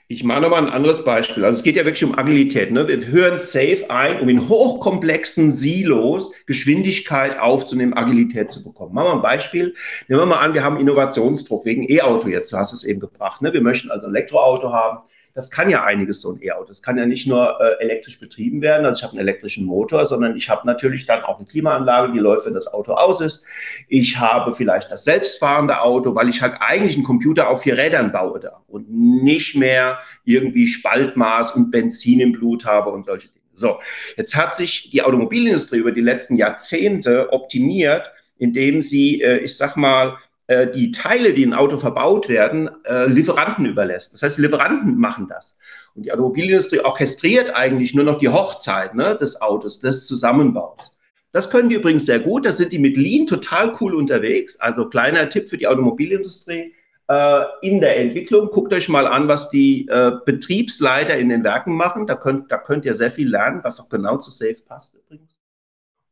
Ich 0.08 0.24
mache 0.24 0.42
nochmal 0.42 0.66
ein 0.66 0.72
anderes 0.72 1.04
Beispiel. 1.04 1.44
Also 1.44 1.58
es 1.58 1.62
geht 1.62 1.76
ja 1.76 1.84
wirklich 1.86 2.04
um 2.04 2.18
Agilität. 2.18 2.70
Ne? 2.70 2.86
Wir 2.86 3.06
hören 3.06 3.38
Safe 3.38 3.86
ein, 3.88 4.20
um 4.20 4.28
in 4.28 4.46
hochkomplexen 4.48 5.50
Silos 5.50 6.32
Geschwindigkeit 6.44 7.40
aufzunehmen, 7.40 7.94
Agilität 7.94 8.50
zu 8.50 8.62
bekommen. 8.62 8.94
Machen 8.94 9.06
wir 9.06 9.14
ein 9.14 9.22
Beispiel. 9.22 9.74
Nehmen 10.08 10.20
wir 10.20 10.26
mal 10.26 10.40
an, 10.40 10.52
wir 10.52 10.64
haben 10.64 10.78
Innovationsdruck 10.78 11.64
wegen 11.64 11.90
E-Auto 11.90 12.28
jetzt. 12.28 12.52
Du 12.52 12.58
hast 12.58 12.74
es 12.74 12.84
eben 12.84 13.00
gebracht. 13.00 13.40
Ne? 13.40 13.54
Wir 13.54 13.62
möchten 13.62 13.90
also 13.90 14.06
ein 14.06 14.14
Elektroauto 14.14 14.72
haben 14.72 14.98
das 15.34 15.50
kann 15.50 15.70
ja 15.70 15.84
einiges, 15.84 16.20
so 16.20 16.32
ein 16.32 16.42
E-Auto. 16.42 16.68
Das 16.68 16.82
kann 16.82 16.98
ja 16.98 17.06
nicht 17.06 17.26
nur 17.26 17.58
äh, 17.60 17.82
elektrisch 17.82 18.20
betrieben 18.20 18.60
werden, 18.60 18.84
also 18.84 18.98
ich 18.98 19.02
habe 19.02 19.12
einen 19.12 19.26
elektrischen 19.26 19.64
Motor, 19.64 20.06
sondern 20.06 20.36
ich 20.36 20.48
habe 20.50 20.66
natürlich 20.66 21.06
dann 21.06 21.22
auch 21.22 21.38
eine 21.38 21.46
Klimaanlage, 21.46 22.12
die 22.12 22.18
läuft, 22.18 22.46
wenn 22.46 22.54
das 22.54 22.66
Auto 22.66 22.92
aus 22.92 23.20
ist. 23.20 23.46
Ich 23.88 24.18
habe 24.18 24.52
vielleicht 24.52 24.90
das 24.90 25.04
selbstfahrende 25.04 25.80
Auto, 25.80 26.14
weil 26.14 26.28
ich 26.28 26.42
halt 26.42 26.56
eigentlich 26.60 26.96
einen 26.96 27.04
Computer 27.04 27.48
auf 27.48 27.62
vier 27.62 27.78
Rädern 27.78 28.12
baue 28.12 28.40
da 28.40 28.62
und 28.68 28.90
nicht 28.90 29.56
mehr 29.56 29.98
irgendwie 30.24 30.66
Spaltmaß 30.66 31.52
und 31.52 31.70
Benzin 31.70 32.20
im 32.20 32.32
Blut 32.32 32.64
habe 32.66 32.90
und 32.90 33.04
solche 33.04 33.28
Dinge. 33.28 33.42
So, 33.54 33.78
jetzt 34.16 34.34
hat 34.36 34.56
sich 34.56 34.90
die 34.90 35.02
Automobilindustrie 35.02 35.78
über 35.78 35.92
die 35.92 36.00
letzten 36.00 36.36
Jahrzehnte 36.36 37.32
optimiert, 37.32 38.10
indem 38.38 38.82
sie, 38.82 39.22
äh, 39.22 39.38
ich 39.38 39.56
sag 39.56 39.76
mal, 39.76 40.18
äh, 40.52 40.70
die 40.70 40.90
Teile, 40.90 41.32
die 41.32 41.42
in 41.42 41.54
Auto 41.54 41.78
verbaut 41.78 42.28
werden, 42.28 42.68
äh, 42.84 43.06
Lieferanten 43.06 43.64
überlässt. 43.64 44.12
Das 44.12 44.22
heißt, 44.22 44.36
die 44.36 44.42
Lieferanten 44.42 44.96
machen 44.96 45.26
das. 45.28 45.56
Und 45.94 46.04
die 46.04 46.12
Automobilindustrie 46.12 46.80
orchestriert 46.80 47.56
eigentlich 47.56 47.94
nur 47.94 48.04
noch 48.04 48.18
die 48.18 48.28
Hochzeit 48.28 48.94
ne, 48.94 49.16
des 49.16 49.40
Autos, 49.40 49.80
des 49.80 50.06
Zusammenbaus. 50.06 50.94
Das 51.32 51.48
können 51.48 51.70
die 51.70 51.76
übrigens 51.76 52.04
sehr 52.04 52.18
gut. 52.18 52.44
Da 52.44 52.52
sind 52.52 52.72
die 52.72 52.78
mit 52.78 52.98
Lean 52.98 53.26
total 53.26 53.74
cool 53.80 53.94
unterwegs. 53.94 54.60
Also 54.60 54.88
kleiner 54.88 55.30
Tipp 55.30 55.48
für 55.48 55.56
die 55.56 55.66
Automobilindustrie 55.66 56.74
äh, 57.08 57.40
in 57.62 57.80
der 57.80 57.98
Entwicklung. 57.98 58.50
Guckt 58.50 58.74
euch 58.74 58.90
mal 58.90 59.06
an, 59.06 59.28
was 59.28 59.48
die 59.48 59.88
äh, 59.88 60.12
Betriebsleiter 60.26 61.16
in 61.16 61.30
den 61.30 61.44
Werken 61.44 61.74
machen. 61.74 62.06
Da 62.06 62.14
könnt, 62.14 62.52
da 62.52 62.58
könnt 62.58 62.84
ihr 62.84 62.94
sehr 62.94 63.10
viel 63.10 63.30
lernen, 63.30 63.60
was 63.62 63.80
auch 63.80 63.88
genau 63.88 64.18
zu 64.18 64.30
Safe 64.30 64.62
passt 64.68 64.94
übrigens. 64.94 65.41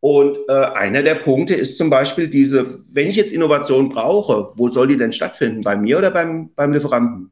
Und 0.01 0.39
äh, 0.49 0.53
einer 0.53 1.03
der 1.03 1.17
Punkte 1.17 1.55
ist 1.55 1.77
zum 1.77 1.91
Beispiel 1.91 2.29
diese, 2.29 2.83
wenn 2.95 3.09
ich 3.09 3.17
jetzt 3.17 3.33
Innovation 3.33 3.91
brauche, 3.91 4.49
wo 4.57 4.71
soll 4.71 4.89
die 4.89 4.97
denn 4.97 5.13
stattfinden? 5.13 5.61
Bei 5.61 5.77
mir 5.77 5.99
oder 5.99 6.11
beim, 6.11 6.55
beim 6.55 6.73
Lieferanten? 6.73 7.31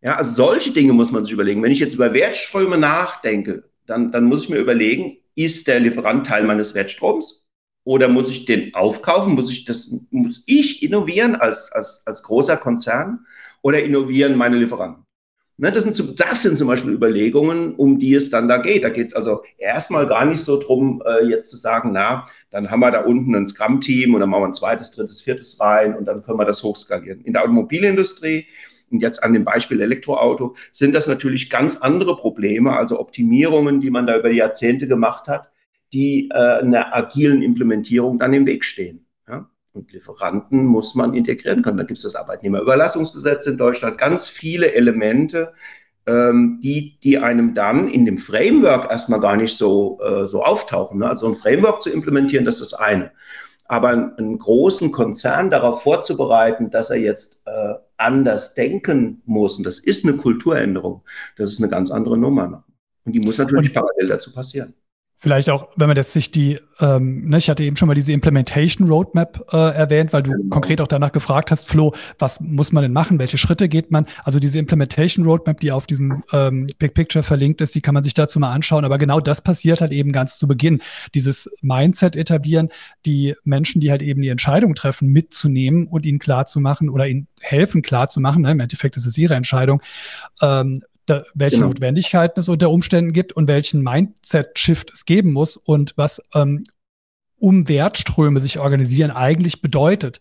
Ja, 0.00 0.16
also 0.16 0.34
solche 0.34 0.70
Dinge 0.70 0.92
muss 0.92 1.10
man 1.10 1.24
sich 1.24 1.32
überlegen. 1.32 1.62
Wenn 1.62 1.72
ich 1.72 1.80
jetzt 1.80 1.94
über 1.94 2.12
Wertströme 2.12 2.78
nachdenke, 2.78 3.64
dann, 3.86 4.12
dann 4.12 4.24
muss 4.24 4.44
ich 4.44 4.50
mir 4.50 4.58
überlegen, 4.58 5.16
ist 5.34 5.66
der 5.66 5.80
Lieferant 5.80 6.26
Teil 6.26 6.44
meines 6.44 6.74
Wertstroms? 6.74 7.48
Oder 7.84 8.08
muss 8.08 8.30
ich 8.30 8.44
den 8.44 8.74
aufkaufen? 8.74 9.34
Muss 9.34 9.50
ich 9.50 9.64
das, 9.64 9.92
muss 10.10 10.42
ich 10.46 10.82
innovieren 10.82 11.34
als, 11.34 11.72
als, 11.72 12.02
als 12.06 12.22
großer 12.22 12.56
Konzern? 12.56 13.26
Oder 13.62 13.82
innovieren 13.82 14.36
meine 14.36 14.58
Lieferanten? 14.58 15.04
Ne, 15.56 15.70
das, 15.70 15.84
sind, 15.84 16.20
das 16.20 16.42
sind 16.42 16.58
zum 16.58 16.66
Beispiel 16.66 16.92
Überlegungen, 16.92 17.76
um 17.76 18.00
die 18.00 18.14
es 18.14 18.28
dann 18.28 18.48
da 18.48 18.56
geht. 18.56 18.82
Da 18.82 18.88
geht 18.88 19.06
es 19.06 19.14
also 19.14 19.42
erstmal 19.56 20.06
gar 20.06 20.24
nicht 20.24 20.40
so 20.40 20.58
drum, 20.58 21.00
äh, 21.06 21.24
jetzt 21.26 21.48
zu 21.48 21.56
sagen, 21.56 21.92
na, 21.92 22.24
dann 22.50 22.72
haben 22.72 22.80
wir 22.80 22.90
da 22.90 23.04
unten 23.04 23.36
ein 23.36 23.46
Scrum-Team 23.46 24.14
und 24.14 24.20
dann 24.20 24.30
machen 24.30 24.42
wir 24.42 24.46
ein 24.48 24.54
zweites, 24.54 24.90
drittes, 24.90 25.22
viertes 25.22 25.60
rein 25.60 25.94
und 25.94 26.06
dann 26.06 26.24
können 26.24 26.40
wir 26.40 26.44
das 26.44 26.64
hochskalieren. 26.64 27.20
In 27.20 27.34
der 27.34 27.42
Automobilindustrie 27.42 28.46
und 28.90 29.00
jetzt 29.00 29.22
an 29.22 29.32
dem 29.32 29.44
Beispiel 29.44 29.80
Elektroauto 29.80 30.56
sind 30.72 30.92
das 30.92 31.06
natürlich 31.06 31.50
ganz 31.50 31.76
andere 31.76 32.16
Probleme, 32.16 32.76
also 32.76 32.98
Optimierungen, 32.98 33.80
die 33.80 33.90
man 33.90 34.08
da 34.08 34.18
über 34.18 34.30
die 34.30 34.38
Jahrzehnte 34.38 34.88
gemacht 34.88 35.28
hat, 35.28 35.50
die 35.92 36.30
äh, 36.30 36.34
einer 36.34 36.94
agilen 36.96 37.42
Implementierung 37.42 38.18
dann 38.18 38.32
im 38.32 38.46
Weg 38.46 38.64
stehen. 38.64 39.03
Und 39.74 39.92
Lieferanten 39.92 40.64
muss 40.64 40.94
man 40.94 41.14
integrieren 41.14 41.62
können. 41.62 41.78
Da 41.78 41.82
gibt 41.82 41.98
es 41.98 42.04
das 42.04 42.14
Arbeitnehmerüberlassungsgesetz 42.14 43.46
in 43.46 43.58
Deutschland, 43.58 43.98
ganz 43.98 44.28
viele 44.28 44.72
Elemente, 44.72 45.52
ähm, 46.06 46.60
die, 46.62 46.98
die 47.02 47.18
einem 47.18 47.54
dann 47.54 47.88
in 47.88 48.04
dem 48.04 48.16
Framework 48.18 48.88
erstmal 48.88 49.18
gar 49.18 49.36
nicht 49.36 49.56
so, 49.56 49.98
äh, 50.00 50.28
so 50.28 50.44
auftauchen. 50.44 51.00
Ne? 51.00 51.08
Also 51.08 51.26
ein 51.26 51.34
Framework 51.34 51.82
zu 51.82 51.90
implementieren, 51.90 52.44
das 52.44 52.60
ist 52.60 52.72
das 52.72 52.80
eine. 52.80 53.10
Aber 53.66 53.88
einen 53.88 54.38
großen 54.38 54.92
Konzern 54.92 55.50
darauf 55.50 55.82
vorzubereiten, 55.82 56.70
dass 56.70 56.90
er 56.90 56.98
jetzt 56.98 57.42
äh, 57.46 57.74
anders 57.96 58.54
denken 58.54 59.22
muss, 59.24 59.58
und 59.58 59.64
das 59.64 59.80
ist 59.80 60.06
eine 60.06 60.16
Kulturänderung, 60.16 61.02
das 61.36 61.50
ist 61.50 61.60
eine 61.60 61.70
ganz 61.70 61.90
andere 61.90 62.16
Nummer. 62.16 62.64
Und 63.04 63.12
die 63.12 63.20
muss 63.20 63.38
natürlich 63.38 63.70
und, 63.70 63.74
parallel 63.74 64.08
dazu 64.08 64.32
passieren. 64.32 64.74
Vielleicht 65.24 65.48
auch, 65.48 65.68
wenn 65.76 65.86
man 65.86 65.96
jetzt 65.96 66.12
sich 66.12 66.30
die, 66.30 66.58
ähm, 66.80 67.30
ne, 67.30 67.38
ich 67.38 67.48
hatte 67.48 67.64
eben 67.64 67.78
schon 67.78 67.88
mal 67.88 67.94
diese 67.94 68.12
Implementation 68.12 68.86
Roadmap 68.86 69.42
äh, 69.54 69.56
erwähnt, 69.56 70.12
weil 70.12 70.22
du 70.22 70.32
genau. 70.32 70.50
konkret 70.50 70.82
auch 70.82 70.86
danach 70.86 71.12
gefragt 71.12 71.50
hast, 71.50 71.66
Flo, 71.66 71.94
was 72.18 72.40
muss 72.40 72.72
man 72.72 72.82
denn 72.82 72.92
machen, 72.92 73.18
welche 73.18 73.38
Schritte 73.38 73.70
geht 73.70 73.90
man? 73.90 74.04
Also 74.24 74.38
diese 74.38 74.58
Implementation 74.58 75.24
Roadmap, 75.24 75.60
die 75.60 75.72
auf 75.72 75.86
diesem 75.86 76.22
ähm, 76.34 76.66
Big 76.78 76.92
Picture 76.92 77.22
verlinkt 77.22 77.62
ist, 77.62 77.74
die 77.74 77.80
kann 77.80 77.94
man 77.94 78.04
sich 78.04 78.12
dazu 78.12 78.38
mal 78.38 78.52
anschauen. 78.52 78.84
Aber 78.84 78.98
genau 78.98 79.18
das 79.18 79.40
passiert 79.40 79.80
halt 79.80 79.92
eben 79.92 80.12
ganz 80.12 80.36
zu 80.36 80.46
Beginn. 80.46 80.82
Dieses 81.14 81.50
Mindset 81.62 82.16
etablieren, 82.16 82.68
die 83.06 83.34
Menschen, 83.44 83.80
die 83.80 83.90
halt 83.90 84.02
eben 84.02 84.20
die 84.20 84.28
Entscheidung 84.28 84.74
treffen, 84.74 85.08
mitzunehmen 85.08 85.86
und 85.86 86.04
ihnen 86.04 86.18
klar 86.18 86.44
zu 86.44 86.60
machen 86.60 86.90
oder 86.90 87.06
ihnen 87.08 87.28
helfen 87.40 87.80
klar 87.80 88.08
zu 88.08 88.20
machen. 88.20 88.42
Ne? 88.42 88.50
Im 88.50 88.60
Endeffekt 88.60 88.98
ist 88.98 89.06
es 89.06 89.16
ihre 89.16 89.36
Entscheidung. 89.36 89.80
Ähm, 90.42 90.82
da, 91.06 91.24
welche 91.34 91.56
genau. 91.56 91.68
Notwendigkeiten 91.68 92.40
es 92.40 92.48
unter 92.48 92.70
Umständen 92.70 93.12
gibt 93.12 93.32
und 93.32 93.48
welchen 93.48 93.82
Mindset-Shift 93.82 94.90
es 94.92 95.04
geben 95.04 95.32
muss 95.32 95.56
und 95.56 95.92
was 95.96 96.22
ähm, 96.34 96.64
um 97.38 97.68
Wertströme 97.68 98.40
sich 98.40 98.58
organisieren 98.58 99.10
eigentlich 99.10 99.60
bedeutet. 99.60 100.20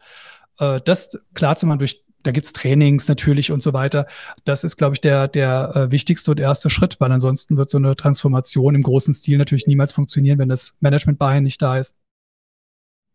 Äh, 0.59 0.81
das 0.83 1.17
klar 1.33 1.55
zu 1.55 1.65
machen 1.65 1.79
durch 1.79 2.03
da 2.23 2.31
gibt's 2.31 2.53
Trainings 2.53 3.07
natürlich 3.07 3.51
und 3.51 3.61
so 3.61 3.73
weiter. 3.73 4.07
Das 4.45 4.63
ist, 4.63 4.77
glaube 4.77 4.95
ich, 4.95 5.01
der, 5.01 5.27
der 5.27 5.75
äh, 5.75 5.91
wichtigste 5.91 6.31
und 6.31 6.39
erste 6.39 6.69
Schritt, 6.69 6.99
weil 6.99 7.11
ansonsten 7.11 7.57
wird 7.57 7.69
so 7.69 7.77
eine 7.77 7.95
Transformation 7.95 8.75
im 8.75 8.81
großen 8.81 9.13
Stil 9.13 9.37
natürlich 9.37 9.67
niemals 9.67 9.91
funktionieren, 9.91 10.39
wenn 10.39 10.49
das 10.49 10.73
Management-Buy-in 10.79 11.43
nicht 11.43 11.61
da 11.61 11.77
ist. 11.77 11.95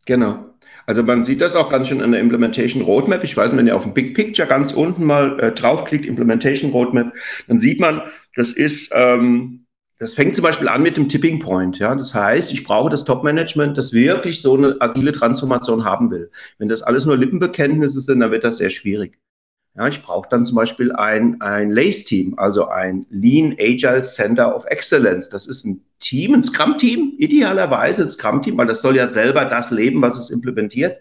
Genau. 0.05 0.45
Also 0.89 1.03
man 1.03 1.23
sieht 1.23 1.43
das 1.43 1.55
auch 1.55 1.69
ganz 1.69 1.89
schön 1.89 2.01
an 2.01 2.13
der 2.13 2.21
Implementation 2.23 2.83
Roadmap. 2.83 3.23
Ich 3.23 3.37
weiß 3.37 3.53
nicht, 3.53 3.59
wenn 3.59 3.67
ihr 3.67 3.77
auf 3.77 3.83
dem 3.83 3.93
Big 3.93 4.15
Picture 4.15 4.49
ganz 4.49 4.73
unten 4.73 5.05
mal 5.05 5.39
äh, 5.39 5.53
draufklickt, 5.53 6.07
Implementation 6.07 6.71
Roadmap, 6.71 7.13
dann 7.47 7.59
sieht 7.59 7.79
man, 7.79 8.01
das 8.35 8.53
ist, 8.53 8.91
ähm, 8.95 9.67
das 9.99 10.15
fängt 10.15 10.35
zum 10.35 10.45
Beispiel 10.45 10.67
an 10.67 10.83
mit 10.83 10.97
dem 10.97 11.11
Tipping 11.11 11.41
Point. 11.41 11.79
Ja, 11.79 11.95
das 11.95 12.15
heißt, 12.15 12.55
ich 12.55 12.65
brauche 12.65 12.89
das 12.89 13.05
Top-Management, 13.05 13.77
das 13.77 13.93
wirklich 13.93 14.41
so 14.41 14.57
eine 14.57 14.77
agile 14.81 15.13
Transformation 15.13 15.85
haben 15.85 16.11
will. 16.11 16.31
Wenn 16.57 16.71
das 16.71 16.81
alles 16.81 17.05
nur 17.05 17.19
Lippenbekenntnisse 17.19 18.01
sind, 18.01 18.21
dann 18.21 18.31
wird 18.31 18.45
das 18.45 18.57
sehr 18.57 18.71
schwierig. 18.71 19.19
Ja, 19.79 19.87
ich 19.87 20.03
brauche 20.03 20.29
dann 20.29 20.45
zum 20.45 20.57
Beispiel 20.57 20.91
ein, 20.91 21.41
ein 21.41 21.71
LACE-Team, 21.71 22.35
also 22.37 22.67
ein 22.67 23.07
Lean 23.11 23.55
Agile 23.61 24.01
Center 24.01 24.57
of 24.57 24.65
Excellence. 24.67 25.29
Das 25.29 25.47
ist 25.47 25.65
ein 25.65 25.85
Team, 26.01 26.35
ein 26.35 26.43
Scrum-Team, 26.43 27.15
idealerweise 27.17 28.03
ein 28.03 28.11
Scrum-Team, 28.11 28.59
weil 28.59 28.67
das 28.67 28.83
soll 28.83 28.97
ja 28.97 29.07
selber 29.07 29.45
das 29.45 29.71
leben, 29.71 30.03
was 30.03 30.19
es 30.19 30.31
implementiert, 30.31 30.99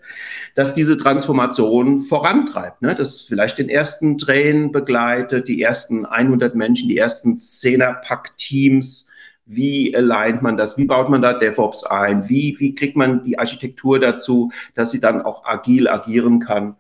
dass 0.54 0.76
diese 0.76 0.96
Transformation 0.96 2.02
vorantreibt. 2.02 2.84
Ne? 2.84 2.94
Das 2.94 3.22
vielleicht 3.22 3.58
den 3.58 3.68
ersten 3.70 4.20
Train 4.20 4.72
begleitet, 4.72 5.48
die 5.48 5.60
ersten 5.60 6.06
100 6.06 6.54
Menschen, 6.54 6.88
die 6.88 7.00
ersten 7.00 7.34
10er-Pack-Teams. 7.34 9.10
Wie 9.48 9.96
alignt 9.96 10.44
man 10.44 10.56
das? 10.56 10.78
Wie 10.78 10.86
baut 10.86 11.10
man 11.10 11.24
da 11.24 11.34
DevOps 11.34 11.84
ein? 11.84 12.30
Wie, 12.30 12.56
wie 12.60 12.76
kriegt 12.76 12.96
man 12.96 13.24
die 13.24 13.40
Architektur 13.40 14.00
dazu, 14.00 14.52
dass 14.76 14.92
sie 14.92 15.00
dann 15.00 15.24
auch 15.24 15.46
agil 15.46 15.88
agieren 15.88 16.42
kann? 16.42 16.76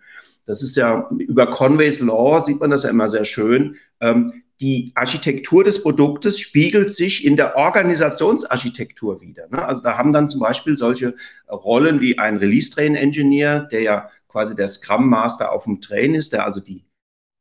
Das 0.47 0.63
ist 0.63 0.75
ja 0.75 1.07
über 1.11 1.47
Conway's 1.47 1.99
Law 1.99 2.41
sieht 2.41 2.59
man 2.59 2.71
das 2.71 2.83
ja 2.83 2.89
immer 2.89 3.09
sehr 3.09 3.25
schön. 3.25 3.75
Ähm, 3.99 4.43
die 4.59 4.91
Architektur 4.95 5.63
des 5.63 5.83
Produktes 5.83 6.39
spiegelt 6.39 6.91
sich 6.91 7.23
in 7.23 7.35
der 7.35 7.55
Organisationsarchitektur 7.55 9.21
wieder. 9.21 9.47
Ne? 9.49 9.63
Also 9.63 9.83
da 9.83 9.97
haben 9.97 10.13
dann 10.13 10.27
zum 10.27 10.39
Beispiel 10.39 10.77
solche 10.77 11.15
Rollen 11.47 12.01
wie 12.01 12.17
ein 12.17 12.37
Release-Train-Engineer, 12.37 13.67
der 13.71 13.81
ja 13.81 14.09
quasi 14.27 14.55
der 14.55 14.67
Scrum 14.67 15.09
Master 15.09 15.51
auf 15.51 15.65
dem 15.65 15.79
Train 15.79 16.15
ist, 16.15 16.33
der 16.33 16.45
also 16.45 16.59
die 16.59 16.87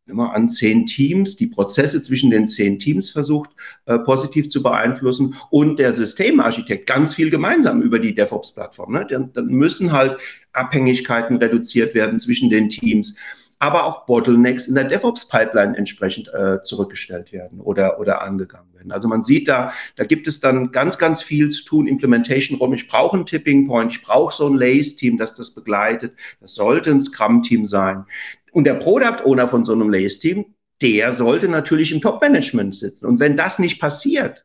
immer 0.07 0.35
an 0.35 0.49
zehn 0.49 0.87
Teams, 0.87 1.37
die 1.37 1.49
Prozesse 1.49 2.01
zwischen 2.01 2.31
den 2.31 2.47
zehn 2.47 2.79
Teams 2.79 3.11
versucht 3.11 3.51
äh, 3.87 3.99
positiv 3.99 4.49
zu 4.49 4.63
beeinflussen 4.63 5.35
und 5.51 5.79
der 5.79 5.93
Systemarchitekt 5.93 6.87
ganz 6.87 7.15
viel 7.15 7.31
gemeinsam 7.31 7.83
über 7.83 7.99
die 7.99 8.15
DevOps-Plattform. 8.15 8.93
Ne? 8.93 9.07
Dann, 9.09 9.33
dann 9.33 9.47
müssen 9.47 9.93
halt 9.93 10.19
Abhängigkeiten 10.57 11.37
reduziert 11.37 11.95
werden 11.95 12.19
zwischen 12.19 12.51
den 12.51 12.69
Teams, 12.69 13.17
aber 13.59 13.85
auch 13.85 14.05
Bottlenecks 14.07 14.69
in 14.69 14.75
der 14.75 14.85
DevOps-Pipeline 14.85 15.77
entsprechend 15.77 16.29
äh, 16.35 16.63
zurückgestellt 16.63 17.33
werden 17.33 17.61
oder, 17.61 17.99
oder 17.99 18.21
angegangen 18.23 18.73
werden. 18.75 18.93
Also 18.93 19.09
man 19.09 19.23
sieht 19.23 19.49
da, 19.49 19.73
da 19.97 20.05
gibt 20.05 20.27
es 20.27 20.41
dann 20.41 20.73
ganz, 20.73 20.99
ganz 20.99 21.23
viel 21.23 21.49
zu 21.49 21.65
tun, 21.65 21.87
Implementation 21.87 22.59
rum. 22.59 22.75
Ich 22.75 22.87
brauche 22.87 23.17
einen 23.17 23.27
Tipping 23.27 23.67
Point, 23.67 23.93
ich 23.93 24.03
brauche 24.03 24.35
so 24.35 24.47
ein 24.47 24.57
Lace-Team, 24.57 25.17
das 25.17 25.35
das 25.35 25.55
begleitet. 25.55 26.15
Das 26.41 26.55
sollte 26.55 26.91
ein 26.91 27.01
Scrum-Team 27.01 27.65
sein. 27.65 28.05
Und 28.53 28.65
der 28.65 28.75
Product 28.75 29.25
Owner 29.25 29.49
von 29.49 29.65
so 29.65 29.73
einem 29.73 29.89
Lace-Team, 29.91 30.55
der 30.83 31.13
sollte 31.13 31.49
natürlich 31.49 31.93
im 31.93 32.03
Top-Management 32.03 32.75
sitzen. 32.75 33.07
Und 33.07 33.21
wenn 33.21 33.37
das 33.37 33.59
nicht 33.59 33.81
passiert, 33.81 34.45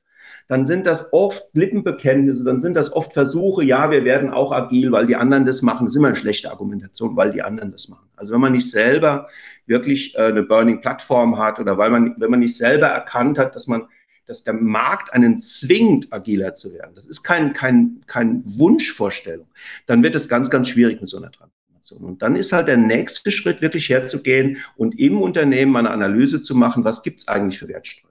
dann 0.52 0.66
sind 0.66 0.86
das 0.86 1.14
oft 1.14 1.48
Lippenbekenntnisse, 1.54 2.44
dann 2.44 2.60
sind 2.60 2.74
das 2.74 2.92
oft 2.92 3.14
Versuche, 3.14 3.64
ja, 3.64 3.90
wir 3.90 4.04
werden 4.04 4.32
auch 4.32 4.52
agil, 4.52 4.92
weil 4.92 5.06
die 5.06 5.16
anderen 5.16 5.46
das 5.46 5.62
machen. 5.62 5.86
Das 5.86 5.94
ist 5.94 5.98
immer 5.98 6.10
eine 6.10 6.18
schlechte 6.18 6.52
Argumentation, 6.52 7.16
weil 7.16 7.32
die 7.32 7.42
anderen 7.42 7.72
das 7.72 7.88
machen. 7.88 8.10
Also 8.18 8.34
wenn 8.34 8.42
man 8.42 8.52
nicht 8.52 8.70
selber 8.70 9.30
wirklich 9.66 10.14
äh, 10.16 10.24
eine 10.24 10.44
Burning-Plattform 10.44 11.38
hat 11.38 11.62
oder 11.62 11.78
weil 11.78 11.90
man, 11.90 12.16
wenn 12.18 12.30
man 12.30 12.42
nicht 12.42 12.58
selber 12.58 12.88
erkannt 12.88 13.38
hat, 13.38 13.56
dass 13.56 13.68
man 13.68 13.88
dass 14.26 14.44
der 14.44 14.54
Markt 14.54 15.14
einen 15.14 15.40
zwingt, 15.40 16.12
agiler 16.12 16.54
zu 16.54 16.74
werden. 16.74 16.92
Das 16.96 17.06
ist 17.06 17.24
kein, 17.24 17.54
kein, 17.54 18.02
kein 18.08 18.44
Wunschvorstellung. 18.46 19.48
Dann 19.86 20.04
wird 20.04 20.16
es 20.16 20.28
ganz, 20.28 20.50
ganz 20.50 20.68
schwierig 20.68 21.00
mit 21.00 21.10
so 21.10 21.16
einer 21.16 21.32
Transformation. 21.32 22.04
Und 22.04 22.22
dann 22.22 22.36
ist 22.36 22.52
halt 22.52 22.68
der 22.68 22.78
nächste 22.78 23.32
Schritt, 23.32 23.62
wirklich 23.62 23.88
herzugehen 23.88 24.58
und 24.76 25.00
im 25.00 25.22
Unternehmen 25.22 25.78
eine 25.78 25.92
Analyse 25.92 26.42
zu 26.42 26.56
machen, 26.56 26.84
was 26.84 27.04
gibt 27.04 27.22
es 27.22 27.28
eigentlich 27.30 27.58
für 27.58 27.70
Wertströme. 27.70 28.11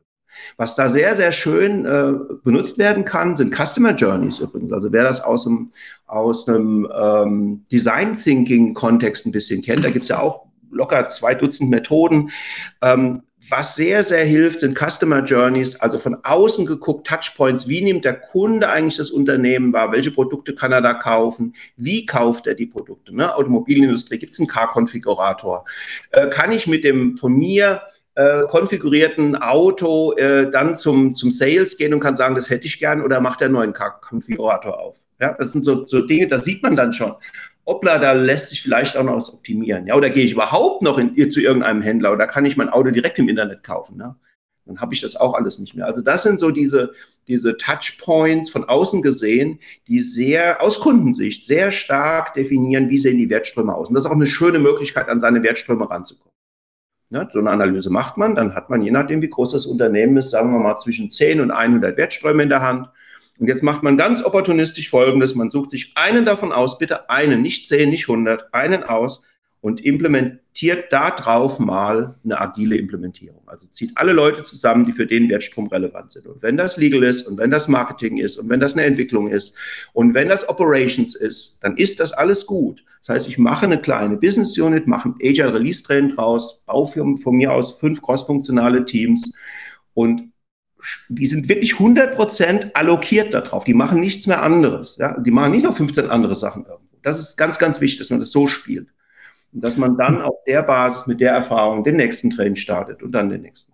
Was 0.57 0.76
da 0.76 0.88
sehr, 0.88 1.16
sehr 1.16 1.32
schön 1.32 1.84
äh, 1.84 2.12
benutzt 2.45 2.78
werden 2.78 3.05
kann, 3.05 3.36
sind 3.36 3.55
Customer 3.55 3.95
Journeys 3.95 4.38
übrigens. 4.38 4.72
Also 4.72 4.93
wer 4.93 5.05
das 5.05 5.20
aus 5.22 5.47
einem, 5.47 5.72
aus 6.07 6.49
einem 6.49 6.88
ähm, 6.95 7.64
Design 7.70 8.14
Thinking 8.14 8.74
Kontext 8.74 9.26
ein 9.26 9.32
bisschen 9.32 9.62
kennt, 9.62 9.84
da 9.84 9.91
gibt 9.91 10.03
es 10.05 10.09
ja 10.09 10.20
auch 10.20 10.47
locker 10.70 11.09
zwei 11.09 11.34
Dutzend 11.34 11.70
Methoden. 11.70 12.30
Ähm, 12.82 13.22
was 13.49 13.74
sehr, 13.74 14.05
sehr 14.05 14.24
hilft, 14.24 14.61
sind 14.61 14.78
Customer 14.78 15.24
Journeys, 15.24 15.80
also 15.80 15.99
von 15.99 16.18
außen 16.24 16.66
geguckt, 16.66 17.07
Touchpoints. 17.07 17.68
Wie 17.68 17.80
nimmt 17.80 18.05
der 18.05 18.14
Kunde 18.14 18.68
eigentlich 18.68 18.99
das 18.99 19.11
Unternehmen 19.11 19.72
wahr? 19.72 19.93
Welche 19.93 20.11
Produkte 20.11 20.55
kann 20.55 20.72
er 20.72 20.82
da 20.82 20.93
kaufen? 20.93 21.55
Wie 21.76 22.05
kauft 22.05 22.47
er 22.47 22.55
die 22.55 22.66
Produkte? 22.66 23.16
Ne? 23.16 23.34
Automobilindustrie, 23.34 24.18
gibt 24.18 24.34
es 24.34 24.41
einen 24.41 24.49
Car-Konfigurator? 24.49 25.64
Äh, 26.11 26.28
kann 26.28 26.53
ich 26.53 26.66
mit 26.66 26.84
dem 26.84 27.16
von 27.16 27.32
mir 27.32 27.80
äh, 28.20 28.46
konfigurierten 28.48 29.36
Auto 29.36 30.12
äh, 30.12 30.50
dann 30.50 30.76
zum, 30.76 31.14
zum 31.14 31.30
Sales 31.30 31.78
gehen 31.78 31.94
und 31.94 32.00
kann 32.00 32.16
sagen, 32.16 32.34
das 32.34 32.50
hätte 32.50 32.66
ich 32.66 32.78
gern 32.78 33.02
oder 33.02 33.20
macht 33.20 33.40
er 33.40 33.46
einen 33.46 33.54
neuen 33.54 33.72
Car-Konfigurator 33.72 34.78
auf? 34.78 34.98
Ja, 35.20 35.34
das 35.38 35.52
sind 35.52 35.64
so, 35.64 35.86
so 35.86 36.02
Dinge, 36.02 36.26
da 36.26 36.38
sieht 36.38 36.62
man 36.62 36.76
dann 36.76 36.92
schon 36.92 37.14
hoppla, 37.66 37.98
da 37.98 38.12
lässt 38.12 38.50
sich 38.50 38.62
vielleicht 38.62 38.96
auch 38.96 39.04
noch 39.04 39.16
was 39.16 39.32
optimieren. 39.32 39.86
Ja, 39.86 39.94
oder 39.94 40.10
gehe 40.10 40.24
ich 40.24 40.32
überhaupt 40.32 40.82
noch 40.82 40.98
in, 40.98 41.30
zu 41.30 41.40
irgendeinem 41.40 41.80
Händler 41.80 42.12
oder 42.12 42.26
kann 42.26 42.44
ich 42.44 42.56
mein 42.56 42.68
Auto 42.68 42.90
direkt 42.90 43.18
im 43.18 43.28
Internet 43.28 43.62
kaufen? 43.64 43.96
Ne? 43.96 44.16
Dann 44.66 44.80
habe 44.80 44.92
ich 44.92 45.00
das 45.00 45.16
auch 45.16 45.32
alles 45.34 45.58
nicht 45.58 45.74
mehr. 45.74 45.86
Also 45.86 46.02
das 46.02 46.22
sind 46.22 46.40
so 46.40 46.50
diese, 46.50 46.92
diese 47.26 47.56
Touchpoints 47.56 48.50
von 48.50 48.64
außen 48.64 49.00
gesehen, 49.00 49.60
die 49.88 50.00
sehr 50.00 50.62
aus 50.62 50.80
Kundensicht 50.80 51.46
sehr 51.46 51.72
stark 51.72 52.34
definieren, 52.34 52.90
wie 52.90 52.98
sehen 52.98 53.18
die 53.18 53.30
Wertströme 53.30 53.74
aus. 53.74 53.88
Und 53.88 53.94
das 53.94 54.04
ist 54.04 54.10
auch 54.10 54.14
eine 54.14 54.26
schöne 54.26 54.58
Möglichkeit, 54.58 55.08
an 55.08 55.20
seine 55.20 55.42
Wertströme 55.42 55.88
ranzukommen. 55.88 56.30
Ja, 57.11 57.28
so 57.32 57.40
eine 57.40 57.50
Analyse 57.50 57.90
macht 57.90 58.16
man, 58.16 58.36
dann 58.36 58.54
hat 58.54 58.70
man, 58.70 58.82
je 58.82 58.92
nachdem, 58.92 59.20
wie 59.20 59.28
groß 59.28 59.52
das 59.52 59.66
Unternehmen 59.66 60.16
ist, 60.16 60.30
sagen 60.30 60.52
wir 60.52 60.61
mal 60.61 60.78
zwischen 60.78 61.11
10 61.11 61.40
und 61.40 61.50
100 61.50 61.96
Wertströme 61.96 62.44
in 62.44 62.48
der 62.48 62.62
Hand 62.62 62.88
und 63.40 63.48
jetzt 63.48 63.62
macht 63.62 63.82
man 63.82 63.96
ganz 63.96 64.22
opportunistisch 64.22 64.90
Folgendes. 64.90 65.34
Man 65.34 65.50
sucht 65.50 65.70
sich 65.70 65.92
einen 65.94 66.26
davon 66.26 66.52
aus, 66.52 66.76
bitte 66.76 67.08
einen, 67.08 67.40
nicht 67.40 67.66
zehn, 67.66 67.88
nicht 67.88 68.06
hundert, 68.06 68.52
einen 68.52 68.84
aus 68.84 69.22
und 69.61 69.84
implementiert 69.84 70.90
da 70.90 71.11
drauf 71.11 71.58
mal 71.58 72.14
eine 72.24 72.40
agile 72.40 72.76
Implementierung. 72.76 73.42
Also 73.46 73.66
zieht 73.68 73.92
alle 73.96 74.12
Leute 74.12 74.42
zusammen, 74.42 74.84
die 74.84 74.92
für 74.92 75.06
den 75.06 75.28
Wertstrom 75.28 75.66
relevant 75.66 76.12
sind. 76.12 76.26
Und 76.26 76.42
wenn 76.42 76.56
das 76.56 76.78
Legal 76.78 77.02
ist 77.02 77.26
und 77.26 77.36
wenn 77.36 77.50
das 77.50 77.68
Marketing 77.68 78.16
ist 78.16 78.38
und 78.38 78.48
wenn 78.48 78.61
das 78.61 78.72
eine 78.72 78.84
Entwicklung 78.84 79.28
ist 79.28 79.54
und 79.92 80.14
wenn 80.14 80.28
das 80.28 80.48
Operations 80.48 81.14
ist, 81.14 81.58
dann 81.62 81.76
ist 81.76 82.00
das 82.00 82.12
alles 82.12 82.46
gut. 82.46 82.82
Das 83.00 83.11
heißt, 83.11 83.28
ich 83.28 83.38
mache 83.38 83.66
eine 83.66 83.80
kleine 83.80 84.16
Business 84.16 84.56
Unit, 84.58 84.86
mache 84.86 85.11
ein 85.11 85.14
Agile 85.22 85.52
Release 85.52 85.82
Train 85.82 86.11
draus, 86.11 86.62
baue 86.64 86.86
von, 86.86 87.18
von 87.18 87.36
mir 87.36 87.52
aus 87.52 87.78
fünf 87.78 88.00
crossfunktionale 88.00 88.84
Teams 88.86 89.36
und 89.92 90.32
die 91.11 91.26
sind 91.26 91.50
wirklich 91.50 91.74
100% 91.74 92.70
allokiert 92.72 93.34
darauf. 93.34 93.64
Die 93.64 93.74
machen 93.74 94.00
nichts 94.00 94.26
mehr 94.26 94.42
anderes. 94.42 94.96
Ja? 94.98 95.20
Die 95.20 95.30
machen 95.30 95.52
nicht 95.52 95.64
noch 95.64 95.76
15 95.76 96.08
andere 96.08 96.34
Sachen 96.34 96.64
irgendwo. 96.64 96.96
Das 97.02 97.20
ist 97.20 97.36
ganz, 97.36 97.58
ganz 97.58 97.82
wichtig, 97.82 97.98
dass 97.98 98.11
man 98.11 98.20
das 98.20 98.30
so 98.30 98.46
spielt. 98.46 98.88
Und 99.53 99.64
dass 99.64 99.76
man 99.76 99.96
dann 99.96 100.22
auf 100.22 100.44
der 100.46 100.62
Basis 100.62 101.07
mit 101.07 101.20
der 101.20 101.32
Erfahrung 101.32 101.82
den 101.84 101.96
nächsten 101.96 102.30
Train 102.30 102.57
startet 102.57 103.03
und 103.03 103.12
dann 103.12 103.30
den 103.30 103.42
nächsten. 103.42 103.69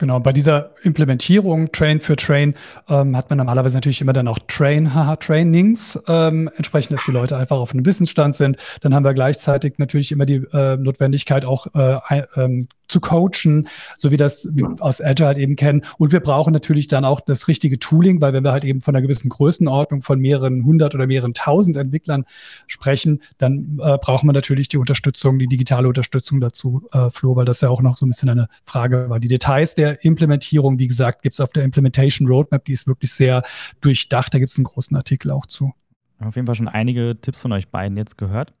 Genau, 0.00 0.20
bei 0.20 0.32
dieser 0.32 0.70
Implementierung 0.84 1.72
Train 1.72 1.98
für 1.98 2.14
Train 2.14 2.54
ähm, 2.88 3.16
hat 3.16 3.30
man 3.30 3.38
normalerweise 3.38 3.76
natürlich 3.76 4.00
immer 4.00 4.12
dann 4.12 4.28
auch 4.28 4.38
Train, 4.46 4.94
haha, 4.94 5.16
Trainings, 5.16 5.98
ähm, 6.06 6.48
entsprechend, 6.56 6.92
dass 6.96 7.04
die 7.04 7.10
Leute 7.10 7.36
einfach 7.36 7.56
auf 7.56 7.72
einem 7.72 7.84
Wissensstand 7.84 8.36
sind. 8.36 8.58
Dann 8.80 8.94
haben 8.94 9.04
wir 9.04 9.12
gleichzeitig 9.12 9.74
natürlich 9.78 10.12
immer 10.12 10.24
die 10.24 10.36
äh, 10.52 10.76
Notwendigkeit, 10.76 11.44
auch 11.44 11.66
äh, 11.74 12.22
ähm, 12.36 12.68
zu 12.88 13.00
coachen, 13.00 13.68
so 13.96 14.10
wie 14.10 14.16
das 14.16 14.48
aus 14.80 15.02
Agile 15.02 15.26
halt 15.26 15.38
eben 15.38 15.56
kennen. 15.56 15.82
Und 15.98 16.10
wir 16.10 16.20
brauchen 16.20 16.52
natürlich 16.52 16.88
dann 16.88 17.04
auch 17.04 17.20
das 17.20 17.48
richtige 17.48 17.78
Tooling, 17.78 18.20
weil 18.20 18.32
wenn 18.32 18.44
wir 18.44 18.52
halt 18.52 18.64
eben 18.64 18.80
von 18.80 18.94
einer 18.94 19.02
gewissen 19.02 19.28
Größenordnung 19.28 20.02
von 20.02 20.18
mehreren 20.18 20.64
hundert 20.64 20.94
oder 20.94 21.06
mehreren 21.06 21.34
tausend 21.34 21.76
Entwicklern 21.76 22.24
sprechen, 22.66 23.20
dann 23.36 23.78
äh, 23.82 23.98
brauchen 23.98 24.26
wir 24.26 24.32
natürlich 24.32 24.68
die 24.68 24.78
Unterstützung, 24.78 25.38
die 25.38 25.46
digitale 25.46 25.86
Unterstützung 25.88 26.40
dazu, 26.40 26.86
äh, 26.92 27.10
Flo, 27.10 27.36
weil 27.36 27.44
das 27.44 27.60
ja 27.60 27.68
auch 27.68 27.82
noch 27.82 27.96
so 27.96 28.06
ein 28.06 28.08
bisschen 28.08 28.30
eine 28.30 28.48
Frage 28.64 29.10
war. 29.10 29.20
Die 29.20 29.28
Details 29.28 29.74
der 29.74 29.87
Implementierung, 29.92 30.78
wie 30.78 30.86
gesagt, 30.86 31.22
gibt 31.22 31.34
es 31.34 31.40
auf 31.40 31.50
der 31.52 31.64
Implementation 31.64 32.28
Roadmap, 32.28 32.64
die 32.64 32.72
ist 32.72 32.86
wirklich 32.86 33.12
sehr 33.12 33.42
durchdacht. 33.80 34.32
Da 34.34 34.38
gibt 34.38 34.50
es 34.50 34.58
einen 34.58 34.64
großen 34.64 34.96
Artikel 34.96 35.30
auch 35.30 35.46
zu. 35.46 35.72
Auf 36.20 36.36
jeden 36.36 36.46
Fall 36.46 36.56
schon 36.56 36.68
einige 36.68 37.16
Tipps 37.20 37.40
von 37.40 37.52
euch 37.52 37.68
beiden 37.68 37.96
jetzt 37.96 38.18
gehört. 38.18 38.52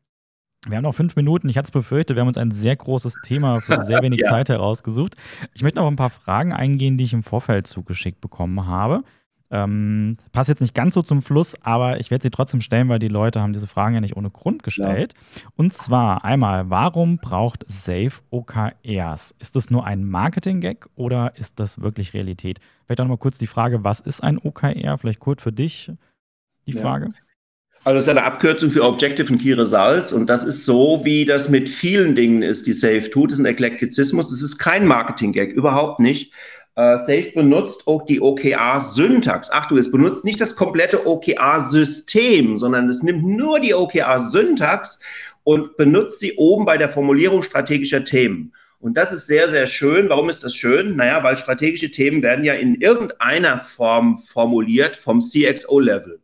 Wir 0.66 0.76
haben 0.76 0.84
noch 0.84 0.94
fünf 0.94 1.14
Minuten. 1.14 1.48
Ich 1.48 1.56
hatte 1.56 1.66
es 1.66 1.70
befürchtet, 1.70 2.16
wir 2.16 2.20
haben 2.20 2.28
uns 2.28 2.36
ein 2.36 2.50
sehr 2.50 2.74
großes 2.74 3.20
Thema 3.22 3.60
für 3.60 3.80
sehr 3.80 4.02
wenig 4.02 4.20
ja. 4.20 4.28
Zeit 4.28 4.48
herausgesucht. 4.48 5.16
Ich 5.54 5.62
möchte 5.62 5.78
noch 5.78 5.86
ein 5.86 5.96
paar 5.96 6.10
Fragen 6.10 6.52
eingehen, 6.52 6.98
die 6.98 7.04
ich 7.04 7.12
im 7.12 7.22
Vorfeld 7.22 7.66
zugeschickt 7.66 8.20
bekommen 8.20 8.66
habe. 8.66 9.04
Ähm, 9.50 10.18
passt 10.32 10.50
jetzt 10.50 10.60
nicht 10.60 10.74
ganz 10.74 10.92
so 10.92 11.00
zum 11.00 11.22
Fluss, 11.22 11.56
aber 11.62 12.00
ich 12.00 12.10
werde 12.10 12.22
sie 12.22 12.30
trotzdem 12.30 12.60
stellen, 12.60 12.88
weil 12.88 12.98
die 12.98 13.08
Leute 13.08 13.40
haben 13.40 13.54
diese 13.54 13.66
Fragen 13.66 13.94
ja 13.94 14.00
nicht 14.00 14.16
ohne 14.16 14.30
Grund 14.30 14.62
gestellt. 14.62 15.14
Ja. 15.14 15.48
Und 15.56 15.72
zwar 15.72 16.24
einmal, 16.24 16.68
warum 16.68 17.16
braucht 17.16 17.64
Safe 17.66 18.12
OKRs? 18.30 19.34
Ist 19.38 19.56
das 19.56 19.70
nur 19.70 19.86
ein 19.86 20.04
Marketing-Gag 20.04 20.86
oder 20.96 21.32
ist 21.36 21.60
das 21.60 21.80
wirklich 21.80 22.12
Realität? 22.12 22.58
Vielleicht 22.84 23.00
auch 23.00 23.04
noch 23.04 23.10
mal 23.10 23.18
kurz 23.18 23.38
die 23.38 23.46
Frage, 23.46 23.84
was 23.84 24.00
ist 24.00 24.22
ein 24.22 24.38
OKR? 24.38 24.98
Vielleicht 24.98 25.20
kurz 25.20 25.42
für 25.42 25.52
dich 25.52 25.92
die 26.66 26.72
Frage. 26.74 27.06
Ja. 27.06 27.28
Also 27.84 27.96
das 27.96 28.04
ist 28.04 28.10
eine 28.10 28.24
Abkürzung 28.24 28.70
für 28.70 28.84
Objective 28.84 29.32
and 29.32 29.40
Key 29.40 29.54
Results 29.54 30.12
und 30.12 30.26
das 30.26 30.44
ist 30.44 30.66
so, 30.66 31.00
wie 31.04 31.24
das 31.24 31.48
mit 31.48 31.70
vielen 31.70 32.14
Dingen 32.14 32.42
ist, 32.42 32.66
die 32.66 32.74
Safe 32.74 33.08
tut. 33.08 33.30
Das 33.30 33.38
ist 33.38 33.44
ein 33.44 33.46
Eklektizismus. 33.46 34.30
Es 34.30 34.42
ist 34.42 34.58
kein 34.58 34.86
Marketing-Gag, 34.86 35.52
überhaupt 35.52 36.00
nicht. 36.00 36.32
Uh, 36.78 36.96
Safe 36.96 37.32
benutzt 37.34 37.88
auch 37.88 38.06
die 38.06 38.20
OKR-Syntax. 38.20 39.50
Ach 39.50 39.66
du, 39.66 39.78
es 39.78 39.90
benutzt 39.90 40.24
nicht 40.24 40.40
das 40.40 40.54
komplette 40.54 41.08
OKR-System, 41.08 42.56
sondern 42.56 42.88
es 42.88 43.02
nimmt 43.02 43.24
nur 43.24 43.58
die 43.58 43.74
OKR-Syntax 43.74 45.00
und 45.42 45.76
benutzt 45.76 46.20
sie 46.20 46.36
oben 46.36 46.66
bei 46.66 46.78
der 46.78 46.88
Formulierung 46.88 47.42
strategischer 47.42 48.04
Themen. 48.04 48.52
Und 48.78 48.94
das 48.96 49.10
ist 49.10 49.26
sehr, 49.26 49.48
sehr 49.48 49.66
schön. 49.66 50.08
Warum 50.08 50.28
ist 50.28 50.44
das 50.44 50.54
schön? 50.54 50.94
Naja, 50.94 51.24
weil 51.24 51.36
strategische 51.36 51.90
Themen 51.90 52.22
werden 52.22 52.44
ja 52.44 52.54
in 52.54 52.76
irgendeiner 52.76 53.58
Form 53.58 54.16
formuliert 54.16 54.94
vom 54.94 55.20
CXO-Level. 55.20 56.20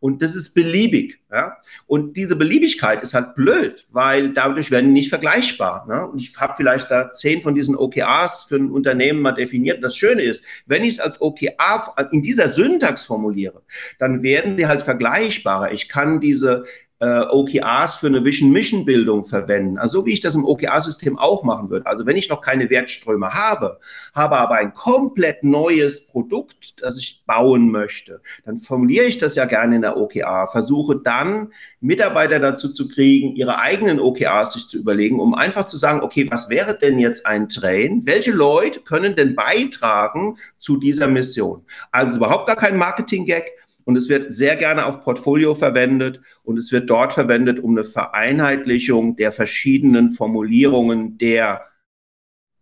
Und 0.00 0.22
das 0.22 0.36
ist 0.36 0.54
beliebig. 0.54 1.20
Ja? 1.30 1.56
Und 1.86 2.16
diese 2.16 2.36
Beliebigkeit 2.36 3.02
ist 3.02 3.14
halt 3.14 3.34
blöd, 3.34 3.86
weil 3.90 4.32
dadurch 4.32 4.70
werden 4.70 4.86
die 4.86 5.00
nicht 5.00 5.08
vergleichbar. 5.08 5.86
Ne? 5.88 6.06
Und 6.06 6.20
ich 6.20 6.36
habe 6.36 6.54
vielleicht 6.56 6.90
da 6.90 7.10
zehn 7.10 7.42
von 7.42 7.54
diesen 7.54 7.76
OKRs 7.76 8.44
für 8.44 8.56
ein 8.56 8.70
Unternehmen 8.70 9.20
mal 9.20 9.32
definiert. 9.32 9.82
Das 9.82 9.96
Schöne 9.96 10.22
ist, 10.22 10.42
wenn 10.66 10.84
ich 10.84 10.94
es 10.94 11.00
als 11.00 11.20
OKR 11.20 11.94
in 12.12 12.22
dieser 12.22 12.48
Syntax 12.48 13.04
formuliere, 13.04 13.62
dann 13.98 14.22
werden 14.22 14.56
die 14.56 14.66
halt 14.66 14.82
vergleichbarer. 14.82 15.72
Ich 15.72 15.88
kann 15.88 16.20
diese 16.20 16.64
äh, 17.00 17.20
OKRs 17.20 17.96
für 17.96 18.08
eine 18.08 18.24
Vision-Mission-Bildung 18.24 19.24
verwenden. 19.24 19.78
Also 19.78 20.04
wie 20.04 20.12
ich 20.12 20.20
das 20.20 20.34
im 20.34 20.44
OKR-System 20.44 21.18
auch 21.18 21.44
machen 21.44 21.70
würde. 21.70 21.86
Also 21.86 22.06
wenn 22.06 22.16
ich 22.16 22.28
noch 22.28 22.40
keine 22.40 22.70
Wertströme 22.70 23.34
habe, 23.34 23.78
habe 24.14 24.38
aber 24.38 24.56
ein 24.56 24.74
komplett 24.74 25.44
neues 25.44 26.08
Produkt, 26.08 26.82
das 26.82 26.98
ich 26.98 27.22
bauen 27.26 27.70
möchte, 27.70 28.20
dann 28.44 28.58
formuliere 28.58 29.04
ich 29.04 29.18
das 29.18 29.36
ja 29.36 29.44
gerne 29.44 29.76
in 29.76 29.82
der 29.82 29.96
OKR, 29.96 30.48
versuche 30.48 30.96
dann 30.96 31.52
Mitarbeiter 31.80 32.40
dazu 32.40 32.68
zu 32.68 32.88
kriegen, 32.88 33.36
ihre 33.36 33.60
eigenen 33.60 34.00
OKRs 34.00 34.54
sich 34.54 34.68
zu 34.68 34.78
überlegen, 34.78 35.20
um 35.20 35.34
einfach 35.34 35.66
zu 35.66 35.76
sagen, 35.76 36.00
okay, 36.00 36.28
was 36.30 36.48
wäre 36.48 36.76
denn 36.76 36.98
jetzt 36.98 37.26
ein 37.26 37.48
Train? 37.48 38.06
Welche 38.06 38.32
Leute 38.32 38.80
können 38.80 39.14
denn 39.14 39.36
beitragen 39.36 40.36
zu 40.58 40.76
dieser 40.76 41.06
Mission? 41.06 41.64
Also 41.92 42.16
überhaupt 42.16 42.46
gar 42.46 42.56
kein 42.56 42.76
Marketing-Gag, 42.76 43.52
und 43.88 43.96
es 43.96 44.10
wird 44.10 44.30
sehr 44.30 44.56
gerne 44.56 44.84
auf 44.84 45.02
Portfolio 45.02 45.54
verwendet 45.54 46.20
und 46.42 46.58
es 46.58 46.72
wird 46.72 46.90
dort 46.90 47.14
verwendet, 47.14 47.58
um 47.58 47.70
eine 47.70 47.84
Vereinheitlichung 47.84 49.16
der 49.16 49.32
verschiedenen 49.32 50.10
Formulierungen 50.10 51.16
der 51.16 51.62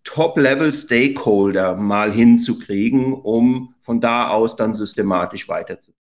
Top-Level-Stakeholder 0.05 1.75
mal 1.75 2.13
hinzukriegen, 2.13 3.13
um 3.13 3.75
von 3.81 4.01
da 4.01 4.29
aus 4.29 4.55
dann 4.55 4.75
systematisch 4.75 5.49
weiterzugehen. 5.49 5.99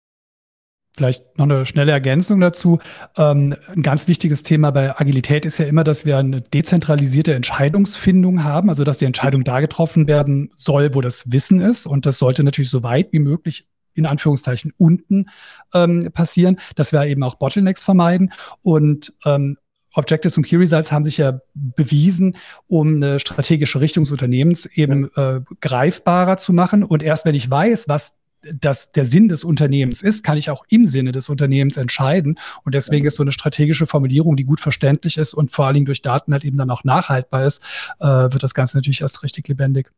Vielleicht 0.96 1.38
noch 1.38 1.44
eine 1.44 1.66
schnelle 1.66 1.92
Ergänzung 1.92 2.40
dazu. 2.40 2.80
Ähm, 3.16 3.54
ein 3.68 3.82
ganz 3.82 4.08
wichtiges 4.08 4.42
Thema 4.42 4.72
bei 4.72 4.98
Agilität 4.98 5.46
ist 5.46 5.58
ja 5.58 5.66
immer, 5.66 5.84
dass 5.84 6.04
wir 6.04 6.18
eine 6.18 6.40
dezentralisierte 6.40 7.32
Entscheidungsfindung 7.32 8.42
haben, 8.42 8.70
also 8.70 8.82
dass 8.82 8.98
die 8.98 9.04
Entscheidung 9.04 9.44
da 9.44 9.60
getroffen 9.60 10.08
werden 10.08 10.50
soll, 10.56 10.96
wo 10.96 11.00
das 11.00 11.30
Wissen 11.30 11.60
ist. 11.60 11.86
Und 11.86 12.06
das 12.06 12.18
sollte 12.18 12.42
natürlich 12.42 12.70
so 12.70 12.82
weit 12.82 13.12
wie 13.12 13.20
möglich 13.20 13.68
in 13.94 14.06
Anführungszeichen 14.06 14.72
unten 14.78 15.26
ähm, 15.74 16.10
passieren, 16.12 16.58
dass 16.76 16.92
wir 16.92 17.04
eben 17.06 17.22
auch 17.22 17.36
Bottlenecks 17.36 17.82
vermeiden. 17.82 18.32
Und 18.62 19.12
ähm, 19.24 19.56
Objectives 19.94 20.36
und 20.36 20.44
Key 20.44 20.56
Results 20.56 20.90
haben 20.90 21.04
sich 21.04 21.18
ja 21.18 21.40
bewiesen, 21.54 22.36
um 22.66 22.96
eine 22.96 23.20
strategische 23.20 23.80
Richtung 23.80 24.04
des 24.04 24.10
Unternehmens 24.10 24.66
eben 24.66 25.10
äh, 25.16 25.40
greifbarer 25.60 26.38
zu 26.38 26.52
machen. 26.52 26.82
Und 26.82 27.02
erst 27.02 27.24
wenn 27.24 27.34
ich 27.34 27.50
weiß, 27.50 27.88
was 27.88 28.14
das 28.52 28.92
der 28.92 29.04
Sinn 29.04 29.28
des 29.28 29.44
Unternehmens 29.44 30.02
ist, 30.02 30.24
kann 30.24 30.36
ich 30.36 30.50
auch 30.50 30.64
im 30.68 30.86
Sinne 30.86 31.12
des 31.12 31.28
Unternehmens 31.28 31.76
entscheiden. 31.76 32.38
Und 32.64 32.74
deswegen 32.74 33.06
ist 33.06 33.16
so 33.16 33.22
eine 33.22 33.32
strategische 33.32 33.86
Formulierung, 33.86 34.36
die 34.36 34.44
gut 34.44 34.60
verständlich 34.60 35.16
ist 35.16 35.34
und 35.34 35.50
vor 35.50 35.66
allen 35.66 35.74
Dingen 35.74 35.86
durch 35.86 36.02
Daten 36.02 36.32
halt 36.32 36.44
eben 36.44 36.56
dann 36.56 36.70
auch 36.70 36.84
nachhaltbar 36.84 37.44
ist, 37.44 37.62
äh, 38.00 38.06
wird 38.06 38.42
das 38.42 38.54
Ganze 38.54 38.76
natürlich 38.76 39.02
erst 39.02 39.22
richtig 39.22 39.46
lebendig. 39.48 39.92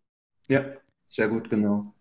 Ja, 0.49 0.63
sehr 1.07 1.29
gut, 1.29 1.49
genau. 1.49 1.95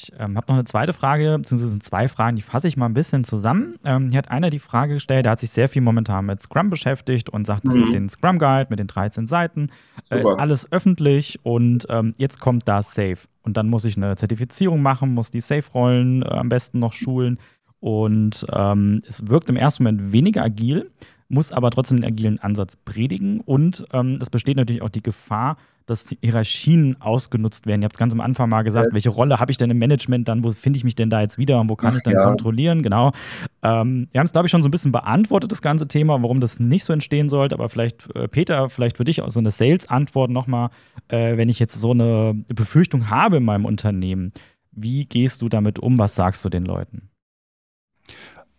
Ich 0.00 0.12
ähm, 0.16 0.36
habe 0.36 0.46
noch 0.46 0.54
eine 0.54 0.64
zweite 0.64 0.92
Frage, 0.92 1.36
beziehungsweise 1.38 1.72
sind 1.72 1.82
zwei 1.82 2.06
Fragen, 2.06 2.36
die 2.36 2.42
fasse 2.42 2.68
ich 2.68 2.76
mal 2.76 2.86
ein 2.86 2.94
bisschen 2.94 3.24
zusammen. 3.24 3.74
Ähm, 3.84 4.10
hier 4.10 4.18
hat 4.18 4.30
einer 4.30 4.48
die 4.48 4.60
Frage 4.60 4.94
gestellt, 4.94 5.24
der 5.24 5.32
hat 5.32 5.40
sich 5.40 5.50
sehr 5.50 5.68
viel 5.68 5.82
momentan 5.82 6.24
mit 6.24 6.40
Scrum 6.40 6.70
beschäftigt 6.70 7.28
und 7.30 7.48
sagt, 7.48 7.64
mhm. 7.64 7.70
es 7.70 7.76
gibt 7.76 7.94
den 7.94 8.08
Scrum 8.08 8.38
Guide 8.38 8.68
mit 8.70 8.78
den 8.78 8.86
13 8.86 9.26
Seiten, 9.26 9.70
äh, 10.08 10.20
ist 10.20 10.30
alles 10.30 10.70
öffentlich 10.70 11.40
und 11.42 11.86
ähm, 11.90 12.14
jetzt 12.16 12.38
kommt 12.38 12.68
da 12.68 12.80
Safe. 12.80 13.18
Und 13.42 13.56
dann 13.56 13.68
muss 13.68 13.84
ich 13.84 13.96
eine 13.96 14.14
Zertifizierung 14.14 14.82
machen, 14.82 15.14
muss 15.14 15.32
die 15.32 15.40
Safe-Rollen 15.40 16.22
äh, 16.22 16.26
am 16.26 16.48
besten 16.48 16.78
noch 16.78 16.92
schulen. 16.92 17.38
Und 17.80 18.46
ähm, 18.52 19.02
es 19.04 19.26
wirkt 19.26 19.48
im 19.48 19.56
ersten 19.56 19.82
Moment 19.82 20.12
weniger 20.12 20.44
agil, 20.44 20.92
muss 21.28 21.52
aber 21.52 21.70
trotzdem 21.70 21.98
den 21.98 22.06
agilen 22.06 22.38
Ansatz 22.38 22.76
predigen. 22.76 23.40
Und 23.40 23.84
ähm, 23.92 24.18
es 24.20 24.30
besteht 24.30 24.56
natürlich 24.56 24.82
auch 24.82 24.88
die 24.88 25.02
Gefahr, 25.02 25.56
dass 25.88 26.14
Hierarchien 26.20 27.00
ausgenutzt 27.00 27.66
werden. 27.66 27.82
Ihr 27.82 27.86
habt 27.86 27.96
es 27.96 27.98
ganz 27.98 28.12
am 28.12 28.20
Anfang 28.20 28.48
mal 28.50 28.62
gesagt, 28.62 28.88
welche 28.92 29.08
Rolle 29.08 29.40
habe 29.40 29.50
ich 29.50 29.56
denn 29.56 29.70
im 29.70 29.78
Management 29.78 30.28
dann, 30.28 30.44
wo 30.44 30.52
finde 30.52 30.76
ich 30.76 30.84
mich 30.84 30.94
denn 30.94 31.10
da 31.10 31.20
jetzt 31.20 31.38
wieder 31.38 31.60
und 31.60 31.70
wo 31.70 31.76
kann 31.76 31.96
ich 31.96 32.02
dann 32.02 32.14
ja. 32.14 32.24
kontrollieren? 32.24 32.82
Genau. 32.82 33.12
Ähm, 33.62 34.08
wir 34.12 34.20
haben 34.20 34.26
es, 34.26 34.32
glaube 34.32 34.46
ich, 34.46 34.50
schon 34.50 34.62
so 34.62 34.68
ein 34.68 34.70
bisschen 34.70 34.92
beantwortet, 34.92 35.50
das 35.50 35.62
ganze 35.62 35.88
Thema, 35.88 36.22
warum 36.22 36.40
das 36.40 36.60
nicht 36.60 36.84
so 36.84 36.92
entstehen 36.92 37.28
sollte, 37.28 37.54
aber 37.54 37.68
vielleicht, 37.68 38.14
äh, 38.14 38.28
Peter, 38.28 38.68
vielleicht 38.68 38.98
für 38.98 39.04
dich 39.04 39.22
auch 39.22 39.30
so 39.30 39.40
eine 39.40 39.50
Sales-Antwort 39.50 40.30
nochmal, 40.30 40.70
äh, 41.08 41.36
wenn 41.36 41.48
ich 41.48 41.58
jetzt 41.58 41.80
so 41.80 41.92
eine 41.92 42.34
Befürchtung 42.54 43.08
habe 43.08 43.38
in 43.38 43.44
meinem 43.44 43.64
Unternehmen, 43.64 44.32
wie 44.72 45.06
gehst 45.06 45.42
du 45.42 45.48
damit 45.48 45.78
um? 45.78 45.98
Was 45.98 46.14
sagst 46.14 46.44
du 46.44 46.48
den 46.48 46.64
Leuten? 46.64 47.08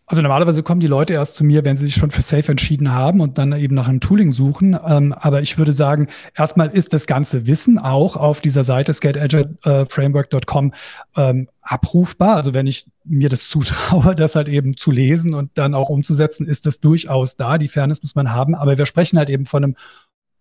Also 0.10 0.24
normalerweise 0.24 0.64
kommen 0.64 0.80
die 0.80 0.88
Leute 0.88 1.14
erst 1.14 1.36
zu 1.36 1.44
mir, 1.44 1.64
wenn 1.66 1.76
sie 1.76 1.86
sich 1.86 1.94
schon 1.94 2.10
für 2.10 2.24
Safe 2.24 2.50
entschieden 2.50 2.92
haben 2.92 3.22
und 3.22 3.38
dann 3.38 3.52
eben 3.52 3.76
nach 3.76 3.88
einem 3.88 4.00
Tooling 4.00 4.32
suchen. 4.32 4.76
Ähm, 4.84 5.14
aber 5.14 5.44
ich 5.44 5.60
würde 5.60 5.72
sagen, 5.72 6.08
erstmal 6.36 6.70
ist 6.70 6.94
das 6.94 7.06
ganze 7.06 7.46
Wissen 7.46 7.78
auch 7.78 8.18
auf 8.18 8.42
dieser 8.42 8.64
Seite 8.64 8.92
skateagileframework.com 8.92 10.74
ähm, 11.16 11.48
abrufbar. 11.62 12.38
Also 12.38 12.56
wenn 12.56 12.66
ich 12.66 12.88
mir 13.04 13.30
das 13.30 13.48
zutraue, 13.50 14.16
das 14.16 14.36
halt 14.36 14.50
eben 14.50 14.76
zu 14.76 14.90
lesen 14.90 15.36
und 15.36 15.52
dann 15.60 15.76
auch 15.76 15.90
umzusetzen, 15.90 16.48
ist 16.48 16.66
das 16.66 16.80
durchaus 16.80 17.36
da. 17.36 17.60
Die 17.60 17.68
Fairness 17.68 18.02
muss 18.02 18.16
man 18.16 18.34
haben. 18.34 18.56
Aber 18.56 18.80
wir 18.80 18.88
sprechen 18.88 19.20
halt 19.20 19.30
eben 19.30 19.46
von 19.46 19.64
einem 19.64 19.76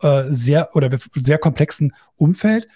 äh, 0.00 0.32
sehr 0.32 0.74
oder 0.76 0.88
sehr 1.14 1.36
komplexen 1.36 1.92
Umfeld. 2.16 2.68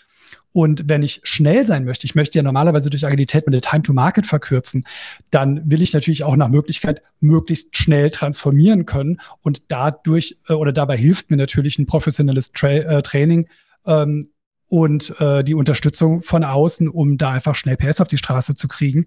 Und 0.52 0.88
wenn 0.88 1.02
ich 1.02 1.20
schnell 1.24 1.66
sein 1.66 1.84
möchte, 1.84 2.04
ich 2.04 2.14
möchte 2.14 2.38
ja 2.38 2.42
normalerweise 2.42 2.90
durch 2.90 3.06
Agilität 3.06 3.46
meine 3.46 3.60
Time 3.60 3.82
to 3.82 3.92
Market 3.92 4.26
verkürzen, 4.26 4.84
dann 5.30 5.62
will 5.70 5.82
ich 5.82 5.94
natürlich 5.94 6.24
auch 6.24 6.36
nach 6.36 6.48
Möglichkeit 6.48 7.02
möglichst 7.20 7.76
schnell 7.76 8.10
transformieren 8.10 8.84
können. 8.84 9.20
Und 9.40 9.70
dadurch 9.70 10.38
äh, 10.48 10.52
oder 10.52 10.72
dabei 10.72 10.96
hilft 10.96 11.30
mir 11.30 11.38
natürlich 11.38 11.78
ein 11.78 11.86
professionelles 11.86 12.52
Tra 12.52 12.68
äh, 12.68 13.02
Training 13.02 13.48
ähm, 13.86 14.28
und 14.68 15.18
äh, 15.20 15.42
die 15.42 15.54
Unterstützung 15.54 16.22
von 16.22 16.44
außen, 16.44 16.88
um 16.88 17.18
da 17.18 17.30
einfach 17.30 17.54
schnell 17.54 17.76
PS 17.76 18.00
auf 18.00 18.08
die 18.08 18.18
Straße 18.18 18.54
zu 18.54 18.68
kriegen. 18.68 19.06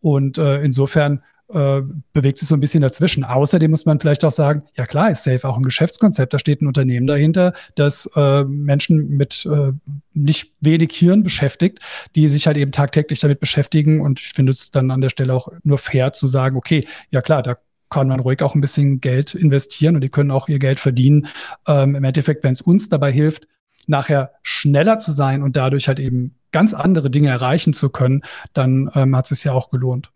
Und 0.00 0.38
äh, 0.38 0.62
insofern 0.62 1.22
äh, 1.52 1.80
bewegt 2.12 2.38
sich 2.38 2.48
so 2.48 2.54
ein 2.54 2.60
bisschen 2.60 2.82
dazwischen. 2.82 3.24
Außerdem 3.24 3.70
muss 3.70 3.86
man 3.86 3.98
vielleicht 4.00 4.24
auch 4.24 4.32
sagen, 4.32 4.62
ja 4.76 4.86
klar 4.86 5.10
ist 5.10 5.24
Safe 5.24 5.48
auch 5.48 5.56
ein 5.56 5.62
Geschäftskonzept, 5.62 6.34
da 6.34 6.38
steht 6.38 6.60
ein 6.60 6.66
Unternehmen 6.66 7.06
dahinter, 7.06 7.54
das 7.74 8.08
äh, 8.16 8.44
Menschen 8.44 9.16
mit 9.16 9.46
äh, 9.46 9.72
nicht 10.12 10.52
wenig 10.60 10.92
Hirn 10.92 11.22
beschäftigt, 11.22 11.80
die 12.16 12.28
sich 12.28 12.46
halt 12.46 12.56
eben 12.56 12.72
tagtäglich 12.72 13.20
damit 13.20 13.40
beschäftigen 13.40 14.00
und 14.00 14.20
ich 14.20 14.32
finde 14.32 14.52
es 14.52 14.70
dann 14.70 14.90
an 14.90 15.00
der 15.00 15.08
Stelle 15.08 15.34
auch 15.34 15.48
nur 15.62 15.78
fair 15.78 16.12
zu 16.12 16.26
sagen, 16.26 16.56
okay, 16.56 16.86
ja 17.10 17.20
klar, 17.22 17.42
da 17.42 17.56
kann 17.90 18.08
man 18.08 18.20
ruhig 18.20 18.42
auch 18.42 18.54
ein 18.54 18.60
bisschen 18.60 19.00
Geld 19.00 19.34
investieren 19.34 19.94
und 19.94 20.02
die 20.02 20.10
können 20.10 20.30
auch 20.30 20.48
ihr 20.48 20.58
Geld 20.58 20.78
verdienen. 20.78 21.28
Ähm, 21.66 21.94
Im 21.94 22.04
Endeffekt, 22.04 22.44
wenn 22.44 22.52
es 22.52 22.60
uns 22.60 22.88
dabei 22.88 23.10
hilft, 23.10 23.46
nachher 23.86 24.32
schneller 24.42 24.98
zu 24.98 25.12
sein 25.12 25.42
und 25.42 25.56
dadurch 25.56 25.88
halt 25.88 25.98
eben 25.98 26.34
ganz 26.52 26.74
andere 26.74 27.10
Dinge 27.10 27.30
erreichen 27.30 27.72
zu 27.72 27.88
können, 27.90 28.22
dann 28.52 28.90
ähm, 28.94 29.16
hat 29.16 29.30
es 29.30 29.38
sich 29.38 29.44
ja 29.44 29.52
auch 29.52 29.70
gelohnt. 29.70 30.10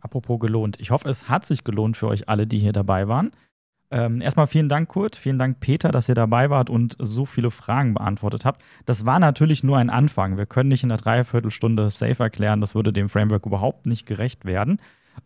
Apropos 0.00 0.38
gelohnt. 0.40 0.78
Ich 0.80 0.90
hoffe, 0.90 1.08
es 1.08 1.28
hat 1.28 1.44
sich 1.44 1.64
gelohnt 1.64 1.96
für 1.96 2.08
euch 2.08 2.28
alle, 2.28 2.46
die 2.46 2.58
hier 2.58 2.72
dabei 2.72 3.08
waren. 3.08 3.30
Ähm, 3.92 4.20
erstmal 4.20 4.46
vielen 4.46 4.68
Dank, 4.68 4.88
Kurt. 4.88 5.16
Vielen 5.16 5.38
Dank, 5.38 5.58
Peter, 5.60 5.90
dass 5.90 6.08
ihr 6.08 6.14
dabei 6.14 6.48
wart 6.48 6.70
und 6.70 6.96
so 7.00 7.26
viele 7.26 7.50
Fragen 7.50 7.94
beantwortet 7.94 8.44
habt. 8.44 8.62
Das 8.86 9.04
war 9.04 9.18
natürlich 9.18 9.64
nur 9.64 9.78
ein 9.78 9.90
Anfang. 9.90 10.38
Wir 10.38 10.46
können 10.46 10.68
nicht 10.68 10.84
in 10.84 10.92
einer 10.92 11.00
Dreiviertelstunde 11.00 11.90
safe 11.90 12.22
erklären. 12.22 12.60
Das 12.60 12.74
würde 12.74 12.92
dem 12.92 13.08
Framework 13.08 13.46
überhaupt 13.46 13.86
nicht 13.86 14.06
gerecht 14.06 14.44
werden. 14.44 14.80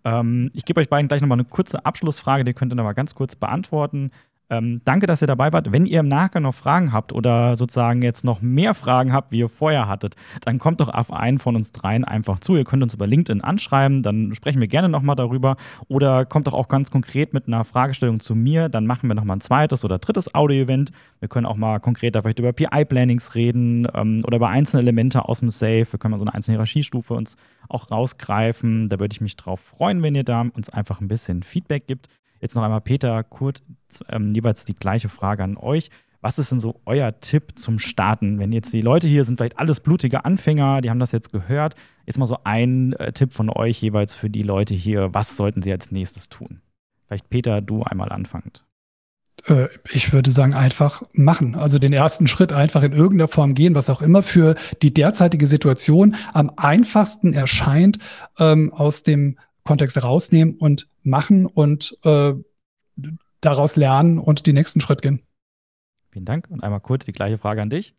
Ähm, 0.04 0.50
ich 0.54 0.64
gebe 0.64 0.80
euch 0.80 0.88
beiden 0.88 1.08
gleich 1.08 1.20
nochmal 1.20 1.36
eine 1.36 1.44
kurze 1.44 1.84
Abschlussfrage, 1.84 2.44
die 2.44 2.54
könnt 2.54 2.72
ihr 2.72 2.76
nochmal 2.76 2.94
ganz 2.94 3.14
kurz 3.14 3.36
beantworten. 3.36 4.10
Ähm, 4.58 4.80
danke, 4.84 5.06
dass 5.06 5.22
ihr 5.22 5.26
dabei 5.26 5.52
wart. 5.52 5.72
Wenn 5.72 5.86
ihr 5.86 6.00
im 6.00 6.08
Nachgang 6.08 6.42
noch 6.42 6.54
Fragen 6.54 6.92
habt 6.92 7.12
oder 7.12 7.56
sozusagen 7.56 8.02
jetzt 8.02 8.24
noch 8.24 8.40
mehr 8.40 8.74
Fragen 8.74 9.12
habt, 9.12 9.32
wie 9.32 9.38
ihr 9.38 9.48
vorher 9.48 9.88
hattet, 9.88 10.14
dann 10.42 10.58
kommt 10.58 10.80
doch 10.80 10.88
auf 10.88 11.12
einen 11.12 11.38
von 11.38 11.56
uns 11.56 11.72
dreien 11.72 12.04
einfach 12.04 12.38
zu. 12.38 12.56
Ihr 12.56 12.64
könnt 12.64 12.82
uns 12.82 12.94
über 12.94 13.06
LinkedIn 13.06 13.42
anschreiben, 13.42 14.02
dann 14.02 14.34
sprechen 14.34 14.60
wir 14.60 14.68
gerne 14.68 14.88
nochmal 14.88 15.16
darüber. 15.16 15.56
Oder 15.88 16.24
kommt 16.24 16.46
doch 16.46 16.54
auch 16.54 16.68
ganz 16.68 16.90
konkret 16.90 17.34
mit 17.34 17.46
einer 17.46 17.64
Fragestellung 17.64 18.20
zu 18.20 18.34
mir, 18.34 18.68
dann 18.68 18.86
machen 18.86 19.08
wir 19.08 19.14
nochmal 19.14 19.38
ein 19.38 19.40
zweites 19.40 19.84
oder 19.84 19.98
drittes 19.98 20.34
Audio-Event. 20.34 20.90
Wir 21.20 21.28
können 21.28 21.46
auch 21.46 21.56
mal 21.56 21.80
konkreter 21.80 22.20
vielleicht 22.20 22.38
über 22.38 22.52
PI-Plannings 22.52 23.34
reden 23.34 23.88
ähm, 23.94 24.22
oder 24.24 24.36
über 24.36 24.48
einzelne 24.48 24.82
Elemente 24.82 25.28
aus 25.28 25.40
dem 25.40 25.50
Safe. 25.50 25.86
Wir 25.90 25.98
können 25.98 26.12
mal 26.12 26.18
so 26.18 26.24
eine 26.24 26.34
einzelne 26.34 26.56
Hierarchiestufe 26.56 27.14
uns 27.14 27.36
auch 27.68 27.90
rausgreifen. 27.90 28.88
Da 28.88 29.00
würde 29.00 29.12
ich 29.12 29.20
mich 29.20 29.36
drauf 29.36 29.60
freuen, 29.60 30.02
wenn 30.02 30.14
ihr 30.14 30.24
da 30.24 30.42
uns 30.54 30.70
einfach 30.70 31.00
ein 31.00 31.08
bisschen 31.08 31.42
Feedback 31.42 31.86
gibt. 31.86 32.08
Jetzt 32.44 32.56
noch 32.56 32.62
einmal 32.62 32.82
Peter, 32.82 33.24
Kurt, 33.24 33.62
ähm, 34.10 34.34
jeweils 34.34 34.66
die 34.66 34.74
gleiche 34.74 35.08
Frage 35.08 35.42
an 35.42 35.56
euch. 35.56 35.88
Was 36.20 36.38
ist 36.38 36.52
denn 36.52 36.60
so 36.60 36.78
euer 36.84 37.18
Tipp 37.20 37.58
zum 37.58 37.78
Starten? 37.78 38.38
Wenn 38.38 38.52
jetzt 38.52 38.70
die 38.74 38.82
Leute 38.82 39.08
hier 39.08 39.24
sind, 39.24 39.38
vielleicht 39.38 39.58
alles 39.58 39.80
blutige 39.80 40.26
Anfänger, 40.26 40.82
die 40.82 40.90
haben 40.90 40.98
das 40.98 41.12
jetzt 41.12 41.32
gehört. 41.32 41.74
Jetzt 42.04 42.18
mal 42.18 42.26
so 42.26 42.36
ein 42.44 42.92
äh, 42.94 43.14
Tipp 43.14 43.32
von 43.32 43.48
euch 43.48 43.80
jeweils 43.80 44.14
für 44.14 44.28
die 44.28 44.42
Leute 44.42 44.74
hier. 44.74 45.14
Was 45.14 45.38
sollten 45.38 45.62
sie 45.62 45.72
als 45.72 45.90
nächstes 45.90 46.28
tun? 46.28 46.60
Vielleicht 47.06 47.30
Peter, 47.30 47.62
du 47.62 47.82
einmal 47.82 48.12
anfangend. 48.12 48.66
Äh, 49.46 49.68
ich 49.90 50.12
würde 50.12 50.30
sagen, 50.30 50.52
einfach 50.52 51.02
machen. 51.14 51.54
Also 51.54 51.78
den 51.78 51.94
ersten 51.94 52.26
Schritt 52.26 52.52
einfach 52.52 52.82
in 52.82 52.92
irgendeiner 52.92 53.28
Form 53.28 53.54
gehen, 53.54 53.74
was 53.74 53.88
auch 53.88 54.02
immer 54.02 54.20
für 54.20 54.54
die 54.82 54.92
derzeitige 54.92 55.46
Situation 55.46 56.14
am 56.34 56.52
einfachsten 56.58 57.32
erscheint, 57.32 58.00
ähm, 58.38 58.70
aus 58.70 59.02
dem 59.02 59.38
Kontext 59.64 60.02
rausnehmen 60.02 60.56
und 60.58 60.88
machen 61.02 61.46
und 61.46 61.98
äh, 62.04 62.34
daraus 63.40 63.76
lernen 63.76 64.18
und 64.18 64.46
den 64.46 64.54
nächsten 64.54 64.80
Schritt 64.80 65.02
gehen. 65.02 65.22
Vielen 66.10 66.24
Dank. 66.24 66.48
Und 66.50 66.62
einmal 66.62 66.80
kurz 66.80 67.04
die 67.04 67.12
gleiche 67.12 67.38
Frage 67.38 67.62
an 67.62 67.70
dich. 67.70 67.94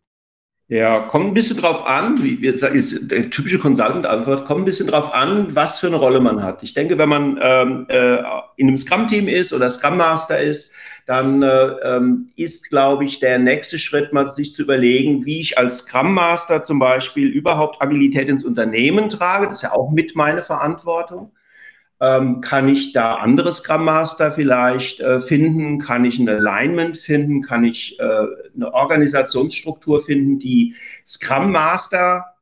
Ja, 0.68 1.00
kommt 1.00 1.26
ein 1.26 1.34
bisschen 1.34 1.58
drauf 1.58 1.86
an, 1.86 2.24
wie 2.24 2.40
wir 2.40 2.56
sagen, 2.56 2.84
der 3.02 3.30
typische 3.30 3.60
Consultant-Antwort, 3.60 4.46
kommt 4.46 4.62
ein 4.62 4.64
bisschen 4.64 4.88
drauf 4.88 5.14
an, 5.14 5.54
was 5.54 5.78
für 5.78 5.86
eine 5.86 5.94
Rolle 5.94 6.18
man 6.18 6.42
hat. 6.42 6.64
Ich 6.64 6.74
denke, 6.74 6.98
wenn 6.98 7.08
man 7.08 7.38
ähm, 7.40 7.86
äh, 7.88 8.16
in 8.56 8.66
einem 8.66 8.76
Scrum-Team 8.76 9.28
ist 9.28 9.52
oder 9.52 9.70
Scrum 9.70 9.96
Master 9.96 10.40
ist, 10.40 10.72
dann 11.06 11.44
äh, 11.44 11.66
ähm, 11.84 12.30
ist, 12.34 12.68
glaube 12.68 13.04
ich, 13.04 13.20
der 13.20 13.38
nächste 13.38 13.78
Schritt 13.78 14.12
mal 14.12 14.32
sich 14.32 14.54
zu 14.54 14.62
überlegen, 14.62 15.24
wie 15.24 15.40
ich 15.40 15.56
als 15.56 15.78
Scrum 15.78 16.12
Master 16.12 16.64
zum 16.64 16.80
Beispiel 16.80 17.28
überhaupt 17.28 17.80
Agilität 17.80 18.28
ins 18.28 18.44
Unternehmen 18.44 19.08
trage. 19.08 19.46
Das 19.46 19.58
ist 19.58 19.62
ja 19.62 19.72
auch 19.72 19.92
mit 19.92 20.16
meine 20.16 20.42
Verantwortung. 20.42 21.30
Ähm, 21.98 22.42
kann 22.42 22.68
ich 22.68 22.92
da 22.92 23.14
andere 23.14 23.50
Scrum 23.52 23.84
Master 23.84 24.30
vielleicht 24.30 25.00
äh, 25.00 25.20
finden? 25.20 25.78
Kann 25.78 26.04
ich 26.04 26.18
ein 26.18 26.28
Alignment 26.28 26.98
finden? 26.98 27.42
Kann 27.42 27.64
ich 27.64 27.98
äh, 27.98 28.26
eine 28.54 28.74
Organisationsstruktur 28.74 30.02
finden, 30.02 30.38
die 30.38 30.74
Scrum 31.06 31.52
Master 31.52 32.35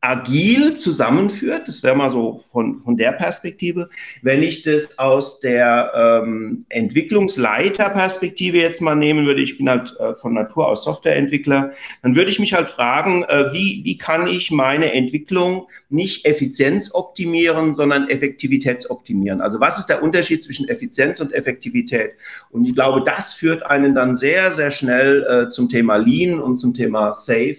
agil 0.00 0.74
zusammenführt. 0.74 1.66
Das 1.66 1.82
wäre 1.82 1.96
mal 1.96 2.08
so 2.08 2.44
von, 2.52 2.82
von 2.82 2.96
der 2.96 3.12
Perspektive. 3.12 3.90
Wenn 4.22 4.44
ich 4.44 4.62
das 4.62 4.98
aus 4.98 5.40
der 5.40 6.22
ähm, 6.22 6.66
Entwicklungsleiterperspektive 6.68 8.58
jetzt 8.58 8.80
mal 8.80 8.94
nehmen 8.94 9.26
würde, 9.26 9.42
ich 9.42 9.58
bin 9.58 9.68
halt 9.68 9.96
äh, 9.98 10.14
von 10.14 10.34
Natur 10.34 10.68
aus 10.68 10.84
Softwareentwickler, 10.84 11.72
dann 12.02 12.14
würde 12.14 12.30
ich 12.30 12.38
mich 12.38 12.54
halt 12.54 12.68
fragen, 12.68 13.24
äh, 13.24 13.52
wie, 13.52 13.80
wie 13.82 13.98
kann 13.98 14.28
ich 14.28 14.52
meine 14.52 14.92
Entwicklung 14.92 15.66
nicht 15.88 16.24
Effizienz 16.24 16.94
optimieren, 16.94 17.74
sondern 17.74 18.08
Effektivitätsoptimieren? 18.08 19.40
Also 19.40 19.58
was 19.58 19.78
ist 19.78 19.86
der 19.86 20.04
Unterschied 20.04 20.44
zwischen 20.44 20.68
Effizienz 20.68 21.20
und 21.20 21.32
Effektivität? 21.32 22.12
Und 22.50 22.64
ich 22.64 22.74
glaube, 22.74 23.02
das 23.04 23.34
führt 23.34 23.64
einen 23.64 23.96
dann 23.96 24.14
sehr, 24.14 24.52
sehr 24.52 24.70
schnell 24.70 25.24
äh, 25.24 25.50
zum 25.50 25.68
Thema 25.68 25.96
Lean 25.96 26.38
und 26.38 26.58
zum 26.58 26.72
Thema 26.72 27.16
Safe 27.16 27.56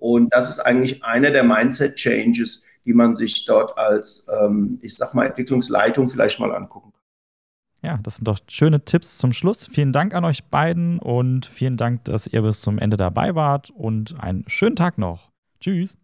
und 0.00 0.34
das 0.34 0.50
ist 0.50 0.58
eigentlich 0.60 1.04
einer 1.04 1.30
der 1.30 1.44
Mindset-Changes, 1.44 2.66
die 2.84 2.94
man 2.94 3.14
sich 3.14 3.44
dort 3.44 3.76
als, 3.78 4.26
ähm, 4.42 4.78
ich 4.82 4.96
sag 4.96 5.14
mal, 5.14 5.26
Entwicklungsleitung 5.26 6.08
vielleicht 6.08 6.40
mal 6.40 6.52
angucken 6.52 6.92
kann. 6.92 7.00
Ja, 7.82 7.98
das 8.02 8.16
sind 8.16 8.26
doch 8.26 8.38
schöne 8.48 8.84
Tipps 8.84 9.18
zum 9.18 9.32
Schluss. 9.32 9.66
Vielen 9.66 9.92
Dank 9.92 10.14
an 10.14 10.24
euch 10.24 10.44
beiden 10.44 10.98
und 10.98 11.46
vielen 11.46 11.76
Dank, 11.76 12.04
dass 12.04 12.26
ihr 12.26 12.42
bis 12.42 12.60
zum 12.60 12.78
Ende 12.78 12.96
dabei 12.96 13.34
wart 13.34 13.70
und 13.70 14.20
einen 14.20 14.44
schönen 14.48 14.76
Tag 14.76 14.98
noch. 14.98 15.30
Tschüss. 15.60 15.96